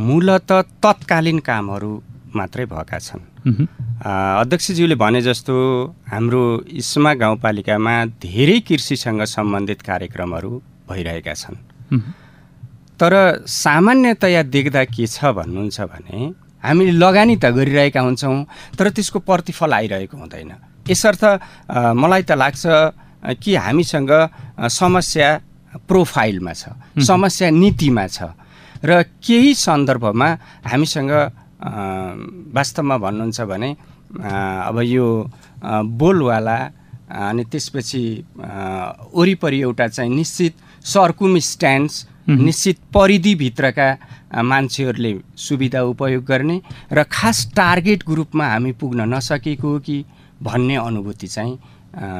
मूलत 0.08 0.52
तत्कालीन 0.84 1.38
कामहरू 1.38 1.92
मात्रै 2.36 2.66
भएका 2.66 2.98
छन्। 2.98 3.33
अध्यक्षज्यूले 3.44 4.94
भने 4.96 5.20
जस्तो 5.22 5.54
हाम्रो 6.08 6.42
इस्मा 6.80 7.12
गाउँपालिकामा 7.14 7.94
धेरै 8.24 8.58
कृषिसँग 8.64 9.22
सम्बन्धित 9.28 9.82
कार्यक्रमहरू 9.84 10.50
भइरहेका 10.88 11.34
छन्। 11.34 11.56
तर 13.00 13.12
सामान्यतया 13.44 14.42
देख्दा 14.48 14.84
के 14.88 15.06
छ 15.06 15.24
भन्नुहुन्छ 15.36 15.80
भने 15.92 16.32
हामीले 16.64 16.92
लगानी 16.96 17.36
त 17.36 17.52
गरिरहेका 17.52 18.00
हुन्छौँ 18.00 18.36
तर 18.78 18.90
त्यसको 18.96 19.18
प्रतिफल 19.28 19.72
आइरहेको 19.72 20.16
हुँदैन। 20.16 20.52
यसर्थ 20.88 21.24
मलाई 22.00 22.22
त 22.24 22.32
लाग्छ 22.32 22.64
कि 23.44 23.54
हामीसँग 23.56 24.12
समस्या 24.72 25.28
प्रोफाइलमा 25.84 26.52
छ 26.52 26.72
समस्या 27.04 27.50
नीतिमा 27.52 28.06
छ 28.08 28.32
र 28.84 29.02
केही 29.20 29.52
सन्दर्भमा 29.54 30.28
हामीसँग 30.64 31.12
वास्तवमा 31.64 32.96
भन्नुहुन्छ 32.98 33.40
भने 33.42 33.70
अब 34.12 34.80
यो 34.84 35.06
बोलवाला 35.96 36.56
अनि 37.10 37.44
त्यसपछि 37.44 38.04
वरिपरि 39.14 39.60
एउटा 39.60 39.86
चाहिँ 39.88 40.14
निश्चित 40.14 40.54
सर्कुम 40.84 41.38
स्ट्यान्ड्स 41.40 42.06
निश्चित 42.28 42.78
परिधिभित्रका 42.94 43.88
मान्छेहरूले 44.42 45.14
सुविधा 45.38 45.82
उपयोग 45.84 46.24
गर्ने 46.24 46.60
र 46.92 47.02
खास 47.12 47.46
टार्गेट 47.56 48.04
ग्रुपमा 48.08 48.46
हामी 48.46 48.72
पुग्न 48.80 49.08
नसकेको 49.14 49.68
हो 49.68 49.78
कि 49.80 50.04
भन्ने 50.42 50.76
अनुभूति 50.76 51.26
चाहिँ 51.26 51.58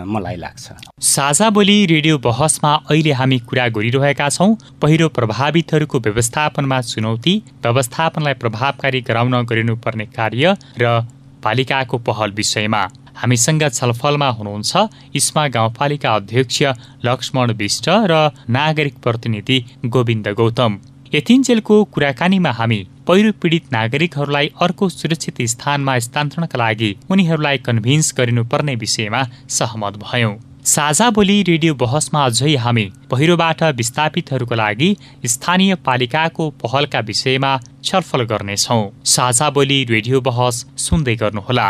मलाई 0.07 0.37
लाग्छ। 0.37 0.73
साझा 1.05 1.51
बोली 1.51 1.77
रेडियो 1.87 2.19
बहसमा 2.19 2.73
अहिले 2.91 3.13
हामी 3.13 3.39
कुरा 3.41 3.69
गरिरहेका 3.69 4.29
छौँ। 4.29 4.57
पहिरो 4.83 5.09
प्रभावितहरूको 5.09 5.99
व्यवस्थापनमा 6.01 6.81
चुनौती 6.83 7.35
व्यवस्थापनलाई 7.63 8.35
प्रभावकारी 8.35 9.01
गराउन 9.01 9.43
गरिनुपर्ने 9.43 10.07
कार्य 10.09 10.57
र 10.79 11.01
पालिकाको 11.45 11.99
पहल 11.99 12.31
विषयमा। 12.33 12.83
हामीसँग 13.17 13.63
छलफलमा 13.71 14.29
हुनुहुन्छ 14.29 14.73
इस्मा 15.15 15.47
गाउँपालिका 15.49 16.15
अध्यक्ष 16.15 16.63
लक्ष्मण 17.05 17.53
विष्ट 17.53 17.89
र 17.89 18.31
नागरिक 18.51 18.95
प्रतिनिधि 18.99 19.59
गोविन्द 19.87 20.29
गौतम। 20.35 20.79
यतिन्जेलको 21.15 21.75
कुराकानीमा 21.95 22.51
हामी 22.51 22.79
पहिरो 23.09 23.31
पीडित 23.43 23.73
नागरिकहरूलाई 23.73 24.49
अर्को 24.63 24.89
सुरक्षित 24.89 25.37
स्थानमा 25.53 25.99
स्थानान्तरणका 26.07 26.59
लागि 26.59 26.91
उनीहरूलाई 27.11 27.59
कन्भिन्स 27.59 28.13
गरिनुपर्ने 28.19 28.75
विषयमा 28.75 29.23
सहमत 29.59 30.01
भयौँ। 30.03 30.35
साझा 30.67 31.11
बोली 31.11 31.37
रेडियो 31.43 31.75
बहसमा 31.77 32.25
अझै 32.25 32.55
हामी 32.57 32.87
पहिरोबाट 33.11 33.63
विस्थापितहरूको 33.79 34.55
लागि 34.55 34.91
स्थानीय 35.27 35.75
पालिकाको 35.87 36.51
पहलका 36.63 37.01
विषयमा 37.11 37.53
छलफल 37.85 38.23
गर्नेछौँ। 38.33 38.83
साझा 39.15 39.51
बोली 39.51 39.83
रेडियो 39.91 40.21
बहस 40.21 40.65
सुन्दै 40.81 41.17
गर्नुहोला। 41.17 41.69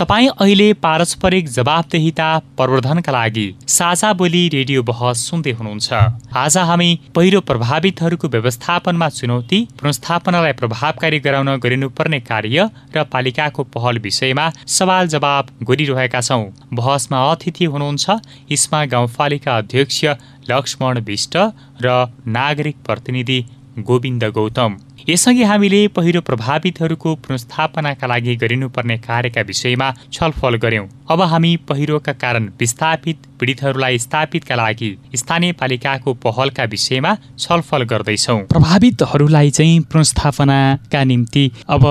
तपाईँ 0.00 0.28
अहिले 0.40 0.72
पारस्परिक 0.80 1.48
जवाबदेहिता 1.50 2.26
प्रवर्धनका 2.56 3.12
लागि 3.12 3.44
साझा 3.68 4.12
बोली 4.12 4.40
रेडियो 4.48 4.82
बहस 4.82 5.24
सुन्दै 5.28 5.52
हुनुहुन्छ। 5.52 5.92
आज 6.34 6.56
हामी 6.68 6.88
पहिरो 7.14 7.40
प्रभावितहरूको 7.40 8.28
व्यवस्थापनमा 8.28 9.08
चुनौती 9.10 9.58
पुनस्थापनालाई 9.80 10.52
प्रभावकारी 10.60 11.18
गराउन 11.20 11.50
गरिनुपर्ने 11.58 12.20
कार्य 12.30 12.68
र 12.96 13.04
पालिकाको 13.12 13.64
पहल 13.76 13.98
विषयमा 14.00 14.48
सवाल 14.70 15.08
जवाब 15.12 15.52
गरिरहेका 15.68 16.20
छौँ। 16.22 16.48
बहसमा 16.74 17.20
अतिथि 17.30 17.64
हुनुहुन्छ 17.66 18.20
इस्मा 18.56 18.84
गाउँपालिका 18.96 19.58
अध्यक्ष 19.58 20.04
लक्ष्मण 20.50 21.04
विष्ट 21.04 21.36
र 21.84 22.04
नागरिक 22.38 22.76
प्रतिनिधि 22.86 23.40
गोविन्द 23.80 24.24
गौतम। 24.34 24.76
यसअघि 25.08 25.42
हामीले 25.42 25.86
पहिरो 25.96 26.20
प्रभावितहरूको 26.20 27.14
पुनस्थापनाका 27.26 28.06
लागि 28.06 28.34
गरिनुपर्ने 28.36 28.96
कार्यका 28.98 29.40
विषयमा 29.50 29.88
छलफल 30.12 30.56
गर्यौं 30.64 30.86
अब 31.10 31.20
हामी 31.30 31.56
पहिरोका 31.68 32.12
कारण 32.22 32.48
विस्थापित 32.60 33.18
पीडितहरूलाई 33.40 33.98
स्थापितका 33.98 34.54
लागि 34.56 34.90
स्थानीय 35.16 35.52
पालिकाको 35.60 36.14
पहलका 36.24 36.64
विषयमा 36.74 37.14
छलफल 37.38 37.82
गर्दैछौ। 37.92 38.36
प्रभावितहरूलाई 38.52 39.50
चाहिँ 39.50 39.80
पुनस्थापनाका 39.92 41.04
निम्ति 41.04 41.44
अब 41.68 41.84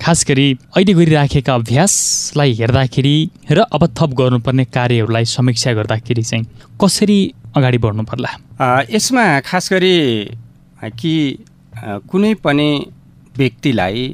खास 0.00 0.24
गरी 0.28 0.46
अहिले 0.76 0.92
गरिराखेका 0.94 1.54
अभ्यासलाई 1.54 2.52
हेर्दाखेरि 2.60 3.16
र 3.50 3.66
अब 3.72 3.86
थप 3.98 4.14
गर्नुपर्ने 4.20 4.64
कार्यहरूलाई 4.76 5.24
समीक्षा 5.34 5.72
गर्दाखेरि 5.72 6.22
चाहिँ 6.22 6.44
कसरी 6.84 7.18
अगाडि 7.56 7.78
बढ्नु 7.78 8.02
पर्ला 8.10 8.30
यसमा 8.90 9.28
खास 9.50 9.72
गरी 9.72 9.96
कि 11.00 11.14
कुनै 11.76 12.34
पनि 12.44 12.68
व्यक्तिलाई 13.36 14.04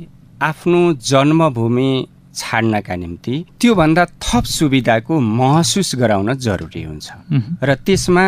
आफ्नो 0.43 0.81
जन्मभूमि 1.11 1.91
छाड्नका 2.35 2.95
निम्ति 2.97 3.35
त्योभन्दा 3.61 4.05
थप 4.25 4.45
सुविधाको 4.49 5.19
महसुस 5.21 5.95
गराउन 6.01 6.33
जरुरी 6.41 6.83
हुन्छ। 6.83 7.07
र 7.63 7.75
त्यसमा 7.87 8.25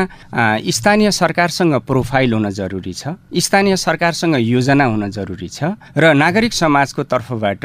स्थानीय 0.76 1.10
सरकारसँग 1.10 1.74
प्रोफाइल 1.88 2.32
हुन 2.32 2.50
जरुरी 2.50 2.92
छ 2.92 3.16
स्थानीय 3.32 3.76
सरकारसँग 3.76 4.36
योजना 4.38 4.84
हुन 4.84 5.10
जरुरी 5.10 5.48
छ 5.48 5.72
र 5.96 6.12
नागरिक 6.14 6.52
समाजको 6.52 7.02
तर्फबाट 7.02 7.64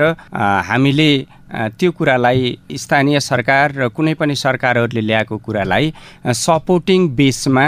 हामीले 0.70 1.12
त्यो 1.76 1.92
कुरालाई 1.92 2.58
स्थानीय 2.74 3.20
सरकार 3.20 3.76
र 3.76 3.90
कुनै 3.92 4.14
पनि 4.16 4.36
सरकारहरूले 4.36 5.02
ल्याएको 5.02 5.38
कुरालाई 5.38 5.94
सपोर्टिङ 6.24 7.10
बेसमा 7.20 7.66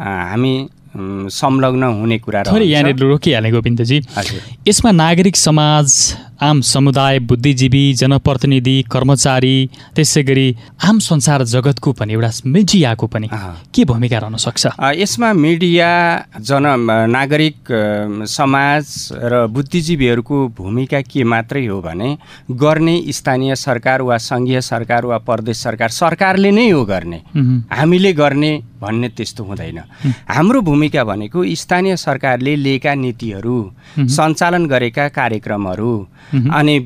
हामी 0.00 0.54
संलग्न 0.96 1.82
हुने 2.00 2.18
कुरा 2.18 2.42
यहाँनिर 2.62 2.96
रोकिहालेँ 2.98 3.52
गोविन्दजी 3.52 4.00
यसमा 4.68 4.90
नागरिक 4.92 5.36
समाज 5.36 5.94
आम 6.42 6.60
समुदाय 6.60 7.18
बुद्धिजीवी 7.30 7.82
जनप्रतिनिधि 7.94 8.74
कर्मचारी 8.90 9.70
त्यसै 9.94 10.22
गरी 10.22 10.46
आम 10.82 10.98
संसार 10.98 11.44
जगतको 11.44 11.92
पनि 11.92 12.12
एउटा 12.12 12.30
मिडियाको 12.46 13.06
पनि 13.06 13.28
के 13.74 13.84
भूमिका 13.84 14.18
रहन 14.18 14.36
सक्छ? 14.36 14.66
यसमा 14.98 15.32
मिडिया 15.32 15.90
जन 16.40 16.66
नागरिक 17.10 17.56
समाज 18.28 18.84
र 19.14 19.46
बुद्धिजीवीहरूको 19.46 20.36
भूमिका 20.58 21.00
के 21.00 21.24
मात्रै 21.24 21.66
हो 21.66 21.80
भने 21.80 22.16
गर्ने 22.50 22.96
स्थानीय 23.08 23.54
सरकार 23.54 24.02
वा 24.02 24.16
सङ्घीय 24.18 24.60
सरकार 24.60 25.06
वा 25.06 25.18
प्रदेश 25.22 25.56
सरकार 25.62 25.88
सरकारले 25.94 26.50
नै 26.50 26.68
हो 26.70 26.84
गर्ने। 26.84 27.22
हामीले 27.70 28.12
गर्ने 28.12 28.52
भन्ने 28.82 29.08
त्यस्तो 29.08 29.44
हुँदैन। 29.44 29.78
हाम्रो 30.28 30.60
भूमिका 30.60 31.04
भनेको 31.04 31.44
स्थानीय 31.54 31.96
सरकारले 31.96 32.56
लिएका 32.56 32.94
नीतिहरू 32.94 33.56
सञ्चालन 33.98 34.66
गरेका 34.66 35.08
कार्यक्रमहरू 35.08 35.92
अनि 36.32 36.78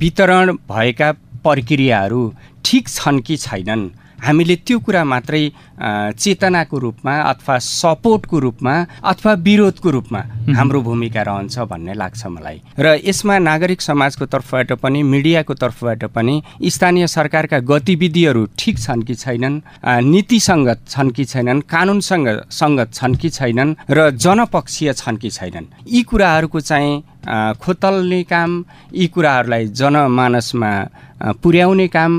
वितरण 0.00 0.52
भएका 0.70 1.10
प्रक्रियाहरू 1.44 2.22
ठिक 2.64 2.88
छन् 2.88 3.20
कि 3.26 3.36
छैनन् 3.36 3.88
हामीले 4.22 4.56
त्यो 4.66 4.78
कुरा 4.86 5.04
मात्रै 5.04 5.42
चेतनाको 5.80 6.78
रूपमा 6.78 7.14
अथवा 7.30 7.58
सपोर्टको 7.58 8.38
रूपमा 8.38 8.74
अथवा 9.04 9.32
विरोधको 9.46 9.90
रूपमा 9.90 10.20
हाम्रो 10.56 10.80
भूमिका 10.82 11.22
रहन्छ 11.22 11.58
भन्ने 11.70 11.94
लाग्छ 11.94 12.26
मलाई। 12.26 12.60
र 12.78 12.86
यसमा 13.04 13.38
नागरिक 13.40 13.80
समाजको 13.80 14.26
तर्फबाट 14.26 14.72
पनि 14.82 15.02
मिडियाको 15.02 15.54
तर्फबाट 15.54 16.04
पनि 16.14 16.42
स्थानीय 16.64 17.06
सरकारका 17.06 17.58
गतिविधिहरू 17.70 18.46
ठिक 18.58 18.78
छन् 18.78 19.02
कि 19.02 19.14
छैनन् 19.14 19.60
नीतिसङ्गत 20.12 20.80
छन् 20.88 21.10
कि 21.10 21.24
छैनन् 21.24 21.60
कानुनसँग 21.72 22.28
सङ्गत 22.50 22.92
छन् 22.94 23.16
कि 23.16 23.28
छैनन् 23.30 23.74
र 23.90 24.10
जनपक्षीय 24.16 24.92
छन् 24.92 25.16
कि 25.16 25.30
छैनन्। 25.30 25.66
यी 25.88 26.02
कुराहरूको 26.02 26.60
चाहिँ 26.60 27.02
खोतल्ने 27.60 28.22
काम 28.24 28.64
यी 28.94 29.06
कुराहरूलाई 29.14 29.66
जनमानसमा 29.80 30.72
पुर्याउने 31.42 31.86
काम 31.88 32.12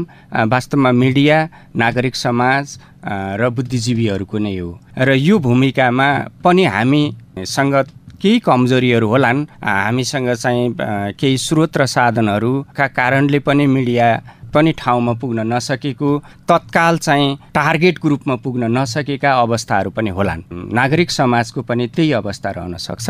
वास्तवमा 0.51 0.91
मिडिया 0.91 1.37
नागरिक 1.75 2.15
समाज 2.15 2.77
र 3.05 3.49
बुद्धिजीवीहरूको 3.49 4.37
नै 4.37 4.57
हो। 4.57 4.79
र 4.97 5.09
यो 5.17 5.39
भूमिकामा 5.39 6.07
पनि 6.43 6.63
हामीसँग 6.65 7.75
केही 8.21 8.39
कमजोरीहरू 8.39 9.07
होलान्। 9.07 9.45
हामीसँग 9.63 10.29
चाहिँ 10.33 10.75
केही 11.17 11.37
स्रोत 11.37 11.77
र 11.77 11.85
साधनहरूका 11.85 12.87
कारणले 12.87 13.39
पनि 13.39 13.65
मिडिया 13.67 14.07
पनि 14.53 14.71
ठाउँमा 14.77 15.13
पुग्न 15.21 15.39
नसकेको 15.53 16.09
तत्काल 16.49 16.97
चाहिँ 16.97 17.35
टार्गेट 17.55 17.99
ग्रुपमा 18.01 18.35
पुग्न 18.43 18.71
नसकेका 18.77 19.31
अवस्थाहरू 19.41 19.89
पनि 19.91 20.09
होलान्। 20.09 20.41
नागरिक 20.73 21.11
समाजको 21.11 21.61
पनि 21.61 21.87
त्यही 21.95 22.11
अवस्था 22.21 22.49
रहन 22.51 22.75
सक्छ। 22.77 23.09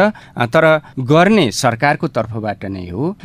तर 0.54 0.66
गर्ने 1.00 1.50
सरकारको 1.54 2.08
तर्फबाट 2.10 2.66
नै 2.66 2.88
हो। 2.90 3.16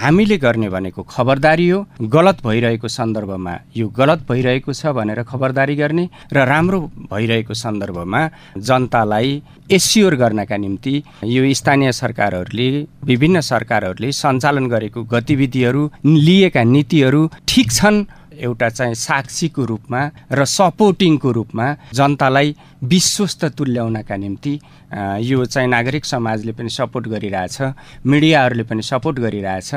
हामीले 0.00 0.36
गर्ने 0.38 0.68
भनेको 0.68 1.02
खबरदारी 1.02 1.68
हो। 1.68 1.84
गलत 2.14 2.46
भइरहेको 2.46 2.88
सन्दर्भमा 2.88 3.54
यो 3.76 3.88
गलत 3.88 4.26
भइरहेको 4.28 4.72
छ 4.72 4.86
भनेर 4.94 5.22
खबरदारी 5.24 5.76
गर्ने 5.76 6.08
र 6.32 6.44
राम्रो 6.46 6.80
भइरहेको 7.12 7.54
सन्दर्भमा 7.54 8.20
जनतालाई 8.58 9.42
एस्योर 9.72 10.14
गर्नका 10.16 10.56
निम्ति 10.56 11.02
यो 11.24 11.42
स्थानीय 11.54 11.92
सरकारहरूले 11.92 12.68
विभिन्न 13.04 13.40
सरकारहरूले 13.40 14.10
सञ्चालन 14.12 14.66
गरेको 14.68 15.02
गतिविधिहरू 15.04 15.82
लिएका 16.06 16.62
नीतिहरू 16.64 17.20
ठिक 17.48 17.63
छन्। 17.70 18.04
एउटा 18.34 18.68
चाहिँ 18.68 18.94
साक्षीको 18.98 19.64
रूपमा 19.64 20.00
र 20.32 20.44
सपोर्टिङको 20.44 21.30
रूपमा 21.30 21.66
जनतालाई 21.94 22.48
विश्वस्त 22.82 23.44
तुल्याउनका 23.54 24.16
निम्ति 24.16 24.54
यो 25.22 25.44
चाहिँ 25.44 25.68
नागरिक 25.68 26.04
समाजले 26.04 26.52
पनि 26.52 26.70
सपोर्ट 26.70 27.06
गरिरहेछ 27.14 27.56
मिडियाहरूले 28.06 28.64
पनि 28.66 28.82
सपोर्ट 28.82 29.18
गरिरहेछ। 29.18 29.70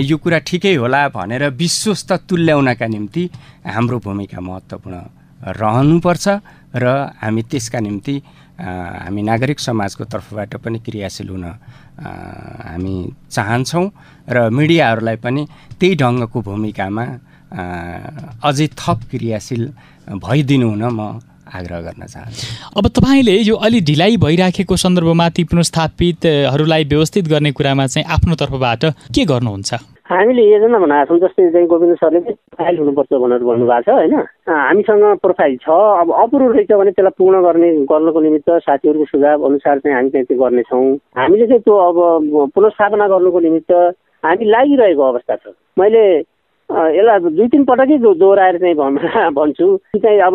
यो 0.00 0.16
कुरा 0.16 0.38
ठिकै 0.48 0.74
होला 0.74 1.08
भनेर 1.12 1.48
विश्वस्त 1.52 2.12
तुल्याउनका 2.28 2.86
निम्ति 2.86 3.22
हाम्रो 3.66 3.98
भूमिका 4.00 4.40
महत्त्वपूर्ण 4.40 4.96
रहनुपर्छ 5.60 6.26
र 6.74 6.84
हामी 7.20 7.42
त्यसका 7.44 7.78
निम्ति 7.80 8.16
हामी 8.58 9.22
नागरिक 9.22 9.58
समाजको 9.60 10.04
तर्फबाट 10.04 10.56
पनि 10.64 10.78
क्रियाशील 10.80 11.28
हुन 11.28 11.44
हामी 11.44 12.96
चाहन्छौँ 13.30 13.86
र 14.28 14.48
मिडियाहरूलाई 14.50 15.16
पनि 15.22 15.42
त्यही 15.78 15.94
ढङ्गको 15.94 16.38
भूमिकामा 16.42 17.04
अझै 17.50 18.66
थप 18.76 19.08
क्रियाशील 19.10 19.66
भइदिनु 20.20 20.68
हुन 20.68 20.84
म 20.90 21.20
आग्रह 21.50 21.80
गर्न 21.80 22.06
चाहन्छु 22.06 22.46
अब 22.76 22.88
तपाईँले 22.92 23.36
यो 23.42 23.54
अलि 23.58 23.80
ढिलाइ 23.82 24.16
भइराखेको 24.18 24.76
सन्दर्भमा 24.78 25.28
ती 25.30 25.44
पुनस्थापितहरूलाई 25.44 26.84
व्यवस्थित 26.86 27.28
गर्ने 27.28 27.52
कुरामा 27.52 27.86
चाहिँ 27.88 28.06
आफ्नो 28.10 28.34
तर्फबाट 28.36 28.84
के 29.14 29.24
गर्नुहुन्छ 29.24 29.80
हामीले 30.08 30.42
योजना 30.44 30.78
भनेको 30.78 31.04
छौँ 31.06 31.18
जस्तै 31.20 31.50
चाहिँ 31.52 31.66
गोविन्द 31.68 31.96
सरले 31.96 32.20
चाहिँ 32.20 32.36
प्रोफाइल 32.48 32.78
हुनुपर्छ 32.78 33.12
भनेर 33.14 33.42
भन्नुभएको 33.44 33.82
छ 33.82 33.88
होइन 33.90 34.14
हामीसँग 34.48 35.04
प्रोफाइल 35.20 35.56
छ 35.58 35.68
अब 35.98 36.12
अपुरो 36.18 36.46
रहेछ 36.48 36.72
भने 36.72 36.90
त्यसलाई 36.92 37.16
पूर्ण 37.18 37.42
गर्ने 37.42 37.68
गर्नको 37.86 38.20
निमित्त 38.20 38.50
साथीहरूको 38.62 39.04
सुझाव 39.06 39.44
अनुसार 39.44 39.78
चाहिँ 39.78 39.96
हामी 39.96 40.10
चाहिँ 40.10 40.26
त्यो 40.26 40.38
गर्नेछौँ 40.38 40.84
हामीले 41.18 41.46
चाहिँ 41.46 41.62
त्यो 41.62 41.76
अब 41.82 42.48
पुनस्थापना 42.54 43.08
गर्नुको 43.08 43.40
निमित्त 43.40 43.72
हामी 44.22 44.44
लागिरहेको 44.46 45.02
अवस्था 45.04 45.36
छ 45.36 45.54
मैले 45.76 46.04
यसलाई 46.68 47.18
दुई 47.32 47.48
तिन 47.48 47.64
पटकै 47.64 47.96
दोहोऱ्याएर 47.98 48.56
चाहिँ 48.60 48.74
भन्छु। 49.38 49.66
चाहिँ 49.96 50.20
अब 50.20 50.34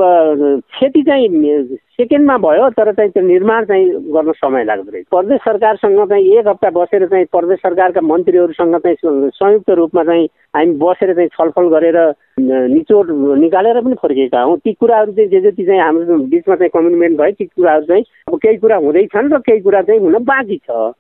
खेती 0.74 1.02
चाहिँ 1.04 1.78
सेकेन्डमा 1.94 2.38
भयो 2.38 2.70
तर 2.74 2.92
चाहिँ 2.94 3.12
त्यो 3.12 3.24
निर्माण 3.24 3.66
चाहिँ 3.66 3.86
गर्न 4.14 4.32
समय 4.42 4.64
लाग्दो 4.66 4.92
रहेछ। 4.92 5.06
प्रदेश 5.14 5.40
सरकारसँग 5.46 6.00
चाहिँ 6.10 6.26
एक 6.38 6.48
हप्ता 6.48 6.70
बसेर 6.74 7.06
चाहिँ 7.06 7.26
प्रदेश 7.30 7.60
सरकारका 7.60 8.02
मन्त्रीहरूसँग 8.02 8.78
चाहिँ 8.82 9.30
संयुक्त 9.30 9.70
रूपमा 9.70 10.04
चाहिँ 10.04 10.26
हामी 10.56 10.74
बसेर 10.82 11.14
चाहिँ 11.14 11.30
छलफल 11.38 11.68
गरेर 11.70 11.98
निचोड 12.40 13.12
निकालेर 13.44 13.82
पनि 13.82 13.96
फर्किएका 14.02 14.42
हौँ। 14.42 14.58
ती 14.58 14.74
कुराहरू 14.74 15.12
चाहिँ 15.14 15.30
जे 15.30 15.42
जति 15.42 15.66
चाहिँ 15.66 15.82
हाम्रो 15.82 16.18
बिचमा 16.34 16.56
चाहिँ 16.56 16.70
कमिटमेन्ट 16.74 17.18
भयो 17.20 17.32
ती 17.38 17.46
कुराहरू 17.46 17.86
चाहिँ 17.86 18.04
अब 18.28 18.38
केही 18.42 18.58
कुरा 18.58 18.78
हुँदैछन् 18.82 19.34
र 19.34 19.38
केही 19.38 19.62
कुरा 19.62 19.82
चाहिँ 19.86 20.02
हुन 20.02 20.18
बाँकी 20.26 20.58
छ। 20.66 20.92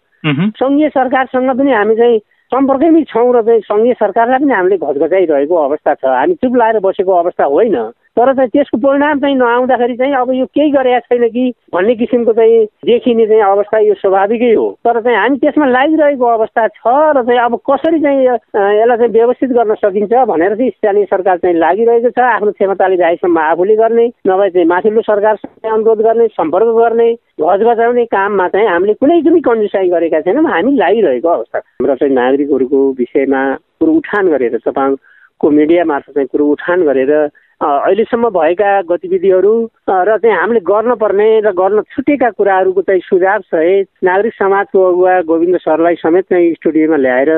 सङ्घीय 0.61 0.89
सरकारसँग 0.89 1.49
पनि 1.57 1.71
हामी 1.73 1.95
चाहिँ 1.95 2.19
सम्पर्कमै 2.53 3.01
छौँ 3.09 3.33
र 3.33 3.41
चाहिँ 3.41 3.61
सङ्घीय 3.65 3.93
सरकारलाई 3.93 4.39
पनि 4.39 4.53
हामीले 4.53 4.77
घचघचाइरहेको 4.77 5.55
अवस्था 5.57 5.93
छ। 5.93 6.05
हामी 6.05 6.33
चुप 6.37 6.53
लाएर 6.55 6.79
बसेको 6.85 7.11
अवस्था 7.11 7.45
होइन। 7.49 7.77
तर 8.17 8.33
चाहिँ 8.33 8.49
त्यसको 8.49 8.77
परिणाम 8.77 9.19
चाहिँ 9.19 9.35
नआउँदाखेरि 9.35 9.95
चाहिँ 9.97 10.13
अब 10.15 10.31
यो 10.33 10.45
केही 10.45 10.71
गरेका 10.71 10.99
छैन 10.99 11.27
कि 11.33 11.43
भन्ने 11.73 11.95
किसिमको 11.95 12.33
चाहिँ 12.33 12.65
देखिने 12.85 13.25
चाहिँ 13.27 13.41
अवस्था 13.41 13.79
यो 13.79 13.93
स्वाभाविकै 13.97 14.53
हो। 14.53 14.67
तर 14.85 14.99
चाहिँ 15.01 15.17
हामी 15.17 15.37
त्यसमा 15.41 15.65
लागिरहेको 15.65 16.25
अवस्था 16.25 16.67
छ 16.67 16.85
र 17.17 17.23
चाहिँ 17.25 17.39
अब 17.41 17.55
कसरी 17.69 17.99
चाहिँ 18.05 18.21
यसलाई 18.21 18.97
चाहिँ 18.97 19.11
व्यवस्थित 19.13 19.49
गर्न 19.57 19.73
सकिन्छ 19.81 20.13
भनेर 20.29 20.55
चाहिँ 20.55 20.69
स्थानीय 20.77 21.05
सरकार 21.09 21.37
चाहिँ 21.41 21.57
लागिरहेको 21.57 22.09
छ। 22.13 22.19
आफ्नो 22.21 22.51
क्षमताले 22.53 22.97
भ्याएसम्म 23.01 23.39
आफूले 23.49 23.75
गर्ने 23.81 24.05
नभए 24.29 24.49
चाहिँ 24.49 24.67
माथिल्लो 24.69 25.01
सरकारसँग 25.09 25.73
अनुरोध 25.73 26.01
गर्ने 26.05 26.27
सम्पर्क 26.37 26.69
गर्ने 26.77 27.09
घचघचाउने 27.41 28.05
काममा 28.13 28.47
चाहिँ 28.53 28.67
हामीले 28.69 28.93
कुनै 29.01 29.21
पनि 29.25 29.41
कन्जुसाइ 29.41 29.89
गरेका 29.89 30.21
छैनौँ। 30.21 30.45
हामी 30.53 30.77
लागिरहेको 30.77 31.29
अवस्था। 31.29 31.59
हाम्रो 31.59 31.95
चाहिँ 31.97 32.13
नागरिकहरूको 32.13 32.79
विषयमा 33.01 33.41
कुरो 33.81 33.91
उठान 33.93 34.29
गरेर 34.29 34.57
तपाईँको 34.61 35.49
मिडिया 35.49 35.83
मार्फत 35.85 36.13
चाहिँ 36.13 36.27
कुरो 36.29 36.45
उठान 36.53 36.85
गरेर 36.85 37.11
अहिलेसम्म 37.63 38.29
भएका 38.35 38.71
गतिविधिहरू 38.89 39.53
र 39.89 40.17
चाहिँ 40.19 40.35
हामीले 40.35 40.59
गर्नुपर्ने 40.67 41.27
र 41.41 41.51
गर्न 41.55 41.81
छुटेका 41.95 42.29
कुराहरूको 42.35 42.81
चाहिँ 42.81 43.01
सुझाव 43.07 43.41
सहित 43.47 43.87
नागरिक 44.03 44.33
समाजको 44.33 44.83
अगुवा 44.83 45.13
गोविन्द 45.31 45.57
सरलाई 45.63 45.95
समेत 46.03 46.25
चाहिँ 46.29 46.53
स्टुडियोमा 46.53 46.97
ल्याएर 46.97 47.31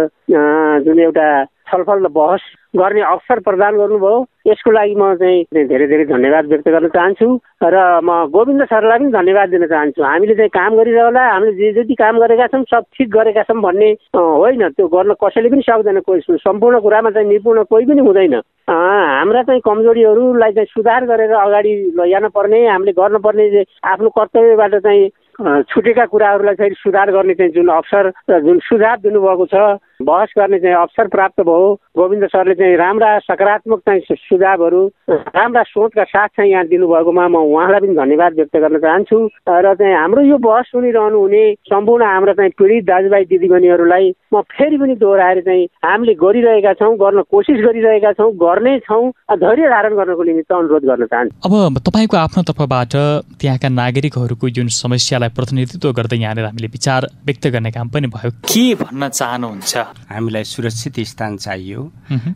जुन 0.85 0.99
एउटा 0.99 1.27
छलफल 1.69 2.05
र 2.05 2.09
बहस 2.17 2.41
गर्ने 2.75 3.01
अवसर 3.01 3.39
प्रदान 3.45 3.77
गर्नुभयो। 3.77 4.25
यसको 4.47 4.71
लागि 4.71 4.95
म 4.97 5.13
चाहिँ 5.21 5.65
धेरै 5.69 5.87
धेरै 5.93 6.05
धन्यवाद 6.05 6.45
व्यक्त 6.49 6.67
गर्न 6.69 6.87
चाहन्छु 6.97 7.29
र 7.61 7.75
म 8.01 8.09
गोविन्द 8.33 8.65
सरलाई 8.65 8.99
पनि 8.99 9.11
धन्यवाद 9.13 9.49
दिन 9.49 9.65
चाहन्छु। 9.67 10.03
हामीले 10.03 10.35
चाहिँ 10.41 10.49
काम 10.57 10.75
गरिरहला 10.81 11.23
हामीले 11.33 11.53
जे 11.53 11.71
जति 11.77 11.95
काम 12.01 12.19
गरेका 12.25 12.47
छौँ 12.49 12.63
सब 12.73 12.83
ठिक 12.97 13.09
गरेका 13.13 13.43
छौँ 13.45 13.61
भन्ने 13.61 13.89
होइन। 14.17 14.67
त्यो 14.73 14.87
गर्न 14.89 15.13
कसैले 15.21 15.49
पनि 15.53 15.69
सक्दैन 15.69 15.99
कोही 16.01 16.37
सम्पूर्ण 16.41 16.79
कुरामा 16.81 17.09
चाहिँ 17.13 17.29
निपुण 17.29 17.63
कोही 17.69 17.85
पनि 17.85 18.01
हुँदैन। 18.01 18.41
हाम्रा 18.67 19.41
चाहिँ 19.43 19.61
कमजोरीहरूलाई 19.61 20.51
चाहिँ 20.53 20.65
सुधार 20.67 21.05
गरेर 21.05 21.31
अगाडि 21.37 21.73
लैजान 21.95 22.27
पर्ने 22.29 22.59
हामीले 22.67 22.91
गर्नुपर्ने 22.95 23.45
आफ्नो 23.85 24.09
कर्तव्यबाट 24.11 24.75
चाहिँ 24.77 25.63
छुटेका 25.69 26.05
कुराहरूलाई 26.07 26.55
चाहिँ 26.55 26.73
सुधार 26.75 27.11
गर्ने 27.11 27.33
चाहिँ 27.35 27.51
जुन 27.53 27.67
अवसर 27.71 28.09
जुन 28.41 28.59
सुझाव 28.65 28.97
दिनुभएको 29.03 29.45
छ 29.47 29.84
बहस 30.01 30.33
गर्ने 30.37 30.59
चाहिँ 30.59 30.75
अवसर 30.75 31.07
प्राप्त 31.07 31.41
भयो। 31.41 31.73
गोविन्द 31.97 32.25
सरले 32.27 32.53
चाहिँ 32.55 32.75
राम्रा 32.77 33.17
सकारात्मक 33.19 33.79
चाहिँ 33.79 34.15
सुझावहरू 34.15 34.85
राम्रा 35.09 35.63
सोचका 35.63 36.03
साथ 36.03 36.27
चाहिँ 36.37 36.51
यहाँ 36.51 36.65
दिनुभएकोमा 36.67 37.27
म 37.27 37.35
उहाँलाई 37.35 37.79
पनि 37.79 37.95
धन्यवाद 37.95 38.33
व्यक्त 38.35 38.57
गर्न 38.57 38.77
चाहन्छु। 38.79 39.17
र 39.47 39.73
चाहिँ 39.75 39.95
हाम्रो 39.95 40.21
यो 40.21 40.37
बहस 40.37 40.65
सुनिरहनु 40.71 41.19
हुने 41.19 41.43
सम्पूर्ण 41.71 42.03
हाम्रो 42.05 42.33
चाहिँ 42.33 42.51
पीडित 42.59 42.85
दाजुभाइ 42.85 43.25
दिदीबहिनीहरूलाई 43.25 44.11
म 44.33 44.41
फेरि 44.51 44.77
पनि 44.77 44.95
दोहोऱ्याएर 44.95 45.41
चाहिँ 45.41 45.65
हामीले 45.85 46.13
गरिरहेका 46.19 46.73
छौँ 46.75 46.95
गर्न 46.97 47.21
कोसिस 47.31 47.59
गरिरहेका 47.65 48.11
छौँ 48.19 48.31
गर्ने 48.35 48.77
छौँ 48.87 49.03
धैर्य 49.31 49.69
धारण 49.69 49.95
गर्नको 49.95 50.23
निमित्त 50.23 50.51
अनुरोध 50.51 50.83
गर्न 50.85 51.05
चाहन्छु। 51.05 51.47
अब 51.47 51.79
तपाईँको 51.87 52.17
आफ्नो 52.17 52.43
तर्फबाट 52.43 52.93
त्यहाँका 53.39 53.69
नागरिकहरूको 53.69 54.49
जुन 54.49 54.67
समस्यालाई 54.75 55.29
प्रतिनिधित्व 55.37 55.91
गर्दै 55.91 56.17
यहाँनिर 56.17 56.45
हामीले 56.45 56.67
विचार 56.67 57.07
व्यक्त 57.25 57.47
गर्ने 57.47 57.71
काम 57.71 57.89
पनि 57.89 58.07
भयो। 58.11 58.31
के 58.43 58.65
भन्न 58.83 59.09
चाहनुहुन्छ? 59.09 59.84
हामीलाई 60.09 60.43
सुरक्षित 60.43 60.99
स्थान 61.11 61.37
चाहियो। 61.37 61.81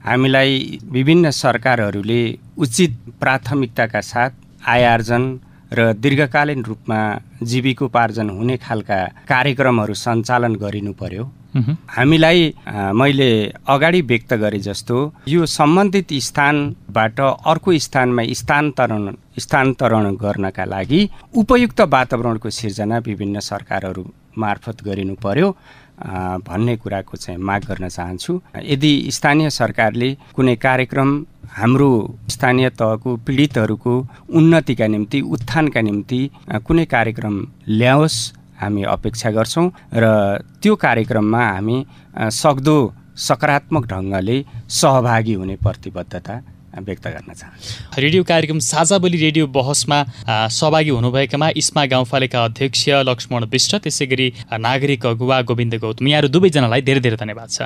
हामीलाई 0.05 0.79
विभिन्न 0.91 1.31
सरकारहरूले 1.33 2.21
उचित 2.57 2.97
प्राथमिकताका 3.21 4.01
साथ 4.01 4.31
आय 4.67 4.83
आर्जन 4.85 5.23
र 5.71 5.93
दीर्घकालीन 5.93 6.63
रूपमा 6.65 6.99
जीविकोपार्जन 7.49 8.29
हुने 8.29 8.55
खालका 8.57 8.99
कार्यक्रमहरू 9.29 9.93
सञ्चालन 9.95 10.55
गरिनु 10.63 10.93
पर्यो। 11.01 11.23
हामीलाई 11.89 12.41
मैले 12.93 13.29
अगाडि 13.67 14.01
व्यक्त 14.09 14.33
गरे 14.41 14.59
जस्तो 14.59 14.97
यो 15.27 15.45
सम्बन्धित 15.49 16.13
स्थानबाट 16.25 17.19
अर्को 17.21 17.77
स्थानमा 17.85 18.23
स्थानान्तरण 18.41 19.13
स्थानान्तरण 19.39 20.15
गर्नका 20.15 20.65
लागि 20.65 21.01
उपयुक्त 21.41 21.81
वातावरणको 21.95 22.49
सिर्जना 22.49 22.97
विभिन्न 23.07 23.39
सरकारहरू 23.41 24.03
मार्फत 24.37 24.83
गरिनु 24.85 25.15
पर्यो। 25.23 25.47
भन्ने 26.47 26.75
कुराको 26.77 27.17
चाहिँ 27.17 27.39
माग 27.39 27.61
गर्न 27.69 27.87
चाहन्छु। 27.89 28.33
यदि 28.63 28.91
स्थानीय 29.11 29.49
सरकारले 29.49 30.09
कुनै 30.35 30.55
कार्यक्रम 30.65 31.09
हाम्रो 31.59 31.91
स्थानीय 32.29 32.69
तहको 32.79 33.15
पीडितहरूको 33.25 33.93
उन्नतिका 34.37 34.87
निम्ति 34.87 35.19
उत्थानका 35.35 35.81
निम्ति 35.81 36.21
कुनै 36.67 36.85
कार्यक्रम 36.95 37.35
ल्याओस् 37.79 38.19
हामी 38.61 38.83
अपेक्षा 38.95 39.29
गर्छौँ 39.31 39.67
र 39.93 40.05
त्यो 40.61 40.75
कार्यक्रममा 40.85 41.43
हामी 41.47 41.77
सक्दो 42.41 42.77
सकारात्मक 43.27 43.85
ढङ्गले 43.91 44.37
सहभागी 44.79 45.33
हुने 45.33 45.55
प्रतिबद्धता 45.65 46.35
व्यक्त 46.77 47.07
गर्न 47.07 47.33
चाहन्छु। 47.33 48.01
रेडियो 48.01 48.23
कार्यक्रम 48.23 48.59
साझा 48.61 48.97
बोली 48.97 49.17
रेडियो 49.17 49.47
बहसमा 49.49 49.99
सहभागी 50.27 50.89
हुनुभएकामा 50.89 51.49
इस्मा 51.57 51.85
गाउँपालिका 51.87 52.43
अध्यक्ष 52.45 52.83
लक्ष्मण 53.09 53.45
विष्ट 53.51 53.75
त्यसै 53.75 54.05
गरी 54.05 54.27
नागरिक 54.59 55.05
अगुवा 55.07 55.41
गोविन्द 55.43 55.75
गौतम। 55.75 56.07
यहाँहरू 56.07 56.27
दुवैजनालाई 56.29 56.81
धेरै 56.81 57.01
धेरै 57.01 57.17
धन्यवाद 57.17 57.49
छ 57.49 57.61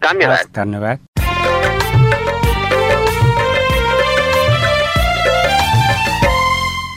धन्यवाद। 0.00 0.46
धन्यवाद। 0.56 0.98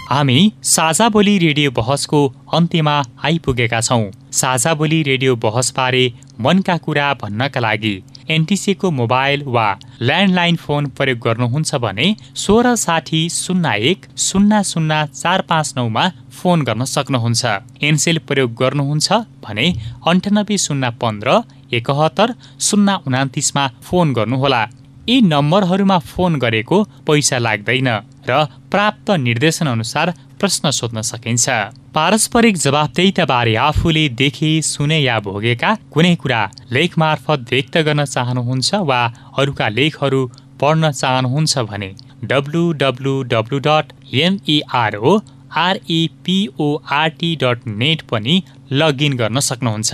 हामी 0.09 0.51
साझा 0.63 1.07
बोली 1.09 1.37
रेडियो 1.39 1.69
बहसको 1.71 2.19
अन्त्यमा 2.53 2.95
आइपुगेका 3.25 3.79
छौँ। 3.81 4.11
साझा 4.31 4.73
बोली 4.73 5.01
रेडियो 5.03 5.35
बहसबारे 5.35 6.05
मनका 6.39 6.75
कुरा 6.77 7.13
भन्नका 7.21 7.59
लागि 7.59 7.95
एनटिसीको 8.29 8.91
मोबाइल 8.91 9.43
वा 9.45 9.67
ल्यान्डलाइन 10.01 10.55
फोन 10.55 10.85
प्रयोग 10.97 11.19
गर्नुहुन्छ 11.25 11.75
भने 11.75 12.07
सोह्र 12.35 12.75
साठी 12.75 13.21
शून्य 13.31 13.75
एक 13.91 14.05
शून्य 14.17 14.61
शून्य 14.65 15.05
चार 15.13 15.41
पाँच 15.49 15.73
नौमा 15.77 16.03
फोन 16.31 16.61
गर्न 16.61 16.83
सक्नुहुन्छ। 16.85 17.45
एनसेल 17.83 18.17
प्रयोग 18.27 18.53
गर्नुहुन्छ 18.59 19.13
भने 19.43 19.67
अन्ठानब्बे 20.07 20.57
शून्य 20.57 20.89
पन्ध्र 21.01 21.39
एकहत्तर 21.73 22.31
शून्य 22.59 22.97
उनातिसमा 23.07 23.67
फोन 23.83 24.13
गर्नुहोला। 24.13 24.63
यी 25.09 25.19
नम्बरहरूमा 25.21 25.97
फोन 25.99 26.35
गरेको 26.39 26.77
पैसा 27.07 27.37
लाग्दैन 27.37 27.87
र 28.29 28.43
प्राप्त 28.71 29.11
निर्देशन 29.19 29.67
अनुसार 29.67 30.13
प्रश्न 30.43 30.69
सोध्न 30.71 31.01
सकिन्छ। 31.03 31.49
पारस्परिक 31.95 32.57
जवाबदेताबारे 32.57 33.53
आफूले 33.63 34.01
देखे 34.21 34.49
सुने 34.61 34.97
या 34.99 35.19
भोगेका 35.25 35.69
कुनै 35.93 36.13
कुरा 36.21 36.39
लेख 36.71 36.97
मार्फत 36.99 37.45
व्यक्त 37.51 37.77
गर्न 37.87 38.05
चाहनुहुन्छ 38.05 38.69
वा 38.89 39.01
अरूका 39.39 39.67
लेखहरू 39.75 40.19
पढ्न 40.61 40.91
चाहनुहुन्छ 40.93 41.63
भने 41.69 41.89
W 42.31 42.63
W 42.81 43.13
W 43.33 43.59
dot 43.67 43.93
M E R O 44.23 45.13
R E P O R T 45.63 47.31
dot 47.43 47.67
net 47.79 48.01
पनि 48.11 48.35
लगइन 48.73 49.17
गर्न 49.17 49.39
सक्नुहुन्छ। 49.49 49.91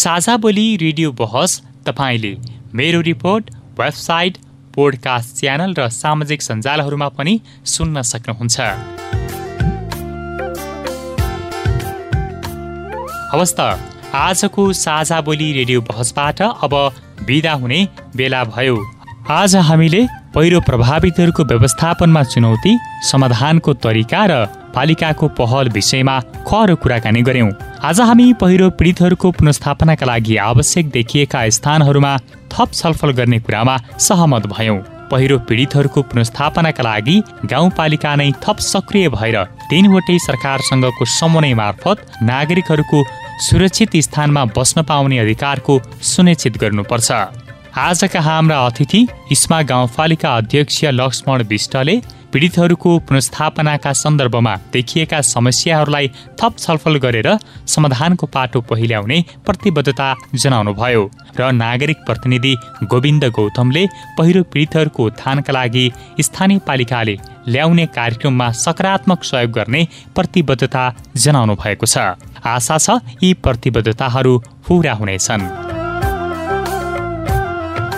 साझा 0.00 0.36
बोली 0.44 0.66
रेडियो 0.84 1.12
बहस 1.20 1.60
तपाईँले 1.86 2.32
मेरो 2.80 3.00
रिपोर्ट 3.10 3.50
वेबसाइट 3.80 4.38
पोडकास्ट 4.74 5.36
च्यानल 5.36 5.74
र 5.78 5.88
सामाजिक 5.92 6.40
सञ्जालहरूमा 6.42 7.08
पनि 7.18 7.34
सुन्न 7.74 8.02
सक्नुहुन्छ। 8.12 9.21
हवस् 13.32 13.54
त। 13.58 13.60
आजको 14.14 14.62
साझा 14.76 15.20
बोली 15.20 15.52
रेडियो 15.52 15.80
बहसबाट 15.82 16.40
अब 16.42 16.74
बिदा 17.26 17.52
हुने 17.52 17.78
बेला 18.16 18.42
भयो। 18.46 18.76
आज 19.32 19.56
हामीले 19.58 20.02
पहिरो 20.34 20.60
प्रभावितहरूको 20.60 21.44
व्यवस्थापनमा 21.44 22.22
चुनौती 22.24 22.72
समाधानको 23.10 23.74
तरिका 23.80 24.22
र 24.26 24.44
पालिकाको 24.74 25.28
पहल 25.40 25.68
विषयमा 25.70 26.20
खरो 26.44 26.76
कुराकानी 26.76 27.22
गर्यौं 27.22 27.50
आज 27.82 28.00
हामी 28.02 28.32
पहिरो 28.36 28.70
पीडितहरूको 28.76 29.30
पुनस्थापनाका 29.32 30.06
लागि 30.06 30.36
आवश्यक 30.44 30.90
देखिएका 30.90 31.48
स्थानहरूमा 31.56 32.16
थप 32.52 32.72
छलफल 32.74 33.10
गर्ने 33.12 33.38
कुरामा 33.40 33.76
सहमत 33.98 34.46
भयौं। 34.48 34.78
पहिरो 35.10 35.38
पीडितहरूको 35.48 36.02
पुनस्थापनाका 36.02 36.82
लागि 36.82 37.16
गाउँपालिका 37.44 38.14
नै 38.16 38.30
थप 38.44 38.58
सक्रिय 38.64 39.08
भएर 39.08 39.36
तीनवटै 39.70 40.18
सरकारसँगको 40.18 41.04
समन्वय 41.14 41.54
मार्फत 41.54 42.06
नागरिकहरूको 42.22 43.02
सुरक्षित 43.42 43.96
स्थानमा 43.96 44.44
बस्न 44.56 44.82
पाउने 44.82 45.18
अधिकारको 45.18 45.80
सुनिश्चित 46.02 46.56
गर्नुपर्छ। 46.56 47.10
आजका 47.76 48.20
हाम्रा 48.20 48.58
अतिथि 48.66 49.06
इस्मा 49.32 49.60
गाउँपालिका 49.62 50.36
अध्यक्ष 50.36 50.84
लक्ष्मण 50.84 51.42
विष्टले 51.42 51.96
पीडितहरूको 52.32 52.90
पुनस्थापनाका 52.98 53.92
सन्दर्भमा 53.92 54.54
देखिएका 54.72 55.20
समस्याहरूलाई 55.20 56.08
थप 56.40 56.52
छलफल 56.58 56.96
गरेर 56.96 57.28
समाधानको 57.66 58.26
पाटो 58.26 58.60
पहिल्याउने 58.70 59.18
प्रतिबद्धता 59.46 60.08
जनाउनुभयो 60.34 61.02
र 61.40 61.50
नागरिक 61.54 61.98
प्रतिनिधि 62.06 62.54
गोविन्द 62.84 63.24
गौतमले 63.38 63.82
पहिरो 64.18 64.42
पीडितहरूको 64.52 65.06
उत्थानका 65.06 65.52
लागि 65.52 65.84
स्थानीय 66.20 66.58
पालिकाले 66.66 67.16
ल्याउने 67.48 67.86
कार्यक्रममा 67.98 68.50
सकारात्मक 68.64 69.24
सहयोग 69.24 69.52
गर्ने 69.52 69.82
प्रतिबद्धता 70.16 70.84
जनाउनु 71.16 71.54
भएको 71.54 71.86
छ। 71.86 71.98
आशा 72.46 72.78
छ 72.78 72.98
यी 73.22 73.34
प्रतिबद्धताहरू 73.44 74.34
पुरा 74.66 74.94
हुनेछन्। 74.94 75.71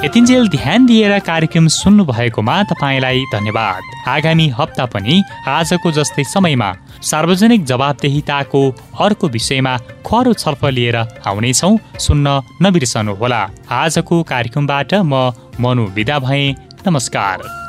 यतिन्जेल 0.04 0.48
ध्यान 0.48 0.86
दिएर 0.86 1.18
कार्यक्रम 1.18 1.66
सुन्नु 1.66 2.04
भएकोमा 2.04 2.56
तपाईँलाई 2.62 3.20
धन्यवाद। 3.32 3.82
आगामी 4.08 4.48
हप्ता 4.58 4.84
पनि 4.92 5.22
आजको 5.48 5.92
जस्तै 5.92 6.24
समयमा 6.24 6.68
सार्वजनिक 7.00 7.64
जवाबदेहिताको 7.64 8.62
अर्को 9.00 9.28
विषयमा 9.28 9.76
खरो 10.04 10.32
छलफल 10.34 10.72
लिएर 10.74 10.96
आउनेछौ 11.24 11.72
सुन्न 11.96 12.40
नबिर्सनुहोला। 12.62 13.42
आजको 13.80 14.22
कार्यक्रमबाट 14.28 14.94
म 14.94 15.32
मनु 15.60 15.88
विदा 15.96 16.18
भएँ। 16.20 16.54
नमस्कार। 16.86 17.63